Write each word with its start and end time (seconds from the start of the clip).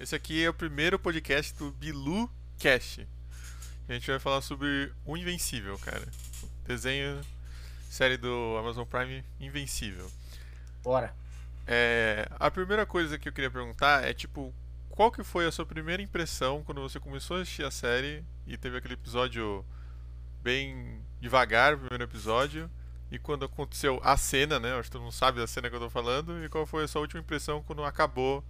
Esse 0.00 0.14
aqui 0.14 0.44
é 0.44 0.48
o 0.48 0.54
primeiro 0.54 0.96
podcast 0.96 1.52
do 1.56 1.72
Bilu 1.72 2.30
Cast. 2.56 3.04
A 3.88 3.92
gente 3.92 4.08
vai 4.08 4.20
falar 4.20 4.40
sobre 4.42 4.92
O 5.04 5.16
Invencível, 5.16 5.76
cara. 5.76 6.06
Desenho, 6.64 7.20
série 7.90 8.16
do 8.16 8.56
Amazon 8.60 8.84
Prime 8.84 9.24
Invencível. 9.40 10.08
Bora. 10.84 11.12
É, 11.66 12.28
a 12.38 12.48
primeira 12.48 12.86
coisa 12.86 13.18
que 13.18 13.28
eu 13.28 13.32
queria 13.32 13.50
perguntar 13.50 14.04
é, 14.04 14.14
tipo, 14.14 14.54
qual 14.88 15.10
que 15.10 15.24
foi 15.24 15.46
a 15.46 15.50
sua 15.50 15.66
primeira 15.66 16.00
impressão 16.00 16.62
quando 16.62 16.80
você 16.80 17.00
começou 17.00 17.36
a 17.36 17.40
assistir 17.40 17.64
a 17.64 17.70
série 17.72 18.24
e 18.46 18.56
teve 18.56 18.76
aquele 18.76 18.94
episódio 18.94 19.64
bem 20.40 21.02
devagar, 21.20 21.74
o 21.74 21.78
primeiro 21.78 22.04
episódio, 22.04 22.70
e 23.10 23.18
quando 23.18 23.44
aconteceu 23.44 24.00
a 24.04 24.16
cena, 24.16 24.60
né? 24.60 24.74
Acho 24.74 24.84
que 24.84 24.92
todo 24.92 25.02
mundo 25.02 25.12
sabe 25.12 25.40
da 25.40 25.46
cena 25.48 25.68
que 25.68 25.74
eu 25.74 25.80
tô 25.80 25.90
falando, 25.90 26.44
e 26.44 26.48
qual 26.48 26.64
foi 26.64 26.84
a 26.84 26.88
sua 26.88 27.00
última 27.00 27.20
impressão 27.20 27.64
quando 27.64 27.82
acabou 27.82 28.44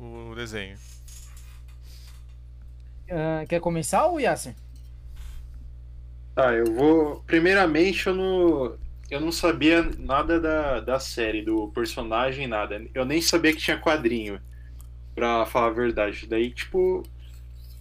o 0.00 0.34
desenho? 0.34 0.76
Uh, 3.08 3.46
quer 3.48 3.60
começar 3.60 4.06
ou 4.06 4.20
Yasser? 4.20 4.54
Tá, 6.34 6.54
eu 6.54 6.72
vou. 6.72 7.22
Primeiramente, 7.26 8.06
eu 8.06 8.14
não, 8.14 8.78
eu 9.10 9.20
não 9.20 9.32
sabia 9.32 9.82
nada 9.98 10.40
da, 10.40 10.80
da 10.80 11.00
série, 11.00 11.42
do 11.42 11.68
personagem, 11.68 12.46
nada. 12.46 12.82
Eu 12.94 13.04
nem 13.04 13.20
sabia 13.20 13.52
que 13.52 13.58
tinha 13.58 13.78
quadrinho, 13.78 14.40
pra 15.14 15.44
falar 15.46 15.66
a 15.66 15.70
verdade. 15.70 16.26
Daí, 16.26 16.50
tipo, 16.50 17.02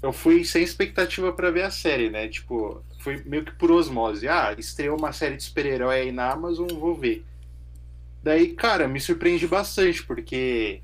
eu 0.01 0.11
fui 0.11 0.43
sem 0.43 0.63
expectativa 0.63 1.31
para 1.31 1.51
ver 1.51 1.63
a 1.63 1.71
série, 1.71 2.09
né? 2.09 2.27
Tipo, 2.27 2.83
foi 2.99 3.23
meio 3.23 3.45
que 3.45 3.51
por 3.51 3.71
osmose. 3.71 4.27
Ah, 4.27 4.53
estreou 4.57 4.97
uma 4.97 5.13
série 5.13 5.37
de 5.37 5.43
super-herói 5.43 6.01
aí 6.01 6.11
na 6.11 6.31
Amazon, 6.31 6.67
vou 6.67 6.95
ver. 6.95 7.23
Daí, 8.23 8.53
cara, 8.53 8.87
me 8.87 8.99
surpreende 8.99 9.47
bastante, 9.47 10.03
porque. 10.03 10.81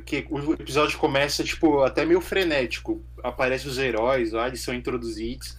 Porque 0.00 0.26
o 0.30 0.52
episódio 0.52 0.98
começa, 0.98 1.42
tipo, 1.44 1.82
até 1.82 2.04
meio 2.04 2.20
frenético. 2.20 3.02
Aparecem 3.22 3.70
os 3.70 3.78
heróis 3.78 4.32
lá, 4.32 4.48
eles 4.48 4.60
são 4.60 4.74
introduzidos. 4.74 5.56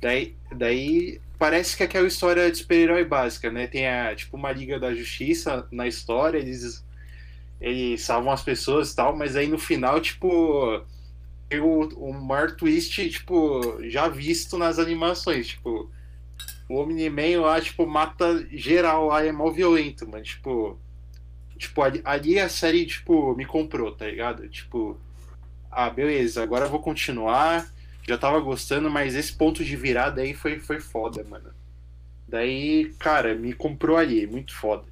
Daí, 0.00 0.34
daí 0.54 1.20
parece 1.38 1.76
que 1.76 1.82
é 1.82 1.86
aquela 1.86 2.06
história 2.06 2.50
de 2.50 2.58
super-herói 2.58 3.04
básica, 3.04 3.50
né? 3.50 3.66
Tem 3.66 3.88
a, 3.88 4.14
tipo, 4.14 4.36
uma 4.36 4.52
Liga 4.52 4.78
da 4.78 4.94
Justiça 4.94 5.66
na 5.70 5.86
história, 5.86 6.38
eles, 6.38 6.84
eles 7.60 8.02
salvam 8.02 8.32
as 8.32 8.42
pessoas 8.42 8.92
e 8.92 8.96
tal, 8.96 9.16
mas 9.16 9.36
aí 9.36 9.46
no 9.46 9.58
final, 9.58 10.00
tipo 10.00 10.84
o, 11.60 12.10
o 12.10 12.12
maior 12.12 12.52
twist, 12.52 13.08
tipo, 13.10 13.78
já 13.88 14.08
visto 14.08 14.56
nas 14.56 14.78
animações, 14.78 15.48
tipo, 15.48 15.90
o 16.68 16.80
Omni-Man 16.80 17.40
lá, 17.40 17.60
tipo, 17.60 17.86
mata 17.86 18.46
geral 18.50 19.06
lá, 19.06 19.24
é 19.24 19.32
mal 19.32 19.52
violento, 19.52 20.08
mas, 20.08 20.28
tipo, 20.28 20.78
tipo, 21.62 21.80
ali, 21.82 22.02
ali, 22.04 22.38
a 22.38 22.48
série, 22.48 22.84
tipo, 22.84 23.34
me 23.36 23.46
comprou, 23.46 23.92
tá 23.92 24.06
ligado? 24.06 24.48
Tipo, 24.48 24.98
ah, 25.70 25.88
beleza, 25.88 26.42
agora 26.42 26.66
eu 26.66 26.70
vou 26.70 26.80
continuar, 26.80 27.70
já 28.06 28.18
tava 28.18 28.40
gostando, 28.40 28.90
mas 28.90 29.14
esse 29.14 29.32
ponto 29.32 29.64
de 29.64 29.76
virada 29.76 30.20
aí 30.20 30.34
foi, 30.34 30.58
foi 30.58 30.80
foda, 30.80 31.24
mano. 31.24 31.50
Daí, 32.28 32.92
cara, 32.98 33.34
me 33.34 33.52
comprou 33.52 33.96
ali, 33.96 34.26
muito 34.26 34.54
foda. 34.54 34.84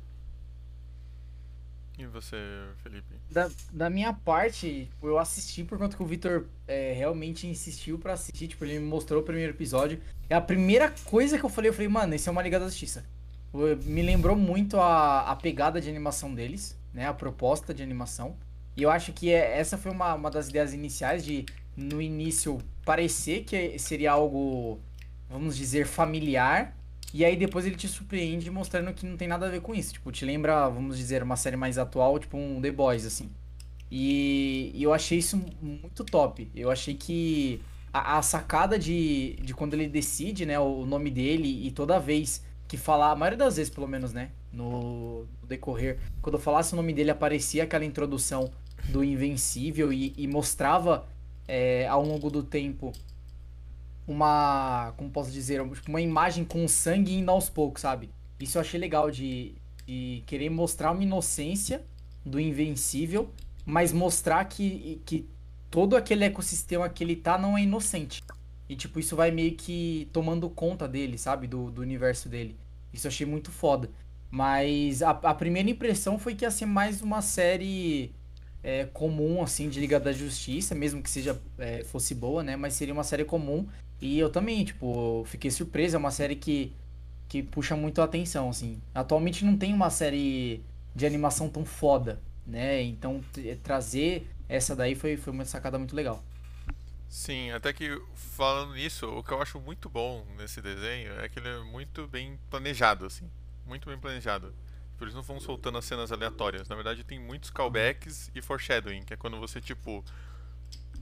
E 1.98 2.06
você, 2.06 2.36
Felipe? 2.82 3.14
Da, 3.30 3.50
da 3.70 3.90
minha 3.90 4.12
parte, 4.12 4.88
eu 5.02 5.18
assisti 5.18 5.64
por 5.64 5.76
conta 5.76 5.96
que 5.96 6.02
o 6.02 6.06
Victor 6.06 6.46
é, 6.66 6.92
realmente 6.92 7.46
insistiu 7.46 7.98
para 7.98 8.14
assistir. 8.14 8.48
Tipo, 8.48 8.64
ele 8.64 8.78
me 8.78 8.86
mostrou 8.86 9.20
o 9.20 9.24
primeiro 9.24 9.52
episódio. 9.52 10.00
É 10.28 10.34
a 10.34 10.40
primeira 10.40 10.94
coisa 11.04 11.38
que 11.38 11.44
eu 11.44 11.50
falei, 11.50 11.68
eu 11.68 11.74
falei, 11.74 11.88
mano, 11.88 12.14
esse 12.14 12.26
é 12.26 12.32
uma 12.32 12.42
Liga 12.42 12.58
da 12.58 12.66
Justiça. 12.66 13.04
Me 13.52 14.02
lembrou 14.02 14.36
muito 14.36 14.78
a, 14.78 15.30
a 15.30 15.36
pegada 15.36 15.80
de 15.80 15.88
animação 15.88 16.34
deles, 16.34 16.78
né? 16.94 17.06
A 17.06 17.14
proposta 17.14 17.74
de 17.74 17.82
animação. 17.82 18.36
E 18.76 18.82
eu 18.82 18.90
acho 18.90 19.12
que 19.12 19.30
é, 19.30 19.58
essa 19.58 19.76
foi 19.76 19.90
uma, 19.90 20.14
uma 20.14 20.30
das 20.30 20.48
ideias 20.48 20.72
iniciais 20.72 21.24
de, 21.24 21.44
no 21.76 22.00
início, 22.00 22.58
parecer 22.84 23.44
que 23.44 23.78
seria 23.78 24.12
algo, 24.12 24.78
vamos 25.28 25.56
dizer, 25.56 25.86
familiar 25.86 26.76
e 27.12 27.24
aí 27.24 27.36
depois 27.36 27.66
ele 27.66 27.74
te 27.74 27.88
surpreende 27.88 28.50
mostrando 28.50 28.92
que 28.94 29.04
não 29.04 29.16
tem 29.16 29.26
nada 29.26 29.46
a 29.46 29.50
ver 29.50 29.60
com 29.60 29.74
isso. 29.74 29.92
Tipo, 29.94 30.12
te 30.12 30.24
lembra, 30.24 30.68
vamos 30.68 30.96
dizer, 30.96 31.22
uma 31.22 31.36
série 31.36 31.56
mais 31.56 31.76
atual, 31.76 32.18
tipo 32.18 32.36
um 32.36 32.60
The 32.60 32.70
Boys, 32.70 33.04
assim. 33.04 33.28
E, 33.90 34.70
e 34.74 34.82
eu 34.82 34.94
achei 34.94 35.18
isso 35.18 35.40
muito 35.60 36.04
top. 36.04 36.48
Eu 36.54 36.70
achei 36.70 36.94
que 36.94 37.60
a, 37.92 38.18
a, 38.18 38.22
sacada 38.22 38.78
de, 38.78 39.36
de 39.42 39.52
quando 39.52 39.74
ele 39.74 39.88
decide, 39.88 40.46
né, 40.46 40.58
o 40.60 40.86
nome 40.86 41.10
dele 41.10 41.66
e 41.66 41.70
toda 41.72 41.98
vez 41.98 42.44
que 42.70 42.76
falar, 42.76 43.10
a 43.10 43.16
maioria 43.16 43.36
das 43.36 43.56
vezes 43.56 43.72
pelo 43.72 43.88
menos, 43.88 44.12
né, 44.12 44.30
no, 44.52 45.24
no 45.42 45.48
decorrer, 45.48 45.98
quando 46.22 46.36
eu 46.36 46.40
falasse 46.40 46.72
o 46.72 46.76
nome 46.76 46.92
dele 46.92 47.10
aparecia 47.10 47.64
aquela 47.64 47.84
introdução 47.84 48.48
do 48.88 49.02
Invencível 49.02 49.92
e, 49.92 50.14
e 50.16 50.28
mostrava 50.28 51.04
é, 51.48 51.88
ao 51.88 52.04
longo 52.04 52.30
do 52.30 52.44
tempo 52.44 52.92
uma. 54.06 54.94
Como 54.96 55.10
posso 55.10 55.32
dizer? 55.32 55.60
Uma 55.88 56.00
imagem 56.00 56.44
com 56.44 56.66
sangue 56.68 57.14
indo 57.14 57.30
aos 57.32 57.50
poucos, 57.50 57.82
sabe? 57.82 58.08
Isso 58.38 58.56
eu 58.56 58.62
achei 58.62 58.78
legal 58.78 59.10
de, 59.10 59.52
de 59.84 60.22
querer 60.26 60.48
mostrar 60.48 60.92
uma 60.92 61.02
inocência 61.02 61.84
do 62.24 62.38
Invencível, 62.38 63.30
mas 63.66 63.92
mostrar 63.92 64.44
que, 64.44 65.02
que 65.04 65.28
todo 65.70 65.96
aquele 65.96 66.24
ecossistema 66.24 66.88
que 66.88 67.02
ele 67.02 67.16
tá 67.16 67.36
não 67.36 67.58
é 67.58 67.62
inocente. 67.62 68.22
E, 68.70 68.76
tipo, 68.76 69.00
isso 69.00 69.16
vai 69.16 69.32
meio 69.32 69.56
que 69.56 70.08
tomando 70.12 70.48
conta 70.48 70.86
dele, 70.86 71.18
sabe? 71.18 71.48
Do, 71.48 71.72
do 71.72 71.82
universo 71.82 72.28
dele. 72.28 72.56
Isso 72.92 73.08
eu 73.08 73.10
achei 73.10 73.26
muito 73.26 73.50
foda. 73.50 73.90
Mas 74.30 75.02
a, 75.02 75.10
a 75.10 75.34
primeira 75.34 75.68
impressão 75.68 76.20
foi 76.20 76.36
que 76.36 76.44
ia 76.44 76.52
ser 76.52 76.66
mais 76.66 77.02
uma 77.02 77.20
série 77.20 78.12
é, 78.62 78.84
comum, 78.84 79.42
assim, 79.42 79.68
de 79.68 79.80
Liga 79.80 79.98
da 79.98 80.12
Justiça, 80.12 80.72
mesmo 80.72 81.02
que 81.02 81.10
seja 81.10 81.36
é, 81.58 81.82
fosse 81.82 82.14
boa, 82.14 82.44
né? 82.44 82.54
Mas 82.54 82.74
seria 82.74 82.94
uma 82.94 83.02
série 83.02 83.24
comum 83.24 83.66
e 84.00 84.16
eu 84.16 84.30
também, 84.30 84.64
tipo, 84.64 85.24
fiquei 85.26 85.50
surpreso. 85.50 85.96
É 85.96 85.98
uma 85.98 86.12
série 86.12 86.36
que, 86.36 86.72
que 87.28 87.42
puxa 87.42 87.74
muito 87.74 88.00
a 88.00 88.04
atenção, 88.04 88.50
assim. 88.50 88.80
Atualmente 88.94 89.44
não 89.44 89.56
tem 89.56 89.74
uma 89.74 89.90
série 89.90 90.62
de 90.94 91.04
animação 91.04 91.48
tão 91.48 91.64
foda, 91.64 92.20
né? 92.46 92.80
Então 92.82 93.20
trazer 93.64 94.28
essa 94.48 94.76
daí 94.76 94.94
foi, 94.94 95.16
foi 95.16 95.32
uma 95.32 95.44
sacada 95.44 95.76
muito 95.76 95.96
legal. 95.96 96.22
Sim, 97.10 97.50
até 97.50 97.72
que 97.72 98.00
falando 98.14 98.72
nisso, 98.74 99.04
o 99.08 99.24
que 99.24 99.32
eu 99.32 99.42
acho 99.42 99.58
muito 99.58 99.88
bom 99.88 100.24
nesse 100.38 100.62
desenho 100.62 101.18
é 101.20 101.28
que 101.28 101.40
ele 101.40 101.48
é 101.48 101.58
muito 101.58 102.06
bem 102.06 102.38
planejado, 102.48 103.04
assim. 103.04 103.28
Muito 103.66 103.88
bem 103.88 103.98
planejado. 103.98 104.54
Por 104.96 105.08
isso 105.08 105.16
não 105.16 105.22
vão 105.24 105.40
soltando 105.40 105.76
as 105.76 105.84
cenas 105.84 106.12
aleatórias. 106.12 106.68
Na 106.68 106.76
verdade, 106.76 107.02
tem 107.02 107.18
muitos 107.18 107.50
callbacks 107.50 108.30
e 108.32 108.40
foreshadowing, 108.40 109.02
que 109.02 109.12
é 109.12 109.16
quando 109.16 109.40
você, 109.40 109.60
tipo. 109.60 110.04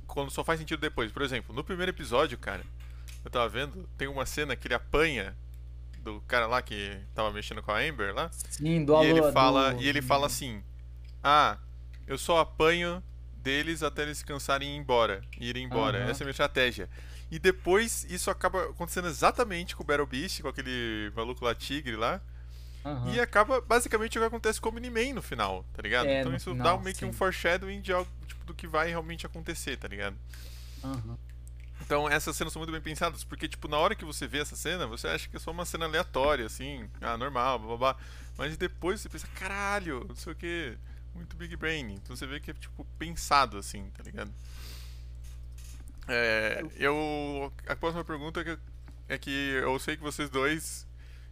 Quando 0.06 0.30
só 0.30 0.42
faz 0.42 0.58
sentido 0.58 0.80
depois. 0.80 1.12
Por 1.12 1.20
exemplo, 1.20 1.54
no 1.54 1.62
primeiro 1.62 1.90
episódio, 1.90 2.38
cara, 2.38 2.64
eu 3.22 3.30
tava 3.30 3.46
vendo, 3.46 3.86
tem 3.98 4.08
uma 4.08 4.24
cena 4.24 4.56
que 4.56 4.66
ele 4.66 4.74
apanha 4.74 5.36
do 5.98 6.22
cara 6.22 6.46
lá 6.46 6.62
que 6.62 6.98
tava 7.14 7.30
mexendo 7.30 7.62
com 7.62 7.70
a 7.70 7.80
Amber 7.80 8.14
lá. 8.14 8.30
Sim, 8.32 8.82
do 8.82 9.02
E 9.02 9.08
ele 9.08 9.30
fala, 9.30 9.74
do... 9.74 9.82
e 9.82 9.86
ele 9.86 10.00
fala 10.00 10.26
assim: 10.26 10.64
"Ah, 11.22 11.58
eu 12.06 12.16
só 12.16 12.38
apanho 12.38 13.02
deles 13.42 13.82
até 13.82 14.02
eles 14.02 14.22
cansarem 14.22 14.68
e 14.68 14.74
ir 14.74 14.76
embora, 14.76 15.22
irem 15.38 15.64
embora. 15.64 15.98
Uhum. 15.98 16.10
Essa 16.10 16.22
é 16.22 16.24
a 16.24 16.26
minha 16.26 16.32
estratégia." 16.32 16.88
E 17.30 17.38
depois 17.38 18.06
isso 18.08 18.30
acaba 18.30 18.70
acontecendo 18.70 19.08
exatamente 19.08 19.76
com 19.76 19.82
o 19.82 19.86
Battle 19.86 20.06
Beast, 20.06 20.40
com 20.40 20.48
aquele 20.48 21.12
maluco 21.14 21.44
lá 21.44 21.54
tigre 21.54 21.96
lá. 21.96 22.20
Uhum. 22.84 23.12
E 23.12 23.20
acaba 23.20 23.60
basicamente 23.60 24.18
o 24.18 24.20
que 24.20 24.26
acontece 24.26 24.60
com 24.60 24.70
o 24.70 24.72
Miniman 24.72 25.14
no 25.14 25.22
final, 25.22 25.64
tá 25.74 25.82
ligado? 25.82 26.06
É, 26.06 26.20
então 26.20 26.34
isso 26.34 26.52
final, 26.52 26.78
dá 26.78 26.82
meio 26.82 26.96
que 26.96 27.04
um 27.04 27.12
foreshadowing 27.12 27.80
de 27.80 27.92
algo 27.92 28.10
tipo, 28.26 28.44
do 28.46 28.54
que 28.54 28.66
vai 28.66 28.88
realmente 28.88 29.26
acontecer, 29.26 29.76
tá 29.76 29.88
ligado? 29.88 30.16
Uhum. 30.82 31.18
Então 31.82 32.08
essas 32.08 32.36
cenas 32.36 32.52
são 32.52 32.60
muito 32.60 32.72
bem 32.72 32.80
pensadas, 32.80 33.24
porque 33.24 33.48
tipo, 33.48 33.68
na 33.68 33.76
hora 33.76 33.94
que 33.94 34.04
você 34.04 34.26
vê 34.26 34.38
essa 34.38 34.56
cena, 34.56 34.86
você 34.86 35.08
acha 35.08 35.28
que 35.28 35.36
é 35.36 35.40
só 35.40 35.50
uma 35.50 35.66
cena 35.66 35.84
aleatória, 35.84 36.46
assim, 36.46 36.88
ah, 37.00 37.16
normal, 37.16 37.58
blá 37.58 37.68
blá 37.68 37.76
blá. 37.76 37.96
Mas 38.38 38.56
depois 38.56 39.00
você 39.00 39.08
pensa, 39.08 39.26
caralho, 39.34 40.04
não 40.08 40.14
sei 40.14 40.32
o 40.32 40.36
que, 40.36 40.78
muito 41.18 41.36
Big 41.36 41.54
Brain. 41.56 41.92
Então 41.92 42.16
você 42.16 42.26
vê 42.26 42.40
que 42.40 42.50
é 42.50 42.54
tipo 42.54 42.84
pensado 42.98 43.58
assim, 43.58 43.90
tá 43.90 44.02
ligado? 44.02 44.32
É, 46.06 46.64
eu. 46.76 47.52
A 47.66 47.76
próxima 47.76 48.04
pergunta 48.04 48.40
é 48.40 48.44
que, 48.44 48.58
é 49.08 49.18
que 49.18 49.30
eu 49.30 49.78
sei 49.78 49.96
que 49.96 50.02
vocês 50.02 50.30
dois 50.30 50.86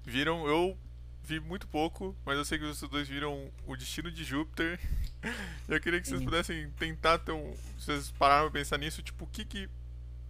viram, 0.05 0.47
eu 0.47 0.77
vi 1.25 1.41
muito 1.41 1.67
pouco, 1.67 2.15
mas 2.25 2.37
eu 2.37 2.45
sei 2.45 2.59
que 2.59 2.67
vocês 2.67 2.91
dois 2.91 3.09
viram 3.09 3.51
o 3.67 3.77
destino 3.77 4.11
de 4.11 4.23
Júpiter. 4.23 4.79
eu 5.67 5.81
queria 5.81 6.01
que 6.01 6.09
vocês 6.09 6.23
pudessem 6.23 6.71
tentar 6.73 7.19
ter 7.19 7.33
um. 7.33 7.57
Vocês 7.79 8.11
pararam 8.13 8.51
pra 8.51 8.61
pensar 8.61 8.79
nisso, 8.79 9.03
tipo, 9.03 9.25
o 9.25 9.29
que 9.29 9.45
que 9.45 9.69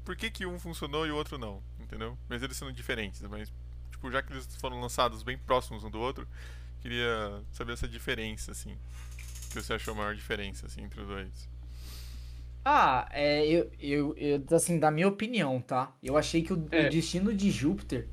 por 0.06 0.14
que, 0.14 0.30
que 0.30 0.46
um 0.46 0.56
funcionou 0.56 1.04
e 1.04 1.10
o 1.10 1.16
outro 1.16 1.36
não, 1.36 1.60
entendeu? 1.80 2.16
Mas 2.28 2.40
eles 2.40 2.56
são 2.56 2.70
diferentes, 2.70 3.20
mas 3.22 3.52
tipo, 3.90 4.08
já 4.08 4.22
que 4.22 4.32
eles 4.32 4.46
foram 4.60 4.80
lançados 4.80 5.24
bem 5.24 5.36
próximos 5.36 5.82
um 5.82 5.90
do 5.90 5.98
outro, 5.98 6.28
queria 6.80 7.42
saber 7.52 7.72
essa 7.72 7.88
diferença, 7.88 8.52
assim. 8.52 8.78
O 9.46 9.52
que 9.52 9.62
você 9.62 9.72
achou 9.74 9.94
a 9.94 9.96
maior 9.96 10.14
diferença, 10.14 10.66
assim, 10.66 10.82
entre 10.82 11.00
os 11.00 11.06
dois? 11.08 11.48
Ah, 12.64 13.08
é, 13.12 13.46
eu, 13.46 13.70
eu, 13.78 14.14
eu, 14.16 14.44
assim, 14.56 14.78
da 14.78 14.90
minha 14.90 15.06
opinião, 15.06 15.60
tá? 15.60 15.94
Eu 16.02 16.16
achei 16.16 16.42
que 16.42 16.52
o, 16.52 16.66
É. 16.72 16.86
o 16.86 16.90
destino 16.90 17.32
de 17.32 17.50
Júpiter, 17.50 18.08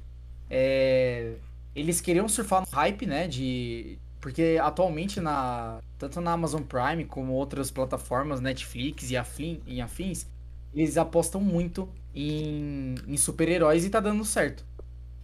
é, 0.49 1.37
eles 1.75 1.99
queriam 1.99 2.27
surfar 2.29 2.61
no 2.61 2.67
hype, 2.71 3.05
né, 3.07 3.27
de... 3.27 3.97
Porque 4.21 4.57
atualmente, 4.61 5.19
na, 5.19 5.81
tanto 5.97 6.21
na 6.21 6.31
Amazon 6.33 6.61
Prime 6.61 7.03
como 7.05 7.33
outras 7.33 7.71
plataformas, 7.71 8.39
Netflix 8.39 9.09
e, 9.11 9.17
afim, 9.17 9.61
e 9.65 9.81
afins, 9.81 10.27
eles 10.73 10.97
apostam 10.97 11.41
muito 11.41 11.89
em, 12.15 12.95
em 13.07 13.17
super-heróis 13.17 13.83
e 13.85 13.89
tá 13.89 13.99
dando 13.99 14.23
certo. 14.23 14.65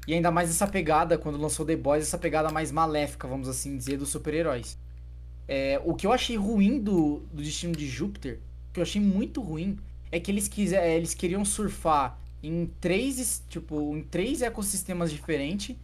E 0.07 0.13
ainda 0.13 0.31
mais 0.31 0.49
essa 0.49 0.67
pegada, 0.67 1.17
quando 1.19 1.37
lançou 1.37 1.65
The 1.65 1.75
Boys, 1.75 2.03
essa 2.03 2.17
pegada 2.17 2.49
mais 2.51 2.71
maléfica, 2.71 3.27
vamos 3.27 3.47
assim 3.47 3.77
dizer, 3.77 3.97
dos 3.97 4.09
super-heróis. 4.09 4.77
É, 5.51 5.81
o 5.83 5.95
que 5.95 6.05
eu 6.05 6.13
achei 6.13 6.37
ruim 6.37 6.79
do, 6.79 7.23
do 7.33 7.41
Destino 7.41 7.75
de 7.75 7.87
Júpiter, 7.87 8.37
que 8.71 8.79
eu 8.79 8.83
achei 8.83 9.01
muito 9.01 9.41
ruim, 9.41 9.79
é 10.11 10.19
que 10.19 10.29
eles, 10.29 10.47
quiser, 10.47 10.87
é, 10.87 10.95
eles 10.95 11.15
queriam 11.15 11.43
surfar 11.43 12.19
em 12.43 12.69
três, 12.79 13.43
tipo, 13.49 13.97
em 13.97 14.03
três 14.03 14.43
ecossistemas 14.43 15.11
diferentes 15.11 15.75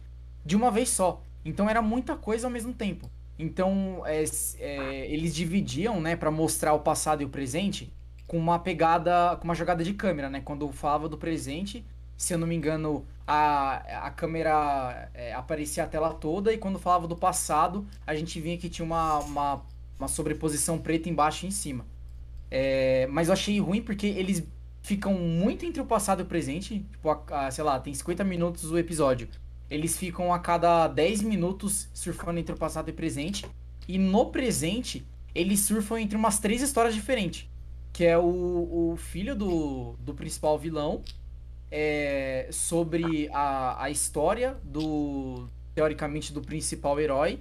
de 0.44 0.54
uma 0.54 0.70
vez 0.70 0.90
só. 0.90 1.20
Então 1.44 1.68
era 1.68 1.82
muita 1.82 2.14
coisa 2.16 2.46
ao 2.46 2.50
mesmo 2.50 2.72
tempo. 2.72 3.10
Então 3.36 4.04
é, 4.06 4.22
é, 4.60 5.12
eles 5.12 5.34
dividiam, 5.34 6.00
né, 6.00 6.14
para 6.14 6.30
mostrar 6.30 6.72
o 6.72 6.78
passado 6.78 7.22
e 7.22 7.24
o 7.24 7.28
presente 7.28 7.92
com 8.24 8.38
uma 8.38 8.60
pegada, 8.60 9.36
com 9.36 9.44
uma 9.44 9.54
jogada 9.54 9.82
de 9.82 9.94
câmera, 9.94 10.30
né? 10.30 10.40
Quando 10.44 10.64
eu 10.64 10.72
falava 10.72 11.08
do 11.08 11.18
presente, 11.18 11.84
se 12.16 12.32
eu 12.32 12.38
não 12.38 12.46
me 12.46 12.54
engano, 12.54 13.04
a, 13.26 14.06
a 14.06 14.10
câmera 14.10 15.10
é, 15.12 15.32
aparecia 15.34 15.84
a 15.84 15.86
tela 15.86 16.14
toda 16.14 16.52
e 16.52 16.58
quando 16.58 16.78
falava 16.78 17.08
do 17.08 17.16
passado, 17.16 17.86
a 18.06 18.14
gente 18.14 18.40
vinha 18.40 18.56
que 18.56 18.68
tinha 18.68 18.84
uma, 18.84 19.18
uma, 19.18 19.62
uma 19.98 20.08
sobreposição 20.08 20.78
preta 20.78 21.08
embaixo 21.08 21.44
e 21.44 21.48
em 21.48 21.50
cima. 21.50 21.84
É, 22.50 23.06
mas 23.10 23.26
eu 23.26 23.32
achei 23.32 23.58
ruim 23.58 23.82
porque 23.82 24.06
eles 24.06 24.46
ficam 24.82 25.14
muito 25.14 25.66
entre 25.66 25.82
o 25.82 25.84
passado 25.84 26.20
e 26.20 26.22
o 26.22 26.26
presente. 26.26 26.86
Tipo, 26.92 27.10
a, 27.10 27.46
a, 27.46 27.50
sei 27.50 27.64
lá, 27.64 27.80
tem 27.80 27.92
50 27.92 28.22
minutos 28.22 28.70
o 28.70 28.78
episódio. 28.78 29.28
Eles 29.68 29.98
ficam 29.98 30.32
a 30.32 30.38
cada 30.38 30.86
10 30.86 31.22
minutos 31.22 31.88
surfando 31.92 32.38
entre 32.38 32.54
o 32.54 32.58
passado 32.58 32.88
e 32.88 32.92
o 32.92 32.94
presente. 32.94 33.44
E 33.88 33.98
no 33.98 34.26
presente, 34.26 35.04
eles 35.34 35.60
surfam 35.60 36.00
entre 36.00 36.16
umas 36.16 36.38
três 36.38 36.62
histórias 36.62 36.94
diferentes. 36.94 37.48
Que 37.92 38.04
é 38.04 38.16
o, 38.16 38.92
o 38.92 38.96
filho 38.96 39.34
do, 39.34 39.94
do 39.98 40.14
principal 40.14 40.56
vilão, 40.56 41.02
é, 41.70 42.48
sobre 42.50 43.28
a, 43.32 43.84
a 43.84 43.90
história 43.90 44.56
do, 44.62 45.48
teoricamente, 45.74 46.32
do 46.32 46.40
principal 46.40 46.98
herói. 47.00 47.40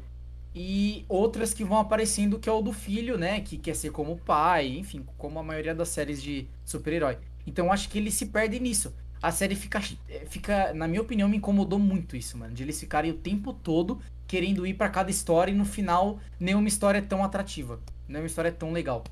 E 0.54 1.04
outras 1.10 1.54
que 1.54 1.66
vão 1.66 1.78
aparecendo, 1.78 2.40
que 2.40 2.48
é 2.48 2.52
o 2.52 2.62
do 2.62 2.72
filho, 2.72 3.18
né? 3.18 3.42
Que 3.42 3.58
quer 3.58 3.76
ser 3.76 3.92
como 3.92 4.18
pai, 4.18 4.68
enfim, 4.68 5.06
como 5.18 5.38
a 5.38 5.44
maioria 5.44 5.76
das 5.76 5.90
séries 5.90 6.22
de 6.24 6.48
super-herói. 6.64 7.18
Então 7.46 7.72
acho 7.72 7.90
que 7.90 7.98
ele 7.98 8.10
se 8.10 8.28
perde 8.28 8.60
nisso. 8.60 8.94
A 9.22 9.32
série 9.32 9.56
fica, 9.56 9.82
fica, 10.28 10.74
na 10.74 10.88
minha 10.88 11.02
opinião, 11.02 11.28
me 11.28 11.38
incomodou 11.38 11.80
muito 11.80 12.16
isso, 12.16 12.38
mano. 12.38 12.54
De 12.54 12.64
eles 12.64 12.80
ficarem 12.80 13.12
o 13.12 13.16
tempo 13.16 13.54
todo 13.54 14.00
querendo 14.28 14.66
ir 14.66 14.74
para 14.74 14.90
cada 14.90 15.12
história 15.12 15.52
e 15.52 15.56
no 15.56 15.66
final 15.66 16.20
nenhuma 16.40 16.68
história 16.68 17.00
é 17.00 17.02
tão 17.02 17.24
atrativa. 17.24 17.80
Nenhuma 18.08 18.28
história 18.28 18.50
é 18.50 18.52
tão 18.52 18.72
legal. 18.72 19.04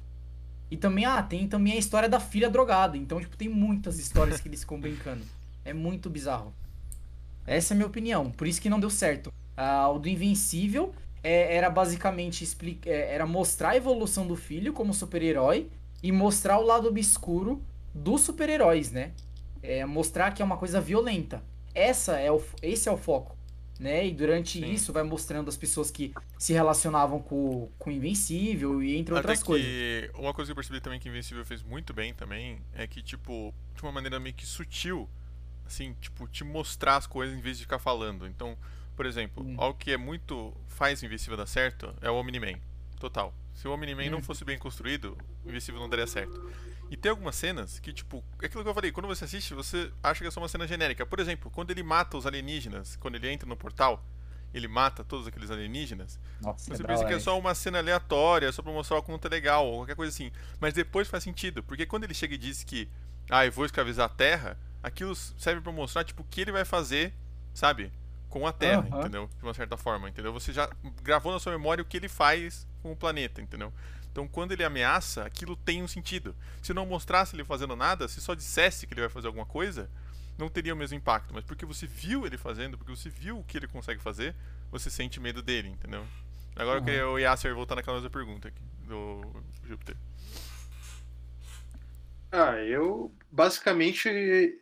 E 0.73 0.77
também, 0.77 1.05
ah, 1.05 1.21
tem 1.21 1.47
também 1.47 1.73
a 1.73 1.77
história 1.77 2.09
da 2.09 2.19
filha 2.19 2.49
drogada. 2.49 2.97
Então, 2.97 3.19
tipo, 3.19 3.37
tem 3.37 3.47
muitas 3.47 3.99
histórias 3.99 4.41
que 4.41 4.47
eles 4.47 4.61
ficam 4.61 4.79
brincando. 4.79 5.23
É 5.63 5.71
muito 5.71 6.09
bizarro. 6.09 6.51
Essa 7.45 7.73
é 7.73 7.75
a 7.75 7.77
minha 7.77 7.85
opinião. 7.85 8.31
Por 8.31 8.47
isso 8.47 8.59
que 8.59 8.71
não 8.71 8.79
deu 8.79 8.89
certo. 8.89 9.31
Ah, 9.55 9.87
o 9.89 9.99
do 9.99 10.09
Invencível 10.09 10.91
é, 11.23 11.55
era 11.55 11.69
basicamente 11.69 12.43
explica, 12.43 12.89
é, 12.89 13.13
era 13.13 13.23
mostrar 13.23 13.69
a 13.69 13.77
evolução 13.77 14.25
do 14.25 14.35
filho 14.35 14.73
como 14.73 14.95
super-herói 14.95 15.69
e 16.01 16.11
mostrar 16.11 16.57
o 16.57 16.65
lado 16.65 16.87
obscuro 16.87 17.61
dos 17.93 18.21
super-heróis, 18.21 18.91
né? 18.91 19.11
É 19.61 19.85
mostrar 19.85 20.31
que 20.31 20.41
é 20.41 20.45
uma 20.45 20.57
coisa 20.57 20.81
violenta. 20.81 21.43
Essa 21.75 22.17
é 22.17 22.31
o, 22.31 22.41
esse 22.63 22.89
é 22.89 22.91
o 22.91 22.97
foco, 22.97 23.37
né? 23.83 24.07
E 24.07 24.13
durante 24.13 24.59
Sim. 24.59 24.71
isso 24.71 24.93
vai 24.93 25.03
mostrando 25.03 25.49
as 25.49 25.57
pessoas 25.57 25.91
que 25.91 26.13
se 26.39 26.53
relacionavam 26.53 27.21
com, 27.21 27.69
com 27.77 27.89
o 27.89 27.93
Invencível 27.93 28.81
e 28.81 28.95
entre 28.95 29.13
outras 29.13 29.39
Até 29.39 29.45
coisas. 29.45 29.67
Que 29.67 30.09
uma 30.15 30.33
coisa 30.33 30.47
que 30.47 30.51
eu 30.53 30.55
percebi 30.55 30.79
também 30.79 30.99
que 30.99 31.09
o 31.09 31.11
Invencível 31.11 31.43
fez 31.43 31.61
muito 31.61 31.93
bem 31.93 32.13
também 32.13 32.61
é 32.73 32.87
que, 32.87 33.03
tipo, 33.03 33.53
de 33.75 33.83
uma 33.83 33.91
maneira 33.91 34.21
meio 34.21 34.33
que 34.33 34.45
sutil, 34.45 35.09
assim, 35.65 35.93
tipo, 35.99 36.25
te 36.29 36.45
mostrar 36.45 36.95
as 36.95 37.05
coisas 37.05 37.37
em 37.37 37.41
vez 37.41 37.57
de 37.57 37.65
ficar 37.65 37.77
falando. 37.77 38.25
Então, 38.25 38.57
por 38.95 39.05
exemplo, 39.05 39.43
hum. 39.45 39.55
algo 39.57 39.77
que 39.77 39.91
é 39.91 39.97
muito 39.97 40.55
faz 40.67 41.01
o 41.01 41.05
Invencível 41.05 41.35
dar 41.35 41.45
certo 41.45 41.93
é 42.01 42.09
o 42.09 42.15
Omni-Man. 42.15 42.59
Total. 43.01 43.33
Se 43.53 43.67
o 43.67 43.73
Omni-Man 43.73 44.07
hum. 44.07 44.11
não 44.11 44.21
fosse 44.23 44.45
bem 44.45 44.57
construído, 44.57 45.17
o 45.43 45.49
Invencível 45.49 45.81
não 45.81 45.89
daria 45.89 46.07
certo. 46.07 46.41
E 46.93 46.95
tem 46.95 47.09
algumas 47.09 47.35
cenas 47.35 47.79
que, 47.79 47.91
tipo, 47.91 48.23
é 48.39 48.45
aquilo 48.45 48.61
que 48.61 48.69
eu 48.69 48.73
falei, 48.75 48.91
quando 48.91 49.07
você 49.07 49.25
assiste, 49.25 49.55
você 49.55 49.91
acha 50.03 50.21
que 50.21 50.27
é 50.27 50.29
só 50.29 50.39
uma 50.39 50.47
cena 50.47 50.67
genérica. 50.67 51.03
Por 51.03 51.19
exemplo, 51.19 51.49
quando 51.49 51.71
ele 51.71 51.81
mata 51.81 52.15
os 52.15 52.27
alienígenas, 52.27 52.95
quando 52.97 53.15
ele 53.15 53.27
entra 53.31 53.49
no 53.49 53.57
portal, 53.57 54.05
ele 54.53 54.67
mata 54.67 55.03
todos 55.03 55.25
aqueles 55.25 55.49
alienígenas. 55.49 56.19
Nossa, 56.39 56.69
você 56.69 56.83
é 56.83 56.85
pensa 56.85 57.03
que 57.03 57.13
é 57.13 57.19
só 57.19 57.39
uma 57.39 57.55
cena 57.55 57.79
aleatória, 57.79 58.51
só 58.51 58.61
pra 58.61 58.71
mostrar 58.71 58.99
o 58.99 59.01
quanto 59.01 59.25
é 59.25 59.29
legal, 59.31 59.65
ou 59.65 59.77
qualquer 59.77 59.95
coisa 59.95 60.13
assim. 60.13 60.31
Mas 60.59 60.75
depois 60.75 61.07
faz 61.07 61.23
sentido, 61.23 61.63
porque 61.63 61.83
quando 61.87 62.03
ele 62.03 62.13
chega 62.13 62.35
e 62.35 62.37
diz 62.37 62.63
que, 62.63 62.87
ah, 63.27 63.43
eu 63.43 63.51
vou 63.51 63.65
escravizar 63.65 64.05
a 64.05 64.09
Terra, 64.09 64.55
aquilo 64.83 65.15
serve 65.15 65.61
para 65.61 65.71
mostrar, 65.71 66.03
tipo, 66.03 66.21
o 66.21 66.25
que 66.25 66.41
ele 66.41 66.51
vai 66.51 66.63
fazer, 66.63 67.11
sabe? 67.55 67.91
Com 68.29 68.45
a 68.45 68.53
Terra, 68.53 68.87
uhum. 68.91 68.99
entendeu? 68.99 69.29
De 69.35 69.43
uma 69.43 69.55
certa 69.55 69.77
forma, 69.77 70.09
entendeu? 70.09 70.31
Você 70.31 70.53
já 70.53 70.69
gravou 71.01 71.33
na 71.33 71.39
sua 71.39 71.53
memória 71.53 71.81
o 71.81 71.85
que 71.85 71.97
ele 71.97 72.07
faz 72.07 72.67
com 72.83 72.91
o 72.91 72.95
planeta, 72.95 73.41
entendeu? 73.41 73.73
Então, 74.13 74.27
quando 74.27 74.51
ele 74.51 74.63
ameaça, 74.63 75.25
aquilo 75.25 75.55
tem 75.55 75.81
um 75.81 75.87
sentido. 75.87 76.35
Se 76.61 76.71
não 76.71 76.85
mostrasse 76.85 77.35
ele 77.35 77.43
fazendo 77.43 77.75
nada, 77.75 78.07
se 78.07 78.21
só 78.21 78.35
dissesse 78.35 78.85
que 78.85 78.93
ele 78.93 79.01
vai 79.01 79.09
fazer 79.09 79.25
alguma 79.25 79.45
coisa, 79.45 79.89
não 80.37 80.47
teria 80.49 80.71
o 80.71 80.77
mesmo 80.77 80.95
impacto. 80.95 81.33
Mas 81.33 81.43
porque 81.43 81.65
você 81.65 81.87
viu 81.87 82.23
ele 82.23 82.37
fazendo, 82.37 82.77
porque 82.77 82.95
você 82.95 83.09
viu 83.09 83.39
o 83.39 83.43
que 83.43 83.57
ele 83.57 83.67
consegue 83.67 83.99
fazer, 83.99 84.35
você 84.71 84.91
sente 84.91 85.19
medo 85.19 85.41
dele, 85.41 85.69
entendeu? 85.69 86.05
Agora 86.55 86.77
uhum. 86.77 86.83
eu 86.83 86.85
queria 86.85 87.09
o 87.09 87.17
Yasser 87.17 87.55
voltar 87.55 87.73
naquela 87.73 87.95
mesma 87.95 88.11
pergunta 88.11 88.49
aqui, 88.49 88.61
do 88.87 89.43
Júpiter. 89.67 89.97
Ah, 92.31 92.55
eu 92.57 93.11
basicamente. 93.31 94.59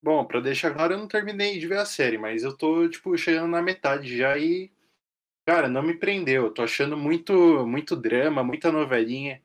Bom, 0.00 0.24
pra 0.24 0.40
deixar 0.40 0.70
claro, 0.70 0.94
eu 0.94 0.98
não 0.98 1.08
terminei 1.08 1.58
de 1.58 1.66
ver 1.66 1.78
a 1.78 1.84
série, 1.84 2.18
mas 2.18 2.44
eu 2.44 2.56
tô, 2.56 2.88
tipo, 2.88 3.18
chegando 3.18 3.48
na 3.48 3.60
metade 3.60 4.16
já 4.16 4.38
e 4.38 4.70
Cara, 5.46 5.68
não 5.68 5.82
me 5.82 5.94
prendeu. 5.94 6.44
Eu 6.44 6.50
tô 6.50 6.62
achando 6.62 6.96
muito, 6.96 7.66
muito 7.66 7.96
drama, 7.96 8.42
muita 8.42 8.70
novelinha. 8.70 9.40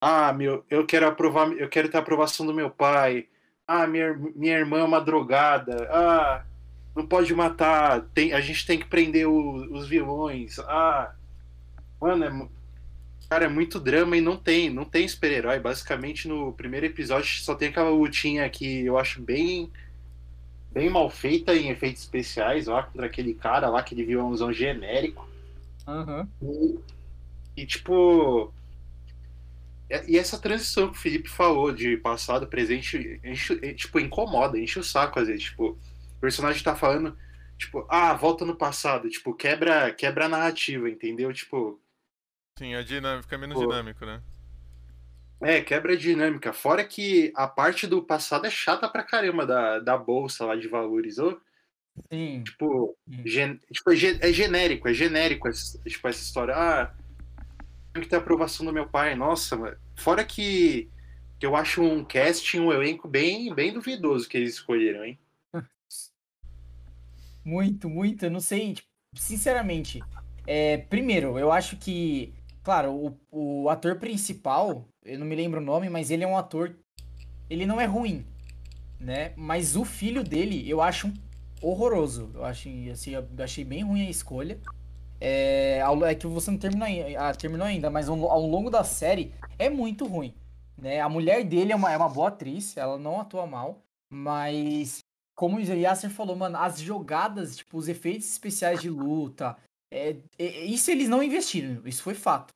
Ah, 0.00 0.32
meu, 0.32 0.64
eu 0.70 0.86
quero 0.86 1.06
aprovar, 1.06 1.52
eu 1.52 1.68
quero 1.68 1.88
ter 1.88 1.98
a 1.98 2.00
aprovação 2.00 2.46
do 2.46 2.54
meu 2.54 2.70
pai. 2.70 3.28
Ah, 3.66 3.86
minha, 3.86 4.14
minha 4.34 4.58
irmã 4.58 4.78
é 4.80 4.84
uma 4.84 5.00
drogada. 5.00 5.88
Ah, 5.92 6.44
não 6.96 7.06
pode 7.06 7.34
matar. 7.34 8.02
Tem, 8.14 8.32
a 8.32 8.40
gente 8.40 8.66
tem 8.66 8.78
que 8.78 8.86
prender 8.86 9.28
o, 9.28 9.54
os 9.72 9.88
vilões. 9.88 10.58
Ah, 10.60 11.14
mano, 12.00 12.24
é, 12.24 12.48
cara, 13.28 13.44
é 13.44 13.48
muito 13.48 13.78
drama 13.78 14.16
e 14.16 14.20
não 14.20 14.36
tem, 14.36 14.70
não 14.70 14.84
tem 14.84 15.06
super-herói. 15.06 15.60
Basicamente, 15.60 16.26
no 16.26 16.52
primeiro 16.52 16.86
episódio 16.86 17.28
só 17.42 17.54
tem 17.54 17.68
aquela 17.68 17.90
lutinha 17.90 18.48
que 18.48 18.86
eu 18.86 18.98
acho 18.98 19.20
bem 19.20 19.70
bem 20.72 20.88
mal 20.88 21.10
feita 21.10 21.54
em 21.54 21.68
efeitos 21.68 22.02
especiais, 22.02 22.66
lá 22.66 22.84
contra 22.84 23.06
aquele 23.06 23.34
cara 23.34 23.68
lá, 23.68 23.80
aquele 23.80 24.04
vilãozão 24.04 24.52
genérico. 24.52 25.29
Uhum. 25.90 26.28
E, 27.56 27.62
e, 27.62 27.66
tipo. 27.66 28.52
E 30.06 30.16
essa 30.16 30.38
transição 30.38 30.88
que 30.88 30.96
o 30.96 31.00
Felipe 31.00 31.28
falou 31.28 31.72
de 31.72 31.96
passado, 31.96 32.46
presente, 32.46 33.20
enche, 33.24 33.56
tipo, 33.74 33.98
incomoda, 33.98 34.56
enche 34.56 34.78
o 34.78 34.84
saco 34.84 35.18
às 35.18 35.26
vezes. 35.26 35.44
Tipo, 35.44 35.70
o 35.70 36.20
personagem 36.20 36.62
tá 36.62 36.76
falando, 36.76 37.18
tipo, 37.58 37.84
ah, 37.88 38.14
volta 38.14 38.44
no 38.44 38.54
passado, 38.54 39.10
tipo, 39.10 39.34
quebra, 39.34 39.92
quebra 39.92 40.26
a 40.26 40.28
narrativa, 40.28 40.88
entendeu? 40.88 41.32
Tipo. 41.32 41.80
Sim, 42.56 42.74
a 42.74 42.82
dinâmica 42.82 43.22
fica 43.24 43.38
menos 43.38 43.58
dinâmico, 43.58 44.06
né? 44.06 44.22
É, 45.40 45.60
quebra 45.60 45.94
a 45.94 45.96
dinâmica. 45.96 46.52
Fora 46.52 46.84
que 46.84 47.32
a 47.34 47.48
parte 47.48 47.86
do 47.86 48.02
passado 48.02 48.46
é 48.46 48.50
chata 48.50 48.88
pra 48.88 49.02
caramba 49.02 49.46
da, 49.46 49.78
da 49.78 49.96
bolsa 49.96 50.44
lá 50.44 50.54
de 50.54 50.68
valores. 50.68 51.18
Ou 51.18 51.40
Sim. 52.12 52.42
Tipo, 52.44 52.96
gen, 53.24 53.58
tipo, 53.72 53.90
é 53.92 54.32
genérico, 54.32 54.88
é 54.88 54.94
genérico 54.94 55.48
essa, 55.48 55.78
tipo, 55.80 56.08
essa 56.08 56.22
história. 56.22 56.54
Ah, 56.54 56.94
tem 57.92 58.02
que 58.02 58.08
ter 58.08 58.16
aprovação 58.16 58.64
do 58.64 58.72
meu 58.72 58.88
pai. 58.88 59.14
Nossa, 59.14 59.56
mano. 59.56 59.76
Fora 59.96 60.24
que, 60.24 60.88
que 61.38 61.46
eu 61.46 61.56
acho 61.56 61.82
um 61.82 62.04
casting, 62.04 62.60
um 62.60 62.72
elenco 62.72 63.08
bem, 63.08 63.52
bem 63.54 63.72
duvidoso 63.72 64.28
que 64.28 64.36
eles 64.36 64.54
escolheram, 64.54 65.04
hein? 65.04 65.18
Muito, 67.44 67.88
muito. 67.88 68.26
Eu 68.26 68.30
não 68.30 68.40
sei, 68.40 68.74
tipo, 68.74 68.88
sinceramente. 69.14 70.02
É, 70.46 70.76
primeiro, 70.76 71.38
eu 71.38 71.50
acho 71.50 71.76
que, 71.76 72.34
claro, 72.62 72.92
o, 72.92 73.62
o 73.64 73.68
ator 73.70 73.96
principal, 73.96 74.86
eu 75.02 75.18
não 75.18 75.26
me 75.26 75.34
lembro 75.34 75.58
o 75.58 75.64
nome, 75.64 75.88
mas 75.88 76.10
ele 76.10 76.22
é 76.22 76.26
um 76.26 76.36
ator. 76.36 76.76
Ele 77.48 77.64
não 77.64 77.80
é 77.80 77.86
ruim, 77.86 78.26
né? 79.00 79.32
Mas 79.36 79.74
o 79.74 79.84
filho 79.84 80.22
dele, 80.22 80.68
eu 80.68 80.82
acho 80.82 81.08
um 81.08 81.14
horroroso. 81.62 82.30
Eu 82.34 82.44
achei, 82.44 82.90
assim, 82.90 83.12
eu 83.12 83.26
achei 83.38 83.64
bem 83.64 83.82
ruim 83.82 84.06
a 84.06 84.10
escolha. 84.10 84.60
É, 85.20 85.82
é 86.06 86.14
que 86.14 86.26
você 86.26 86.50
não 86.50 86.58
terminou, 86.58 86.88
ah, 87.18 87.34
terminou 87.34 87.66
ainda, 87.66 87.90
mas 87.90 88.08
ao, 88.08 88.24
ao, 88.30 88.46
longo 88.46 88.70
da 88.70 88.82
série 88.82 89.34
é 89.58 89.68
muito 89.68 90.06
ruim. 90.06 90.34
Né? 90.78 91.00
A 91.00 91.08
mulher 91.08 91.44
dele 91.44 91.72
é 91.72 91.76
uma, 91.76 91.92
é 91.92 91.96
uma 91.96 92.08
boa 92.08 92.28
atriz, 92.28 92.74
ela 92.76 92.98
não 92.98 93.20
atua 93.20 93.46
mal, 93.46 93.82
mas 94.10 95.00
como 95.36 95.58
o 95.58 95.60
Yasser 95.60 96.10
falou, 96.10 96.36
mano, 96.36 96.56
as 96.56 96.80
jogadas, 96.80 97.56
tipo, 97.56 97.76
os 97.76 97.86
efeitos 97.86 98.30
especiais 98.30 98.80
de 98.80 98.88
luta, 98.88 99.56
é, 99.92 100.16
é, 100.38 100.64
isso 100.64 100.90
eles 100.90 101.08
não 101.08 101.22
investiram, 101.22 101.82
isso 101.86 102.02
foi 102.02 102.14
fato. 102.14 102.54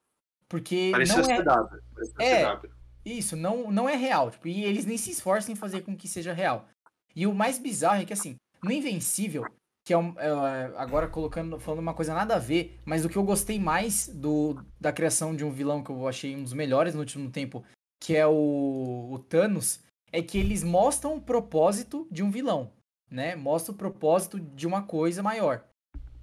Porque 0.49 0.91
Parecia 0.93 1.23
não 1.23 1.31
é... 1.31 1.43
CW. 1.43 1.79
É. 2.21 2.57
CW. 2.57 2.71
Isso, 3.05 3.37
não, 3.37 3.71
não 3.71 3.89
é 3.89 3.97
real. 3.97 4.31
Tipo, 4.31 4.49
e 4.49 4.65
eles 4.65 4.87
nem 4.87 4.97
se 4.97 5.11
esforçam 5.11 5.53
em 5.53 5.57
fazer 5.57 5.83
com 5.83 5.97
que 5.97 6.09
seja 6.09 6.33
real. 6.33 6.67
E 7.15 7.27
o 7.27 7.35
mais 7.35 7.59
bizarro 7.59 8.01
é 8.01 8.05
que, 8.05 8.13
assim, 8.13 8.37
no 8.64 8.73
Invencível, 8.73 9.44
que 9.85 9.92
é, 9.92 9.99
um, 9.99 10.18
é, 10.18 10.73
agora 10.76 11.06
colocando, 11.06 11.61
falando 11.61 11.80
uma 11.80 11.94
coisa 11.94 12.14
nada 12.14 12.37
a 12.37 12.38
ver, 12.38 12.80
mas 12.85 13.04
o 13.04 13.09
que 13.09 13.16
eu 13.16 13.23
gostei 13.23 13.59
mais 13.59 14.09
do, 14.09 14.64
da 14.80 14.92
criação 14.92 15.37
de 15.37 15.44
um 15.44 15.50
vilão 15.50 15.85
que 15.85 15.90
eu 15.90 16.09
achei 16.09 16.35
um 16.35 16.42
dos 16.42 16.54
melhores 16.54 16.94
no 16.94 17.00
último 17.00 17.30
tempo, 17.30 17.62
que 18.02 18.16
é 18.16 18.26
o, 18.26 19.11
o 19.12 19.18
Thanos, 19.28 19.80
é 20.11 20.23
que 20.23 20.38
eles 20.38 20.62
mostram 20.62 21.16
o 21.16 21.21
propósito 21.21 22.09
de 22.11 22.23
um 22.23 22.30
vilão, 22.30 22.73
né? 23.11 23.37
Mostra 23.37 23.73
o 23.73 23.76
propósito 23.76 24.40
de 24.40 24.66
uma 24.66 24.83
coisa 24.83 25.23
maior. 25.23 25.64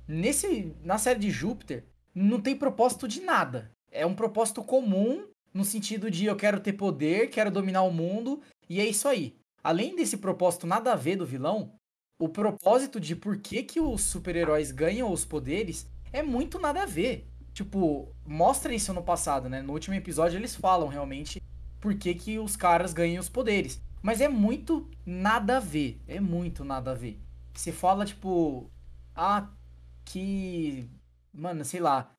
Nesse, 0.07 0.75
na 0.83 0.97
série 0.97 1.19
de 1.19 1.29
Júpiter, 1.29 1.85
não 2.15 2.41
tem 2.41 2.55
propósito 2.55 3.07
de 3.07 3.21
nada. 3.21 3.71
É 3.91 4.05
um 4.05 4.15
propósito 4.15 4.63
comum 4.63 5.27
no 5.53 5.65
sentido 5.65 6.09
de 6.09 6.25
eu 6.25 6.35
quero 6.35 6.59
ter 6.59 6.73
poder, 6.73 7.29
quero 7.29 7.51
dominar 7.51 7.83
o 7.83 7.91
mundo, 7.91 8.41
e 8.69 8.79
é 8.79 8.85
isso 8.85 9.07
aí. 9.07 9.35
Além 9.63 9.95
desse 9.95 10.17
propósito 10.17 10.65
nada 10.65 10.93
a 10.93 10.95
ver 10.95 11.17
do 11.17 11.25
vilão, 11.25 11.73
o 12.21 12.29
propósito 12.29 12.99
de 12.99 13.15
por 13.15 13.37
que, 13.37 13.63
que 13.63 13.79
os 13.79 14.03
super-heróis 14.03 14.71
ganham 14.71 15.11
os 15.11 15.25
poderes 15.25 15.89
é 16.13 16.21
muito 16.21 16.59
nada 16.59 16.83
a 16.83 16.85
ver. 16.85 17.27
Tipo, 17.51 18.13
mostra 18.23 18.75
isso 18.75 18.93
no 18.93 19.01
passado, 19.01 19.49
né? 19.49 19.63
No 19.63 19.73
último 19.73 19.95
episódio 19.95 20.37
eles 20.37 20.55
falam 20.55 20.87
realmente 20.87 21.41
por 21.79 21.95
que, 21.95 22.13
que 22.13 22.37
os 22.37 22.55
caras 22.55 22.93
ganham 22.93 23.19
os 23.19 23.27
poderes. 23.27 23.81
Mas 24.03 24.21
é 24.21 24.29
muito 24.29 24.87
nada 25.03 25.57
a 25.57 25.59
ver. 25.59 25.99
É 26.07 26.19
muito 26.19 26.63
nada 26.63 26.91
a 26.91 26.93
ver. 26.93 27.19
Você 27.55 27.71
fala, 27.71 28.05
tipo, 28.05 28.69
ah, 29.15 29.49
que. 30.05 30.87
Mano, 31.33 31.65
sei 31.65 31.79
lá. 31.79 32.11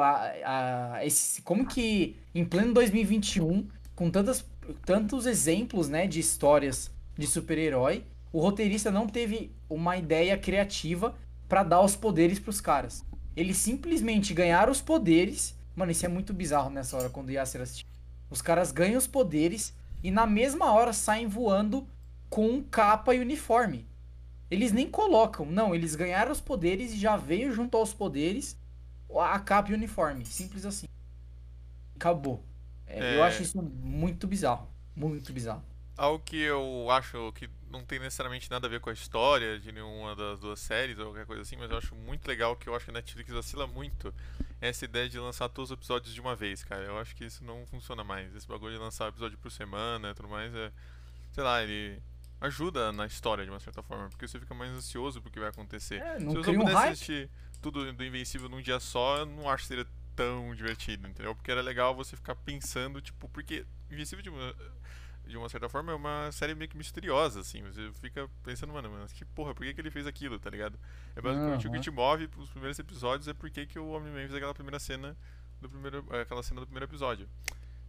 A, 0.00 0.94
a, 0.94 1.04
esse, 1.04 1.42
como 1.42 1.66
que 1.66 2.16
em 2.34 2.44
pleno 2.44 2.72
2021, 2.72 3.68
com 3.94 4.10
tantas, 4.10 4.46
tantos 4.86 5.26
exemplos, 5.26 5.90
né, 5.90 6.06
de 6.06 6.20
histórias 6.20 6.90
de 7.18 7.26
super-herói, 7.26 8.06
o 8.32 8.40
roteirista 8.40 8.90
não 8.90 9.06
teve 9.06 9.52
uma 9.68 9.96
ideia 9.96 10.36
criativa 10.38 11.14
pra 11.48 11.62
dar 11.62 11.80
os 11.82 11.94
poderes 11.94 12.38
pros 12.38 12.60
caras. 12.60 13.04
Eles 13.36 13.56
simplesmente 13.58 14.32
ganharam 14.34 14.72
os 14.72 14.80
poderes. 14.80 15.56
Mano, 15.76 15.92
isso 15.92 16.04
é 16.04 16.08
muito 16.08 16.32
bizarro 16.32 16.70
nessa 16.70 16.96
hora 16.96 17.10
quando 17.10 17.28
o 17.28 17.32
Yasser 17.32 17.60
assistiu. 17.62 17.86
Os 18.30 18.40
caras 18.42 18.72
ganham 18.72 18.98
os 18.98 19.06
poderes 19.06 19.74
e 20.02 20.10
na 20.10 20.26
mesma 20.26 20.72
hora 20.72 20.92
saem 20.92 21.26
voando 21.26 21.86
com 22.30 22.62
capa 22.62 23.14
e 23.14 23.20
uniforme. 23.20 23.86
Eles 24.50 24.72
nem 24.72 24.88
colocam, 24.90 25.46
não, 25.46 25.74
eles 25.74 25.94
ganharam 25.94 26.30
os 26.32 26.40
poderes 26.40 26.92
e 26.92 26.98
já 26.98 27.16
veio 27.16 27.52
junto 27.52 27.76
aos 27.76 27.92
poderes 27.94 28.56
a 29.14 29.38
capa 29.38 29.70
e 29.70 29.74
o 29.74 29.76
uniforme. 29.76 30.24
Simples 30.24 30.64
assim. 30.64 30.86
Acabou. 31.96 32.42
É, 32.86 33.16
Eu 33.16 33.22
É. 33.22 33.26
acho 33.26 33.42
isso 33.42 33.60
muito 33.62 34.26
bizarro. 34.26 34.68
Muito 34.94 35.32
bizarro. 35.32 35.62
Algo 35.96 36.22
que 36.24 36.36
eu 36.36 36.90
acho 36.90 37.32
que 37.32 37.48
não 37.72 37.84
tem 37.84 37.98
necessariamente 37.98 38.50
nada 38.50 38.66
a 38.66 38.70
ver 38.70 38.78
com 38.80 38.90
a 38.90 38.92
história 38.92 39.58
de 39.58 39.72
nenhuma 39.72 40.14
das 40.14 40.38
duas 40.38 40.60
séries 40.60 40.98
ou 40.98 41.06
qualquer 41.06 41.26
coisa 41.26 41.42
assim, 41.42 41.56
mas 41.56 41.70
eu 41.70 41.78
acho 41.78 41.94
muito 41.94 42.28
legal 42.28 42.54
que 42.54 42.68
eu 42.68 42.76
acho 42.76 42.84
que 42.84 42.90
a 42.90 42.94
Netflix 42.94 43.32
vacila 43.32 43.66
muito 43.66 44.14
essa 44.60 44.84
ideia 44.84 45.08
de 45.08 45.18
lançar 45.18 45.48
todos 45.48 45.70
os 45.70 45.76
episódios 45.76 46.14
de 46.14 46.20
uma 46.20 46.36
vez, 46.36 46.62
cara. 46.62 46.84
Eu 46.84 46.98
acho 46.98 47.16
que 47.16 47.24
isso 47.24 47.42
não 47.42 47.66
funciona 47.66 48.04
mais. 48.04 48.32
Esse 48.34 48.46
bagulho 48.46 48.74
de 48.74 48.78
lançar 48.78 49.08
episódio 49.08 49.36
por 49.38 49.50
semana 49.50 50.10
e 50.10 50.14
tudo 50.14 50.28
mais 50.28 50.54
é. 50.54 50.70
Sei 51.32 51.42
lá, 51.42 51.62
ele 51.62 52.00
ajuda 52.40 52.92
na 52.92 53.06
história 53.06 53.44
de 53.44 53.50
uma 53.50 53.60
certa 53.60 53.82
forma, 53.82 54.08
porque 54.08 54.28
você 54.28 54.38
fica 54.38 54.54
mais 54.54 54.70
ansioso 54.72 55.22
pro 55.22 55.30
que 55.30 55.40
vai 55.40 55.48
acontecer. 55.48 56.02
É, 56.02 56.18
Se 56.18 56.26
um 56.26 56.34
pudesse 56.34 56.72
hype. 56.72 56.92
assistir 56.92 57.30
tudo 57.60 57.90
do 57.92 58.04
Invencível 58.04 58.48
num 58.48 58.60
dia 58.60 58.78
só, 58.78 59.18
eu 59.18 59.26
não 59.26 59.48
acho 59.48 59.62
que 59.64 59.68
seria 59.68 59.86
tão 60.14 60.54
divertido, 60.54 61.08
entendeu? 61.08 61.34
Porque 61.34 61.50
era 61.50 61.62
legal 61.62 61.94
você 61.94 62.16
ficar 62.16 62.34
pensando, 62.34 63.00
tipo, 63.00 63.28
porque 63.28 63.64
Invencível 63.90 64.22
de 64.22 64.28
uma, 64.30 64.54
de 65.32 65.38
uma 65.38 65.48
certa 65.48 65.66
forma 65.66 65.92
é 65.92 65.94
uma 65.94 66.30
série 66.30 66.54
meio 66.54 66.68
que 66.68 66.76
misteriosa, 66.76 67.40
assim. 67.40 67.62
Você 67.62 67.90
fica 67.94 68.28
pensando, 68.42 68.70
mano, 68.70 68.90
mas 68.90 69.12
que 69.12 69.24
porra, 69.24 69.54
por 69.54 69.64
que, 69.64 69.72
que 69.72 69.80
ele 69.80 69.90
fez 69.90 70.06
aquilo, 70.06 70.38
tá 70.38 70.50
ligado? 70.50 70.78
É 71.16 71.22
basicamente 71.22 71.66
o 71.66 71.72
que 71.72 71.80
te 71.80 71.90
move 71.90 72.28
pros 72.28 72.50
primeiros 72.50 72.78
episódios 72.78 73.26
é 73.26 73.32
porque 73.32 73.64
que 73.64 73.78
o 73.78 73.88
Homem-Man 73.88 74.20
fez 74.20 74.34
aquela 74.34 74.52
primeira 74.52 74.78
cena 74.78 75.16
do 75.58 75.70
primeiro, 75.70 76.06
aquela 76.20 76.42
cena 76.42 76.60
do 76.60 76.66
primeiro 76.66 76.84
episódio. 76.84 77.26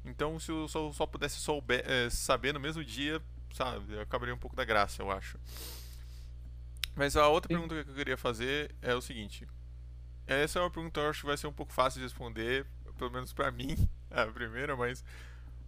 Então, 0.06 0.40
se 0.40 0.52
eu 0.52 0.70
só, 0.70 0.90
só 0.94 1.06
pudesse 1.06 1.40
souber, 1.40 1.84
eh, 1.86 2.10
saber 2.10 2.54
no 2.54 2.62
mesmo 2.62 2.84
dia, 2.84 3.22
sabe, 3.54 3.94
eu 3.94 4.02
acabaria 4.02 4.34
um 4.34 4.38
pouco 4.38 4.56
da 4.56 4.64
graça, 4.64 5.02
eu 5.02 5.12
acho. 5.12 5.38
Mas 6.96 7.18
a 7.18 7.28
outra 7.28 7.50
Sim. 7.50 7.56
pergunta 7.60 7.84
que 7.84 7.90
eu 7.90 7.96
queria 7.96 8.18
fazer 8.18 8.74
é 8.82 8.96
o 8.96 9.02
seguinte. 9.02 9.46
Essa 10.26 10.60
é 10.60 10.62
uma 10.62 10.72
pergunta 10.72 10.94
que 10.94 11.06
eu 11.06 11.10
acho 11.10 11.22
que 11.22 11.28
vai 11.28 11.38
ser 11.38 11.48
um 11.48 11.54
pouco 11.54 11.74
fácil 11.74 12.00
de 12.00 12.06
responder, 12.06 12.66
pelo 12.98 13.12
menos 13.12 13.34
pra 13.34 13.52
mim, 13.52 13.76
a 14.10 14.26
primeira, 14.28 14.78
mas 14.78 15.04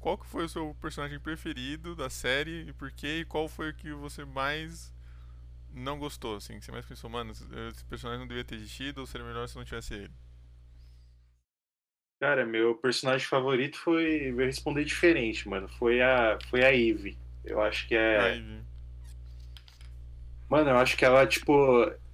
qual 0.05 0.19
que 0.19 0.27
foi 0.27 0.45
o 0.45 0.49
seu 0.49 0.75
personagem 0.79 1.19
preferido 1.19 1.95
da 1.95 2.11
série 2.11 2.69
e 2.69 2.73
por 2.73 2.91
quê? 2.91 3.21
E 3.21 3.25
qual 3.25 3.49
foi 3.49 3.71
o 3.71 3.73
que 3.73 3.91
você 3.91 4.23
mais 4.23 4.93
não 5.73 5.97
gostou, 5.97 6.35
assim? 6.35 6.59
Que 6.59 6.65
você 6.65 6.71
mais 6.71 6.85
pensou, 6.85 7.09
mano, 7.09 7.31
esse 7.31 7.83
personagem 7.85 8.19
não 8.19 8.27
devia 8.27 8.43
ter 8.43 8.53
existido 8.53 9.01
ou 9.01 9.07
seria 9.07 9.25
melhor 9.25 9.49
se 9.49 9.55
não 9.55 9.65
tivesse 9.65 9.95
ele? 9.95 10.11
Cara, 12.19 12.45
meu 12.45 12.75
personagem 12.75 13.25
favorito 13.25 13.79
foi. 13.79 14.31
Vou 14.31 14.45
responder 14.45 14.85
diferente, 14.85 15.49
mano. 15.49 15.67
Foi 15.67 15.99
a, 15.99 16.37
foi 16.51 16.63
a 16.63 16.71
Eve. 16.71 17.17
Eu 17.43 17.59
acho 17.59 17.87
que 17.87 17.95
é. 17.95 18.19
Aí, 18.21 18.61
Mano, 20.47 20.69
eu 20.69 20.77
acho 20.77 20.95
que 20.95 21.03
ela, 21.03 21.25
tipo. 21.25 21.51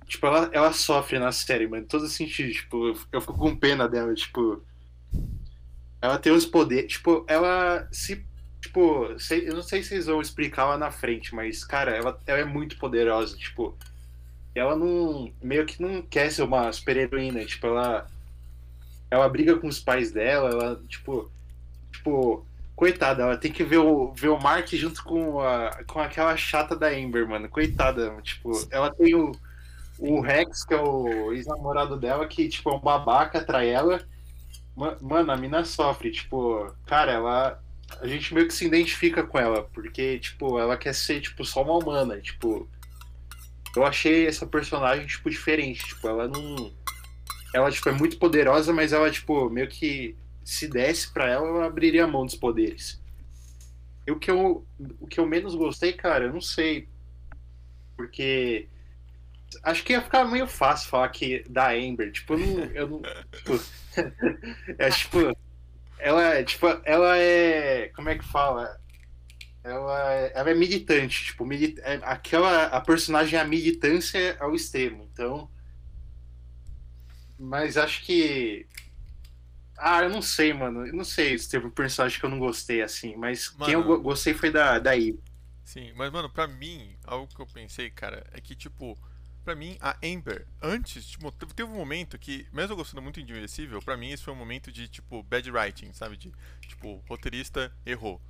Tipo, 0.07 0.27
ela, 0.27 0.49
ela 0.53 0.71
sofre 0.71 1.19
na 1.19 1.33
série, 1.33 1.67
mano. 1.67 1.83
Em 1.83 1.87
todo 1.87 2.07
sentido. 2.07 2.53
Tipo, 2.53 2.87
eu- 2.87 2.99
eu 3.11 3.19
fico 3.19 3.37
com 3.37 3.53
pena 3.53 3.85
dela, 3.89 4.13
tipo. 4.15 4.63
Ela 6.01 6.17
tem 6.17 6.31
os 6.31 6.45
poderes. 6.45 6.93
Tipo, 6.93 7.23
ela 7.27 7.87
se. 7.91 8.25
Tipo, 8.61 9.17
sei- 9.19 9.49
eu 9.49 9.55
não 9.55 9.63
sei 9.63 9.81
se 9.83 9.89
vocês 9.89 10.05
vão 10.05 10.21
explicar 10.21 10.65
lá 10.65 10.77
na 10.77 10.91
frente, 10.91 11.33
mas, 11.33 11.63
cara, 11.63 11.91
ela, 11.91 12.19
ela 12.27 12.39
é 12.39 12.45
muito 12.45 12.77
poderosa. 12.77 13.37
Tipo, 13.37 13.75
ela 14.55 14.75
não. 14.75 15.31
Meio 15.41 15.65
que 15.65 15.81
não 15.81 16.01
quer 16.01 16.31
ser 16.31 16.43
uma 16.43 16.71
super-heroína. 16.71 17.45
Tipo, 17.45 17.67
ela. 17.67 18.07
Ela 19.09 19.27
briga 19.29 19.57
com 19.57 19.67
os 19.67 19.79
pais 19.79 20.11
dela, 20.11 20.49
ela, 20.49 20.81
tipo. 20.87 21.29
Tipo. 21.91 22.45
Coitada, 22.75 23.21
ela 23.21 23.37
tem 23.37 23.51
que 23.51 23.63
ver 23.63 23.77
o, 23.77 24.11
ver 24.13 24.29
o 24.29 24.39
Mark 24.41 24.67
junto 24.69 25.03
com, 25.03 25.39
a, 25.39 25.83
com 25.85 25.99
aquela 25.99 26.35
chata 26.35 26.75
da 26.75 26.87
Amber, 26.87 27.27
mano. 27.29 27.47
Coitada, 27.47 28.09
tipo, 28.23 28.51
ela 28.71 28.91
tem 28.91 29.13
o, 29.13 29.31
o 29.99 30.19
Rex, 30.19 30.63
que 30.65 30.73
é 30.73 30.81
o 30.81 31.31
ex-namorado 31.31 31.95
dela, 31.95 32.25
que, 32.27 32.49
tipo, 32.49 32.71
é 32.71 32.73
um 32.73 32.79
babaca, 32.79 33.43
trai 33.45 33.69
ela. 33.69 34.01
Ma- 34.75 34.97
Mano, 35.01 35.31
a 35.31 35.37
mina 35.37 35.63
sofre, 35.65 36.11
tipo, 36.11 36.73
cara, 36.85 37.11
ela. 37.11 37.63
A 37.99 38.07
gente 38.07 38.33
meio 38.33 38.47
que 38.47 38.53
se 38.53 38.65
identifica 38.65 39.21
com 39.23 39.37
ela, 39.37 39.63
porque, 39.73 40.17
tipo, 40.19 40.57
ela 40.57 40.77
quer 40.77 40.93
ser, 40.93 41.19
tipo, 41.21 41.43
só 41.43 41.61
uma 41.63 41.77
humana, 41.77 42.19
tipo. 42.19 42.67
Eu 43.75 43.85
achei 43.85 44.27
essa 44.27 44.45
personagem, 44.45 45.05
tipo, 45.05 45.29
diferente, 45.29 45.83
tipo, 45.85 46.07
ela 46.07 46.27
não. 46.27 46.73
Ela, 47.53 47.69
tipo, 47.71 47.87
é 47.89 47.91
muito 47.91 48.17
poderosa, 48.17 48.71
mas 48.71 48.93
ela, 48.93 49.11
tipo, 49.11 49.49
meio 49.49 49.67
que 49.67 50.15
se 50.43 50.67
desse 50.67 51.11
pra 51.11 51.29
ela, 51.29 51.47
ela 51.47 51.65
abriria 51.65 52.05
a 52.05 52.07
mão 52.07 52.25
dos 52.25 52.35
poderes. 52.35 53.01
E 54.07 54.11
o 54.11 54.17
que 54.17 54.31
eu, 54.31 54.65
o 54.99 55.07
que 55.07 55.19
eu 55.19 55.25
menos 55.25 55.53
gostei, 55.55 55.93
cara, 55.93 56.25
eu 56.25 56.33
não 56.33 56.41
sei. 56.41 56.87
Porque. 57.95 58.67
Acho 59.63 59.83
que 59.83 59.93
ia 59.93 60.01
ficar 60.01 60.25
meio 60.25 60.47
fácil 60.47 60.89
falar 60.89 61.09
que 61.09 61.43
da 61.49 61.69
Amber. 61.71 62.11
Tipo, 62.11 62.33
eu 62.35 62.39
não. 62.39 62.63
Eu 62.73 62.87
não 62.87 63.01
tipo, 63.31 63.59
é 64.77 64.89
tipo. 64.89 65.37
Ela 65.99 66.23
é. 66.35 66.43
Tipo, 66.43 66.67
ela 66.85 67.17
é. 67.17 67.89
Como 67.89 68.09
é 68.09 68.17
que 68.17 68.25
fala? 68.25 68.79
Ela 69.63 70.13
é, 70.13 70.31
ela 70.35 70.49
é 70.49 70.53
militante. 70.53 71.25
Tipo, 71.25 71.45
mili- 71.45 71.75
é, 71.81 71.99
aquela. 72.03 72.65
A 72.67 72.81
personagem 72.81 73.37
é 73.37 73.41
a 73.41 73.45
militância 73.45 74.37
ao 74.39 74.55
extremo. 74.55 75.03
Então. 75.13 75.49
Mas 77.37 77.77
acho 77.77 78.03
que. 78.03 78.65
Ah, 79.77 80.03
eu 80.03 80.09
não 80.09 80.21
sei, 80.21 80.53
mano. 80.53 80.85
Eu 80.85 80.93
não 80.93 81.03
sei 81.03 81.37
se 81.37 81.49
teve 81.49 81.65
um 81.65 81.71
personagem 81.71 82.19
que 82.19 82.25
eu 82.25 82.29
não 82.29 82.39
gostei 82.39 82.81
assim. 82.81 83.15
Mas 83.15 83.49
quem 83.49 83.73
eu 83.73 83.79
Mano. 83.81 83.97
go- 83.97 84.01
gostei 84.03 84.33
foi 84.33 84.51
da, 84.51 84.77
da 84.79 84.95
Eve. 84.95 85.19
Sim, 85.63 85.91
mas 85.95 86.11
mano, 86.11 86.29
pra 86.29 86.47
mim, 86.47 86.95
algo 87.05 87.33
que 87.33 87.41
eu 87.41 87.47
pensei, 87.47 87.89
cara, 87.89 88.25
é 88.33 88.41
que 88.41 88.55
tipo, 88.55 88.97
pra 89.43 89.55
mim, 89.55 89.77
a 89.81 89.97
Amber, 90.03 90.47
antes, 90.61 91.05
tipo, 91.05 91.31
teve 91.31 91.69
um 91.69 91.75
momento 91.75 92.17
que, 92.17 92.47
mesmo 92.51 92.73
eu 92.73 92.77
gostando 92.77 93.01
muito 93.01 93.21
de 93.21 93.31
Invencível, 93.31 93.81
pra 93.81 93.97
mim 93.97 94.11
esse 94.11 94.23
foi 94.23 94.33
um 94.33 94.37
momento 94.37 94.71
de, 94.71 94.87
tipo, 94.87 95.23
bad 95.23 95.49
writing, 95.51 95.93
sabe? 95.93 96.17
De, 96.17 96.31
tipo, 96.61 97.03
roteirista 97.07 97.71
errou. 97.85 98.21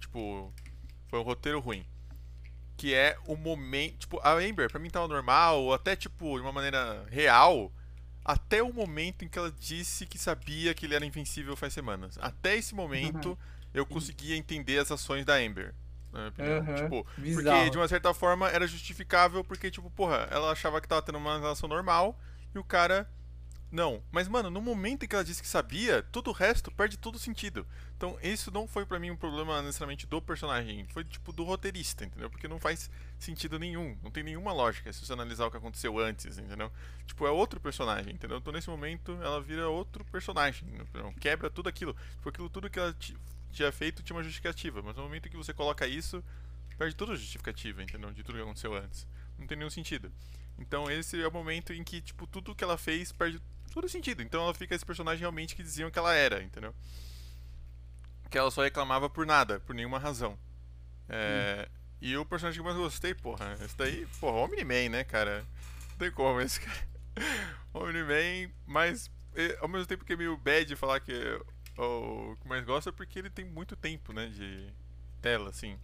Tipo, 0.00 0.52
foi 1.08 1.18
um 1.18 1.22
roteiro 1.22 1.60
ruim. 1.60 1.86
Que 2.76 2.94
é 2.94 3.18
o 3.26 3.36
momento. 3.36 3.98
Tipo, 3.98 4.20
a 4.20 4.34
Amber, 4.34 4.70
pra 4.70 4.78
mim 4.78 4.90
tava 4.90 5.08
normal, 5.08 5.62
ou 5.62 5.74
até, 5.74 5.96
tipo, 5.96 6.36
de 6.36 6.42
uma 6.42 6.52
maneira 6.52 7.04
real, 7.10 7.72
até 8.24 8.62
o 8.62 8.72
momento 8.72 9.24
em 9.24 9.28
que 9.28 9.38
ela 9.38 9.50
disse 9.50 10.06
que 10.06 10.18
sabia 10.18 10.74
que 10.74 10.86
ele 10.86 10.94
era 10.94 11.04
invencível 11.04 11.56
faz 11.56 11.72
semanas. 11.72 12.18
Até 12.20 12.56
esse 12.56 12.74
momento, 12.74 13.38
eu 13.72 13.86
conseguia 13.86 14.36
entender 14.36 14.78
as 14.78 14.90
ações 14.92 15.24
da 15.24 15.36
Amber. 15.36 15.74
Na 16.12 16.18
minha 16.20 16.28
opinião. 16.30 16.58
Aham, 16.58 16.74
Tipo, 16.74 17.04
porque 17.04 17.20
bizarro. 17.20 17.70
de 17.70 17.76
uma 17.78 17.88
certa 17.88 18.14
forma 18.14 18.48
era 18.48 18.66
justificável, 18.66 19.44
porque, 19.44 19.70
tipo, 19.70 19.90
porra, 19.90 20.26
ela 20.30 20.50
achava 20.52 20.80
que 20.80 20.88
tava 20.88 21.02
tendo 21.02 21.18
uma 21.18 21.38
relação 21.38 21.68
normal 21.68 22.18
e 22.54 22.58
o 22.58 22.64
cara 22.64 23.08
Não, 23.70 24.02
mas 24.10 24.26
mano, 24.28 24.48
no 24.48 24.62
momento 24.62 25.04
em 25.04 25.08
que 25.08 25.14
ela 25.14 25.22
disse 25.22 25.42
que 25.42 25.48
sabia, 25.48 26.02
todo 26.02 26.28
o 26.28 26.32
resto 26.32 26.70
perde 26.70 26.96
todo 26.96 27.18
sentido. 27.18 27.66
Então, 27.98 28.16
isso 28.22 28.50
não 28.50 28.66
foi 28.66 28.86
para 28.86 28.98
mim 28.98 29.10
um 29.10 29.16
problema 29.16 29.60
necessariamente 29.60 30.06
do 30.06 30.22
personagem, 30.22 30.86
foi 30.88 31.04
tipo 31.04 31.32
do 31.32 31.44
roteirista, 31.44 32.02
entendeu? 32.06 32.30
Porque 32.30 32.48
não 32.48 32.58
faz 32.58 32.88
sentido 33.18 33.58
nenhum, 33.58 33.94
não 34.02 34.10
tem 34.10 34.22
nenhuma 34.22 34.54
lógica 34.54 34.90
se 34.90 35.04
você 35.04 35.12
analisar 35.12 35.44
o 35.46 35.50
que 35.50 35.58
aconteceu 35.58 35.98
antes, 35.98 36.38
entendeu? 36.38 36.72
Tipo, 37.06 37.26
é 37.26 37.30
outro 37.30 37.60
personagem, 37.60 38.14
entendeu? 38.14 38.38
Então, 38.38 38.54
nesse 38.54 38.70
momento, 38.70 39.12
ela 39.22 39.38
vira 39.42 39.68
outro 39.68 40.02
personagem, 40.06 40.66
entendeu? 40.70 41.12
quebra 41.20 41.50
tudo 41.50 41.68
aquilo. 41.68 41.94
Porque 42.22 42.30
aquilo 42.30 42.48
tudo 42.48 42.70
que 42.70 42.78
ela 42.78 42.94
tinha 43.52 43.70
feito 43.72 44.02
tinha 44.02 44.16
uma 44.16 44.22
justificativa, 44.22 44.82
mas 44.82 44.96
no 44.96 45.02
momento 45.02 45.28
que 45.28 45.36
você 45.36 45.52
coloca 45.52 45.86
isso, 45.86 46.22
perde 46.76 46.94
toda 46.94 47.12
a 47.12 47.16
justificativa, 47.16 47.82
entendeu? 47.82 48.12
De 48.12 48.22
tudo 48.22 48.36
que 48.36 48.42
aconteceu 48.42 48.74
antes. 48.74 49.06
Não 49.38 49.46
tem 49.46 49.56
nenhum 49.56 49.70
sentido. 49.70 50.12
Então, 50.58 50.90
esse 50.90 51.20
é 51.20 51.26
o 51.26 51.32
momento 51.32 51.72
em 51.72 51.84
que, 51.84 52.00
tipo, 52.00 52.26
tudo 52.26 52.54
que 52.54 52.64
ela 52.64 52.76
fez 52.76 53.12
perde 53.12 53.40
todo 53.68 53.88
sentido. 53.88 54.22
Então 54.22 54.42
ela 54.42 54.54
fica 54.54 54.74
esse 54.74 54.84
personagem 54.84 55.20
realmente 55.20 55.54
que 55.54 55.62
diziam 55.62 55.90
que 55.90 55.98
ela 55.98 56.14
era, 56.14 56.42
entendeu? 56.42 56.74
Que 58.30 58.36
ela 58.36 58.50
só 58.50 58.62
reclamava 58.62 59.08
por 59.08 59.24
nada, 59.24 59.60
por 59.60 59.74
nenhuma 59.74 59.98
razão. 59.98 60.38
É, 61.08 61.66
hum. 61.68 61.72
E 62.00 62.16
o 62.16 62.24
personagem 62.24 62.60
que 62.60 62.60
eu 62.60 62.72
mais 62.72 62.76
gostei, 62.76 63.14
porra, 63.14 63.56
esse 63.64 63.76
daí, 63.76 64.06
porra, 64.20 64.38
Omni-Man, 64.38 64.90
né, 64.90 65.04
cara? 65.04 65.44
Não 65.90 65.96
tem 65.96 66.10
como 66.10 66.40
esse 66.40 66.60
cara. 66.60 66.88
Omni-Man, 67.72 68.52
mas 68.66 69.10
ao 69.60 69.68
mesmo 69.68 69.86
tempo 69.86 70.04
que 70.04 70.12
é 70.12 70.16
meio 70.16 70.36
bad 70.36 70.74
falar 70.76 71.00
que 71.00 71.12
o 71.84 72.36
que 72.36 72.48
mais 72.48 72.64
gosta 72.64 72.90
é 72.90 72.92
porque 72.92 73.18
ele 73.18 73.30
tem 73.30 73.44
muito 73.44 73.76
tempo, 73.76 74.12
né, 74.12 74.26
de 74.26 74.72
tela, 75.20 75.50
assim. 75.50 75.78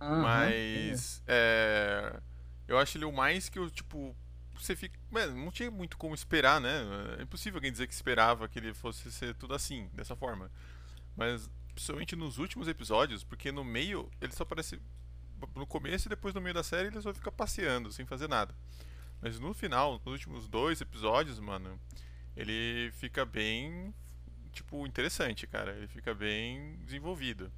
Uhum, 0.00 0.22
mas 0.22 1.22
é. 1.26 2.20
eu 2.68 2.78
acho 2.78 2.98
ele 2.98 3.04
o 3.04 3.12
mais 3.12 3.48
que 3.48 3.58
eu, 3.58 3.70
tipo, 3.70 4.14
você 4.60 4.74
fica. 4.74 4.98
Mano, 5.10 5.36
não 5.36 5.50
tinha 5.50 5.70
muito 5.70 5.96
como 5.96 6.14
esperar, 6.14 6.60
né? 6.60 6.82
É 7.18 7.22
impossível 7.22 7.58
alguém 7.58 7.72
dizer 7.72 7.86
que 7.86 7.94
esperava 7.94 8.48
que 8.48 8.58
ele 8.58 8.74
fosse 8.74 9.10
ser 9.12 9.34
tudo 9.34 9.54
assim, 9.54 9.88
dessa 9.92 10.16
forma. 10.16 10.50
Mas, 11.16 11.50
principalmente 11.74 12.16
nos 12.16 12.38
últimos 12.38 12.68
episódios, 12.68 13.24
porque 13.24 13.52
no 13.52 13.64
meio 13.64 14.10
ele 14.20 14.32
só 14.32 14.42
aparece. 14.42 14.80
No 15.54 15.66
começo 15.66 16.08
e 16.08 16.10
depois 16.10 16.34
no 16.34 16.40
meio 16.40 16.54
da 16.54 16.62
série 16.62 16.88
ele 16.88 17.00
só 17.02 17.12
fica 17.12 17.30
passeando, 17.30 17.92
sem 17.92 18.06
fazer 18.06 18.26
nada. 18.26 18.54
Mas 19.20 19.38
no 19.38 19.52
final, 19.52 20.00
nos 20.04 20.12
últimos 20.12 20.48
dois 20.48 20.80
episódios, 20.80 21.38
mano, 21.38 21.78
ele 22.36 22.90
fica 22.92 23.24
bem. 23.24 23.94
Tipo, 24.56 24.86
interessante, 24.86 25.46
cara. 25.46 25.72
Ele 25.76 25.86
fica 25.86 26.14
bem 26.14 26.76
desenvolvido. 26.84 27.52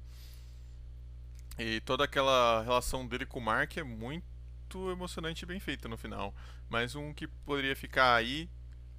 E 1.57 1.79
toda 1.81 2.03
aquela 2.03 2.61
relação 2.61 3.07
dele 3.07 3.25
com 3.25 3.39
o 3.39 3.41
Mark 3.41 3.77
é 3.77 3.83
muito 3.83 4.91
emocionante 4.91 5.43
e 5.43 5.45
bem 5.45 5.61
feita 5.61 5.87
no 5.87 5.97
final. 5.97 6.35
Mas 6.69 6.95
um 6.95 7.13
que 7.13 7.25
poderia 7.25 7.73
ficar 7.73 8.15
aí 8.15 8.49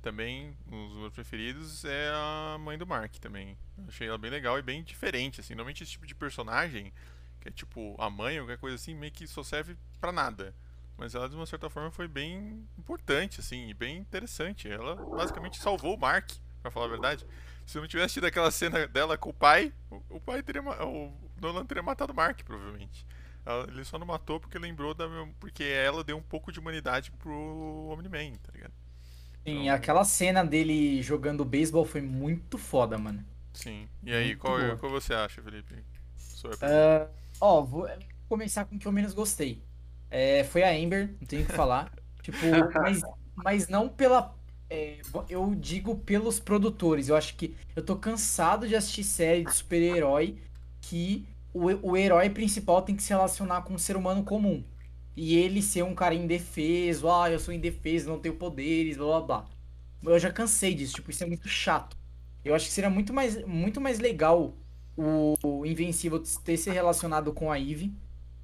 também, 0.00 0.56
um 0.66 0.88
dos 0.88 0.96
meus 0.96 1.12
preferidos, 1.12 1.84
é 1.84 2.10
a 2.14 2.56
mãe 2.58 2.78
do 2.78 2.86
Mark 2.86 3.16
também. 3.16 3.54
Achei 3.86 4.08
ela 4.08 4.16
bem 4.16 4.30
legal 4.30 4.58
e 4.58 4.62
bem 4.62 4.82
diferente, 4.82 5.40
assim. 5.40 5.54
Normalmente 5.54 5.82
esse 5.82 5.92
tipo 5.92 6.06
de 6.06 6.14
personagem, 6.14 6.90
que 7.38 7.48
é 7.48 7.52
tipo 7.52 7.94
a 7.98 8.08
mãe 8.08 8.40
ou 8.40 8.46
qualquer 8.46 8.60
coisa 8.60 8.76
assim, 8.76 8.94
meio 8.94 9.12
que 9.12 9.26
só 9.26 9.42
serve 9.42 9.76
para 10.00 10.10
nada. 10.10 10.54
Mas 10.96 11.14
ela, 11.14 11.28
de 11.28 11.36
uma 11.36 11.46
certa 11.46 11.68
forma, 11.68 11.90
foi 11.90 12.08
bem 12.08 12.66
importante, 12.78 13.40
assim, 13.40 13.68
e 13.68 13.74
bem 13.74 13.98
interessante. 13.98 14.70
Ela 14.70 14.96
basicamente 14.96 15.58
salvou 15.58 15.94
o 15.96 16.00
Mark, 16.00 16.30
para 16.62 16.70
falar 16.70 16.86
a 16.86 16.90
verdade. 16.90 17.26
Se 17.70 17.78
não 17.78 17.86
tivesse 17.86 18.14
tido 18.14 18.26
aquela 18.26 18.50
cena 18.50 18.84
dela 18.88 19.16
com 19.16 19.30
o 19.30 19.32
pai, 19.32 19.72
o 20.08 20.18
pai 20.18 20.42
teria. 20.42 20.60
O 20.60 21.12
Nolan 21.40 21.64
teria 21.64 21.80
matado 21.80 22.12
o 22.12 22.16
Mark, 22.16 22.42
provavelmente. 22.42 23.06
Ele 23.68 23.84
só 23.84 23.96
não 23.96 24.08
matou 24.08 24.40
porque 24.40 24.58
lembrou 24.58 24.92
da. 24.92 25.06
Porque 25.38 25.62
ela 25.62 26.02
deu 26.02 26.16
um 26.16 26.22
pouco 26.22 26.50
de 26.50 26.58
humanidade 26.58 27.12
pro 27.12 27.32
Omni-Man, 27.92 28.32
tá 28.42 28.52
ligado? 28.52 28.72
Sim, 29.44 29.62
então... 29.62 29.74
aquela 29.76 30.04
cena 30.04 30.44
dele 30.44 31.00
jogando 31.00 31.44
beisebol 31.44 31.84
foi 31.84 32.00
muito 32.00 32.58
foda, 32.58 32.98
mano. 32.98 33.24
Sim. 33.54 33.88
E 34.02 34.12
aí, 34.12 34.34
qual, 34.34 34.58
qual 34.78 34.90
você 34.90 35.14
acha, 35.14 35.40
Felipe? 35.40 35.76
Uh, 35.76 37.08
ó, 37.40 37.62
vou 37.62 37.88
começar 38.28 38.64
com 38.64 38.74
o 38.74 38.78
que 38.80 38.86
eu 38.88 38.92
menos 38.92 39.14
gostei. 39.14 39.62
É, 40.10 40.42
foi 40.42 40.64
a 40.64 40.70
Amber, 40.70 41.14
não 41.20 41.26
tenho 41.28 41.44
o 41.44 41.46
que 41.46 41.52
falar. 41.52 41.92
tipo, 42.20 42.36
mas, 42.82 43.00
mas 43.36 43.68
não 43.68 43.88
pela. 43.88 44.36
É, 44.70 44.98
eu 45.28 45.52
digo 45.56 45.96
pelos 45.96 46.38
produtores. 46.38 47.08
Eu 47.08 47.16
acho 47.16 47.34
que 47.36 47.56
eu 47.74 47.84
tô 47.84 47.96
cansado 47.96 48.68
de 48.68 48.76
assistir 48.76 49.02
série 49.02 49.44
de 49.44 49.52
super-herói 49.52 50.38
que 50.80 51.26
o, 51.52 51.90
o 51.90 51.96
herói 51.96 52.30
principal 52.30 52.80
tem 52.80 52.94
que 52.94 53.02
se 53.02 53.10
relacionar 53.10 53.62
com 53.62 53.74
um 53.74 53.78
ser 53.78 53.96
humano 53.96 54.22
comum. 54.22 54.62
E 55.16 55.36
ele 55.36 55.60
ser 55.60 55.82
um 55.82 55.94
cara 55.94 56.14
indefeso, 56.14 57.10
ah, 57.10 57.28
eu 57.28 57.40
sou 57.40 57.52
indefeso, 57.52 58.08
não 58.08 58.20
tenho 58.20 58.36
poderes, 58.36 58.96
blá 58.96 59.20
blá 59.20 59.40
blá. 59.42 59.50
Eu 60.04 60.18
já 60.18 60.32
cansei 60.32 60.72
disso, 60.72 60.94
tipo, 60.94 61.10
isso 61.10 61.24
é 61.24 61.26
muito 61.26 61.48
chato. 61.48 61.96
Eu 62.44 62.54
acho 62.54 62.66
que 62.66 62.72
seria 62.72 62.88
muito 62.88 63.12
mais, 63.12 63.44
muito 63.44 63.80
mais 63.80 63.98
legal 63.98 64.54
o, 64.96 65.34
o 65.42 65.66
Invencível 65.66 66.22
ter 66.44 66.56
se 66.56 66.70
relacionado 66.70 67.32
com 67.32 67.50
a 67.50 67.58
Eve. 67.58 67.92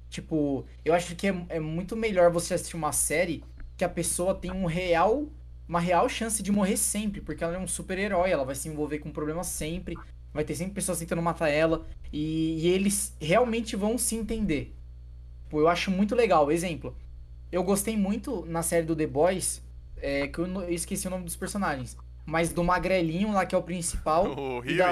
Tipo, 0.09 0.65
eu 0.85 0.93
acho 0.93 1.15
que 1.15 1.27
é, 1.27 1.45
é 1.49 1.59
muito 1.59 1.95
melhor 1.95 2.31
você 2.31 2.53
assistir 2.53 2.75
uma 2.75 2.91
série 2.91 3.43
que 3.77 3.83
a 3.83 3.89
pessoa 3.89 4.35
tem 4.35 4.51
um 4.51 4.65
real 4.65 5.27
uma 5.67 5.79
real 5.79 6.07
chance 6.07 6.41
de 6.41 6.51
morrer 6.51 6.77
sempre, 6.77 7.19
porque 7.21 7.43
ela 7.43 7.55
é 7.55 7.59
um 7.59 7.67
super-herói, 7.67 8.31
ela 8.31 8.45
vai 8.45 8.55
se 8.55 8.69
envolver 8.69 8.99
com 8.99 9.11
problemas 9.11 9.47
sempre, 9.47 9.95
vai 10.33 10.43
ter 10.43 10.55
sempre 10.55 10.73
pessoas 10.73 10.99
tentando 10.99 11.21
matar 11.21 11.49
ela, 11.49 11.85
e, 12.11 12.59
e 12.59 12.67
eles 12.67 13.15
realmente 13.19 13.75
vão 13.75 13.97
se 13.97 14.15
entender. 14.15 14.73
Pô, 15.49 15.59
eu 15.61 15.67
acho 15.67 15.91
muito 15.91 16.15
legal. 16.15 16.51
Exemplo, 16.51 16.95
eu 17.51 17.63
gostei 17.63 17.97
muito 17.97 18.45
na 18.45 18.63
série 18.63 18.85
do 18.85 18.95
The 18.95 19.07
Boys, 19.07 19.61
é, 19.97 20.27
que 20.27 20.39
eu, 20.39 20.45
eu, 20.45 20.69
esqueci 20.69 21.07
o 21.07 21.09
nome 21.09 21.25
dos 21.25 21.35
personagens, 21.35 21.97
mas 22.25 22.51
do 22.51 22.63
Magrelinho 22.63 23.33
lá, 23.33 23.45
que 23.45 23.55
é 23.55 23.57
o 23.57 23.63
principal. 23.63 24.27
O 24.37 24.59
Rio. 24.59 24.83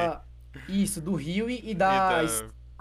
Isso, 0.69 1.01
do 1.01 1.15
Rio 1.15 1.49
e, 1.49 1.71
e 1.71 1.73
da, 1.73 2.23
e 2.23 2.27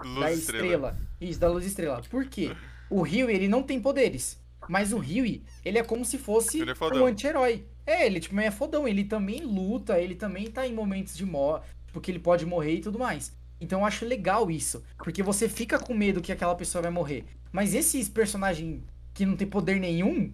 da, 0.07 0.21
da 0.21 0.31
estrela. 0.31 0.31
estrela. 0.31 0.97
Isso, 1.19 1.39
da 1.39 1.49
Luz 1.49 1.65
Estrela. 1.65 2.01
Por 2.09 2.25
quê? 2.25 2.55
O 2.89 3.01
Rio, 3.01 3.29
ele 3.29 3.49
não 3.49 3.61
tem 3.63 3.81
poderes. 3.81 4.39
Mas 4.69 4.93
o 4.93 4.97
Rio, 4.97 5.41
ele 5.63 5.77
é 5.77 5.83
como 5.83 6.05
se 6.05 6.17
fosse 6.17 6.61
é 6.61 6.95
um 6.95 7.05
anti-herói. 7.05 7.65
É, 7.85 8.05
ele 8.05 8.19
tipo, 8.19 8.39
é 8.39 8.51
fodão. 8.51 8.87
Ele 8.87 9.03
também 9.03 9.41
luta, 9.41 9.99
ele 9.99 10.15
também 10.15 10.49
tá 10.49 10.67
em 10.67 10.73
momentos 10.73 11.15
de 11.15 11.25
morte, 11.25 11.67
porque 11.91 12.11
ele 12.11 12.19
pode 12.19 12.45
morrer 12.45 12.75
e 12.75 12.81
tudo 12.81 12.99
mais. 12.99 13.33
Então 13.59 13.79
eu 13.79 13.85
acho 13.85 14.05
legal 14.05 14.51
isso, 14.51 14.83
porque 14.97 15.23
você 15.23 15.47
fica 15.47 15.79
com 15.79 15.93
medo 15.93 16.21
que 16.21 16.31
aquela 16.31 16.55
pessoa 16.55 16.81
vai 16.81 16.91
morrer. 16.91 17.25
Mas 17.51 17.73
esses 17.73 18.09
personagens 18.09 18.83
que 19.13 19.25
não 19.25 19.37
tem 19.37 19.47
poder 19.47 19.79
nenhum, 19.79 20.33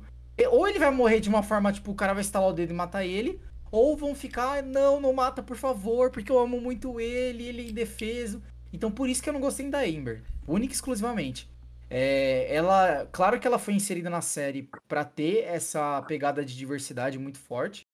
ou 0.50 0.68
ele 0.68 0.80
vai 0.80 0.90
morrer 0.90 1.20
de 1.20 1.30
uma 1.30 1.44
forma, 1.44 1.72
tipo, 1.72 1.92
o 1.92 1.96
cara 1.96 2.14
vai 2.14 2.22
estalar 2.22 2.50
o 2.50 2.54
dedo 2.54 2.72
e 2.72 2.76
matar 2.76 3.06
ele, 3.06 3.40
ou 3.72 3.96
vão 3.96 4.16
ficar, 4.16 4.64
não, 4.64 5.00
não 5.00 5.14
mata, 5.14 5.44
por 5.44 5.56
favor, 5.56 6.10
porque 6.10 6.32
eu 6.32 6.40
amo 6.40 6.60
muito 6.60 7.00
ele, 7.00 7.44
ele 7.44 7.62
é 7.62 7.70
indefeso. 7.70 8.42
Então 8.74 8.92
por 8.92 9.08
isso 9.08 9.22
que 9.22 9.30
eu 9.30 9.34
não 9.34 9.42
gostei 9.42 9.70
da 9.70 9.82
Amber, 9.82 10.24
única 10.48 10.74
e 10.74 10.76
exclusivamente. 10.76 11.51
É, 11.94 12.48
ela, 12.56 13.06
claro 13.12 13.38
que 13.38 13.46
ela 13.46 13.60
foi 13.60 13.74
inserida 13.74 14.10
na 14.10 14.22
série 14.22 14.70
para 14.88 15.04
ter 15.04 15.44
essa 15.44 16.02
pegada 16.04 16.46
de 16.46 16.56
diversidade 16.56 17.20
muito 17.20 17.38
forte, 17.38 17.86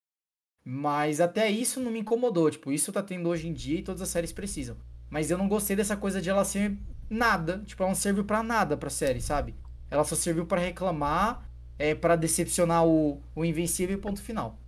mas 0.64 1.20
até 1.20 1.50
isso 1.50 1.80
não 1.80 1.90
me 1.90 2.02
incomodou. 2.02 2.52
Tipo, 2.52 2.72
isso 2.72 2.92
tá 2.92 3.02
tendo 3.02 3.28
hoje 3.28 3.48
em 3.48 3.54
dia 3.54 3.80
e 3.80 3.84
todas 3.84 4.04
as 4.04 4.10
séries 4.10 4.32
precisam. 4.32 4.78
Mas 5.10 5.32
eu 5.32 5.38
não 5.38 5.48
gostei 5.48 5.76
dessa 5.76 5.98
coisa 5.98 6.22
de 6.22 6.30
ela 6.30 6.46
ser 6.46 6.78
nada. 7.10 7.64
Tipo, 7.66 7.82
ela 7.82 7.90
não 7.90 7.96
serviu 7.96 8.24
para 8.24 8.44
nada 8.44 8.78
pra 8.78 8.92
série, 8.92 9.20
sabe? 9.20 9.56
Ela 9.90 10.04
só 10.04 10.16
serviu 10.16 10.46
para 10.46 10.62
reclamar, 10.62 11.50
é, 11.80 11.96
para 11.96 12.16
decepcionar 12.16 12.86
o, 12.86 13.20
o 13.36 13.44
Invencível 13.44 13.98
e 13.98 14.00
ponto 14.00 14.22
final. 14.22 14.60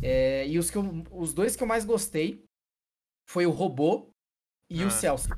É, 0.00 0.48
e 0.48 0.58
os, 0.58 0.70
que 0.70 0.78
eu, 0.78 1.04
os 1.10 1.34
dois 1.34 1.54
que 1.54 1.62
eu 1.62 1.66
mais 1.66 1.84
gostei 1.84 2.42
foi 3.28 3.44
o 3.44 3.50
robô 3.50 4.08
e 4.70 4.82
ah. 4.82 4.86
o 4.86 4.90
Celso. 4.90 5.28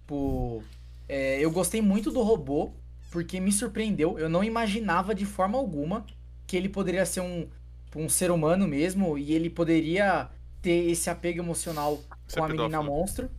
Tipo, 0.00 0.64
é, 1.08 1.38
eu 1.38 1.50
gostei 1.52 1.80
muito 1.80 2.10
do 2.10 2.22
robô, 2.22 2.72
porque 3.10 3.40
me 3.40 3.52
surpreendeu. 3.52 4.18
Eu 4.18 4.28
não 4.28 4.44
imaginava 4.44 5.14
de 5.14 5.24
forma 5.24 5.58
alguma 5.58 6.04
que 6.46 6.56
ele 6.56 6.68
poderia 6.68 7.04
ser 7.04 7.20
um, 7.20 7.48
um 7.94 8.08
ser 8.08 8.30
humano 8.30 8.66
mesmo 8.66 9.18
e 9.18 9.32
ele 9.32 9.50
poderia 9.50 10.28
ter 10.60 10.90
esse 10.90 11.08
apego 11.08 11.40
emocional 11.40 12.00
com 12.32 12.44
a 12.44 12.48
menina 12.48 12.82
monstro. 12.82 13.30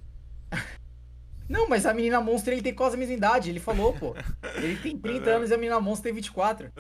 Não, 1.50 1.68
mas 1.68 1.88
a 1.88 1.94
menina 1.96 2.22
monstro 2.22 2.54
ele 2.54 2.62
tem 2.62 2.76
quase 2.76 2.96
a 2.96 3.00
mesma 3.00 3.16
idade, 3.16 3.50
ele 3.50 3.60
falou, 3.60 3.92
pô. 3.94 4.16
Ele 4.56 4.76
tem 4.78 4.96
30 5.00 5.30
anos 5.32 5.50
e 5.50 5.54
a 5.54 5.58
menina 5.58 5.80
monstro 5.80 6.04
tem 6.04 6.14
24. 6.14 6.72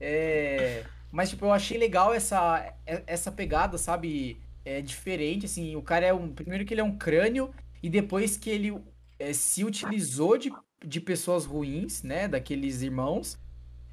É... 0.00 0.84
Mas, 1.12 1.30
tipo, 1.30 1.44
eu 1.44 1.52
achei 1.52 1.78
legal 1.78 2.12
essa, 2.12 2.74
essa 3.06 3.30
pegada, 3.30 3.78
sabe? 3.78 4.38
É 4.64 4.80
diferente, 4.80 5.46
assim. 5.46 5.76
O 5.76 5.82
cara 5.82 6.06
é 6.06 6.12
um. 6.12 6.28
Primeiro 6.32 6.64
que 6.64 6.74
ele 6.74 6.80
é 6.80 6.84
um 6.84 6.96
crânio, 6.96 7.50
e 7.82 7.88
depois 7.88 8.36
que 8.36 8.50
ele 8.50 8.78
é, 9.18 9.32
se 9.32 9.64
utilizou 9.64 10.36
de, 10.36 10.50
de 10.86 11.00
pessoas 11.00 11.44
ruins, 11.44 12.02
né? 12.02 12.28
Daqueles 12.28 12.80
irmãos. 12.80 13.36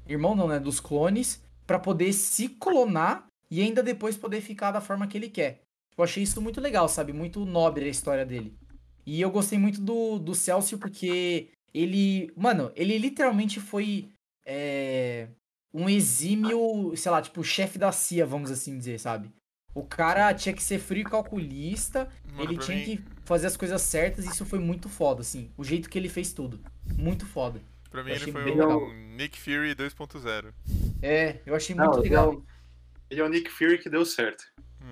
Irmão 0.06 0.36
não, 0.36 0.46
né? 0.46 0.60
Dos 0.60 0.78
clones, 0.78 1.42
para 1.66 1.78
poder 1.78 2.12
se 2.12 2.48
clonar 2.48 3.26
e 3.50 3.60
ainda 3.60 3.82
depois 3.82 4.16
poder 4.16 4.40
ficar 4.40 4.70
da 4.70 4.80
forma 4.80 5.06
que 5.06 5.18
ele 5.18 5.28
quer. 5.28 5.62
Eu 5.96 6.04
achei 6.04 6.22
isso 6.22 6.40
muito 6.40 6.60
legal, 6.60 6.88
sabe? 6.88 7.12
Muito 7.12 7.44
nobre 7.44 7.86
a 7.86 7.88
história 7.88 8.24
dele. 8.24 8.54
E 9.04 9.20
eu 9.20 9.30
gostei 9.30 9.58
muito 9.58 9.80
do, 9.80 10.18
do 10.18 10.34
Celso 10.34 10.78
porque 10.78 11.48
ele. 11.72 12.32
Mano, 12.36 12.70
ele 12.76 12.96
literalmente 12.96 13.60
foi. 13.60 14.08
É, 14.46 15.28
um 15.72 15.88
exímio, 15.88 16.96
sei 16.96 17.10
lá, 17.10 17.20
tipo, 17.20 17.42
chefe 17.42 17.78
da 17.78 17.90
CIA, 17.90 18.24
vamos 18.24 18.50
assim 18.50 18.78
dizer, 18.78 19.00
sabe? 19.00 19.28
O 19.74 19.82
cara 19.82 20.32
tinha 20.34 20.54
que 20.54 20.62
ser 20.62 20.78
frio 20.78 21.02
e 21.02 21.04
calculista, 21.04 22.08
Mano, 22.32 22.42
ele 22.50 22.58
tinha 22.58 22.76
mim- 22.76 22.84
que 22.84 23.04
fazer 23.24 23.46
as 23.48 23.56
coisas 23.56 23.82
certas, 23.82 24.24
e 24.24 24.28
isso 24.28 24.44
foi 24.46 24.58
muito 24.58 24.88
foda, 24.88 25.20
assim. 25.22 25.50
O 25.56 25.64
jeito 25.64 25.90
que 25.90 25.98
ele 25.98 26.08
fez 26.08 26.32
tudo. 26.32 26.60
Muito 26.96 27.26
foda. 27.26 27.60
Pra 27.90 28.02
mim 28.04 28.10
ele 28.12 28.30
foi 28.32 28.42
um 28.42 28.44
legal. 28.44 28.92
Nick 29.16 29.38
Fury 29.40 29.74
2.0. 29.74 30.52
É, 31.02 31.38
eu 31.46 31.54
achei 31.54 31.74
Não, 31.74 31.86
muito 31.86 31.98
ele 32.00 32.08
legal. 32.10 32.32
é 32.32 32.34
o- 32.36 32.44
Ele 33.10 33.20
é 33.20 33.24
o 33.24 33.28
Nick 33.28 33.50
Fury 33.50 33.78
que 33.78 33.88
deu 33.90 34.04
certo. 34.04 34.44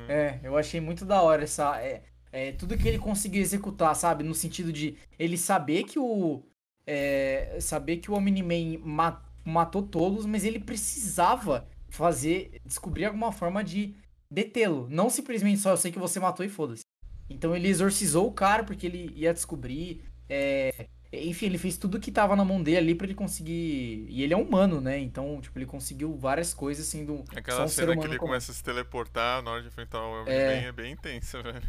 É, 0.09 0.39
eu 0.43 0.57
achei 0.57 0.81
muito 0.81 1.05
da 1.05 1.21
hora 1.23 1.43
essa. 1.45 1.81
É, 1.81 2.03
é, 2.33 2.53
tudo 2.53 2.77
que 2.77 2.87
ele 2.89 2.99
conseguiu 2.99 3.41
executar, 3.43 3.95
sabe? 3.97 4.23
No 4.25 4.35
sentido 4.35 4.73
de 4.73 4.97
ele 5.19 5.37
saber 5.37 5.85
que 5.85 5.99
o. 5.99 6.43
é, 6.87 7.59
saber 7.61 7.99
que 7.99 8.11
o 8.11 8.15
Omni-Man 8.15 8.79
ma- 8.85 9.23
matou 9.45 9.83
todos, 9.83 10.25
mas 10.27 10.45
ele 10.45 10.59
precisava 10.61 11.67
fazer. 11.89 12.61
descobrir 12.65 13.05
alguma 13.05 13.31
forma 13.33 13.63
de 13.63 13.95
detê-lo. 14.33 14.89
Não 14.91 15.11
simplesmente 15.11 15.61
só 15.61 15.71
eu 15.71 15.77
sei 15.77 15.93
que 15.93 15.99
você 15.99 16.19
matou 16.21 16.45
e 16.45 16.49
foda-se. 16.49 16.85
Então 17.29 17.55
ele 17.57 17.69
exorcizou 17.69 18.27
o 18.29 18.33
cara 18.33 18.65
porque 18.65 18.87
ele 18.87 19.13
ia 19.17 19.33
descobrir. 19.35 20.05
é, 20.29 20.89
enfim, 21.13 21.47
ele 21.47 21.59
fez 21.59 21.77
tudo 21.77 22.01
que 22.01 22.11
tava 22.11 22.35
na 22.37 22.45
mão 22.45 22.63
dele 22.63 22.79
ali 22.79 22.95
pra 22.95 23.07
ele 23.07 23.15
conseguir. 23.15 24.07
E 24.09 24.23
ele 24.23 24.33
é 24.35 24.37
humano, 24.37 24.81
né? 24.81 24.99
Então, 24.99 25.41
tipo, 25.43 25.59
ele 25.59 25.67
conseguiu 25.67 26.17
várias 26.17 26.55
coisas 26.55 26.87
sendo 26.87 27.25
só 27.31 27.39
Aquela 27.39 27.65
um 27.65 27.69
ser 27.69 27.83
cena 27.83 27.97
que 27.97 28.07
ele 28.07 28.17
comum. 28.19 28.19
começa 28.19 28.51
a 28.53 28.55
se 28.55 28.63
teleportar 28.65 29.43
na 29.43 29.51
hora 29.53 29.63
de 29.63 29.69
enfrentar 29.69 30.01
o 30.01 30.11
Homem-Man 30.23 30.31
É. 30.31 30.65
é. 30.65 30.73
bem 30.73 30.93
intensa, 30.93 31.43
velho. 31.43 31.63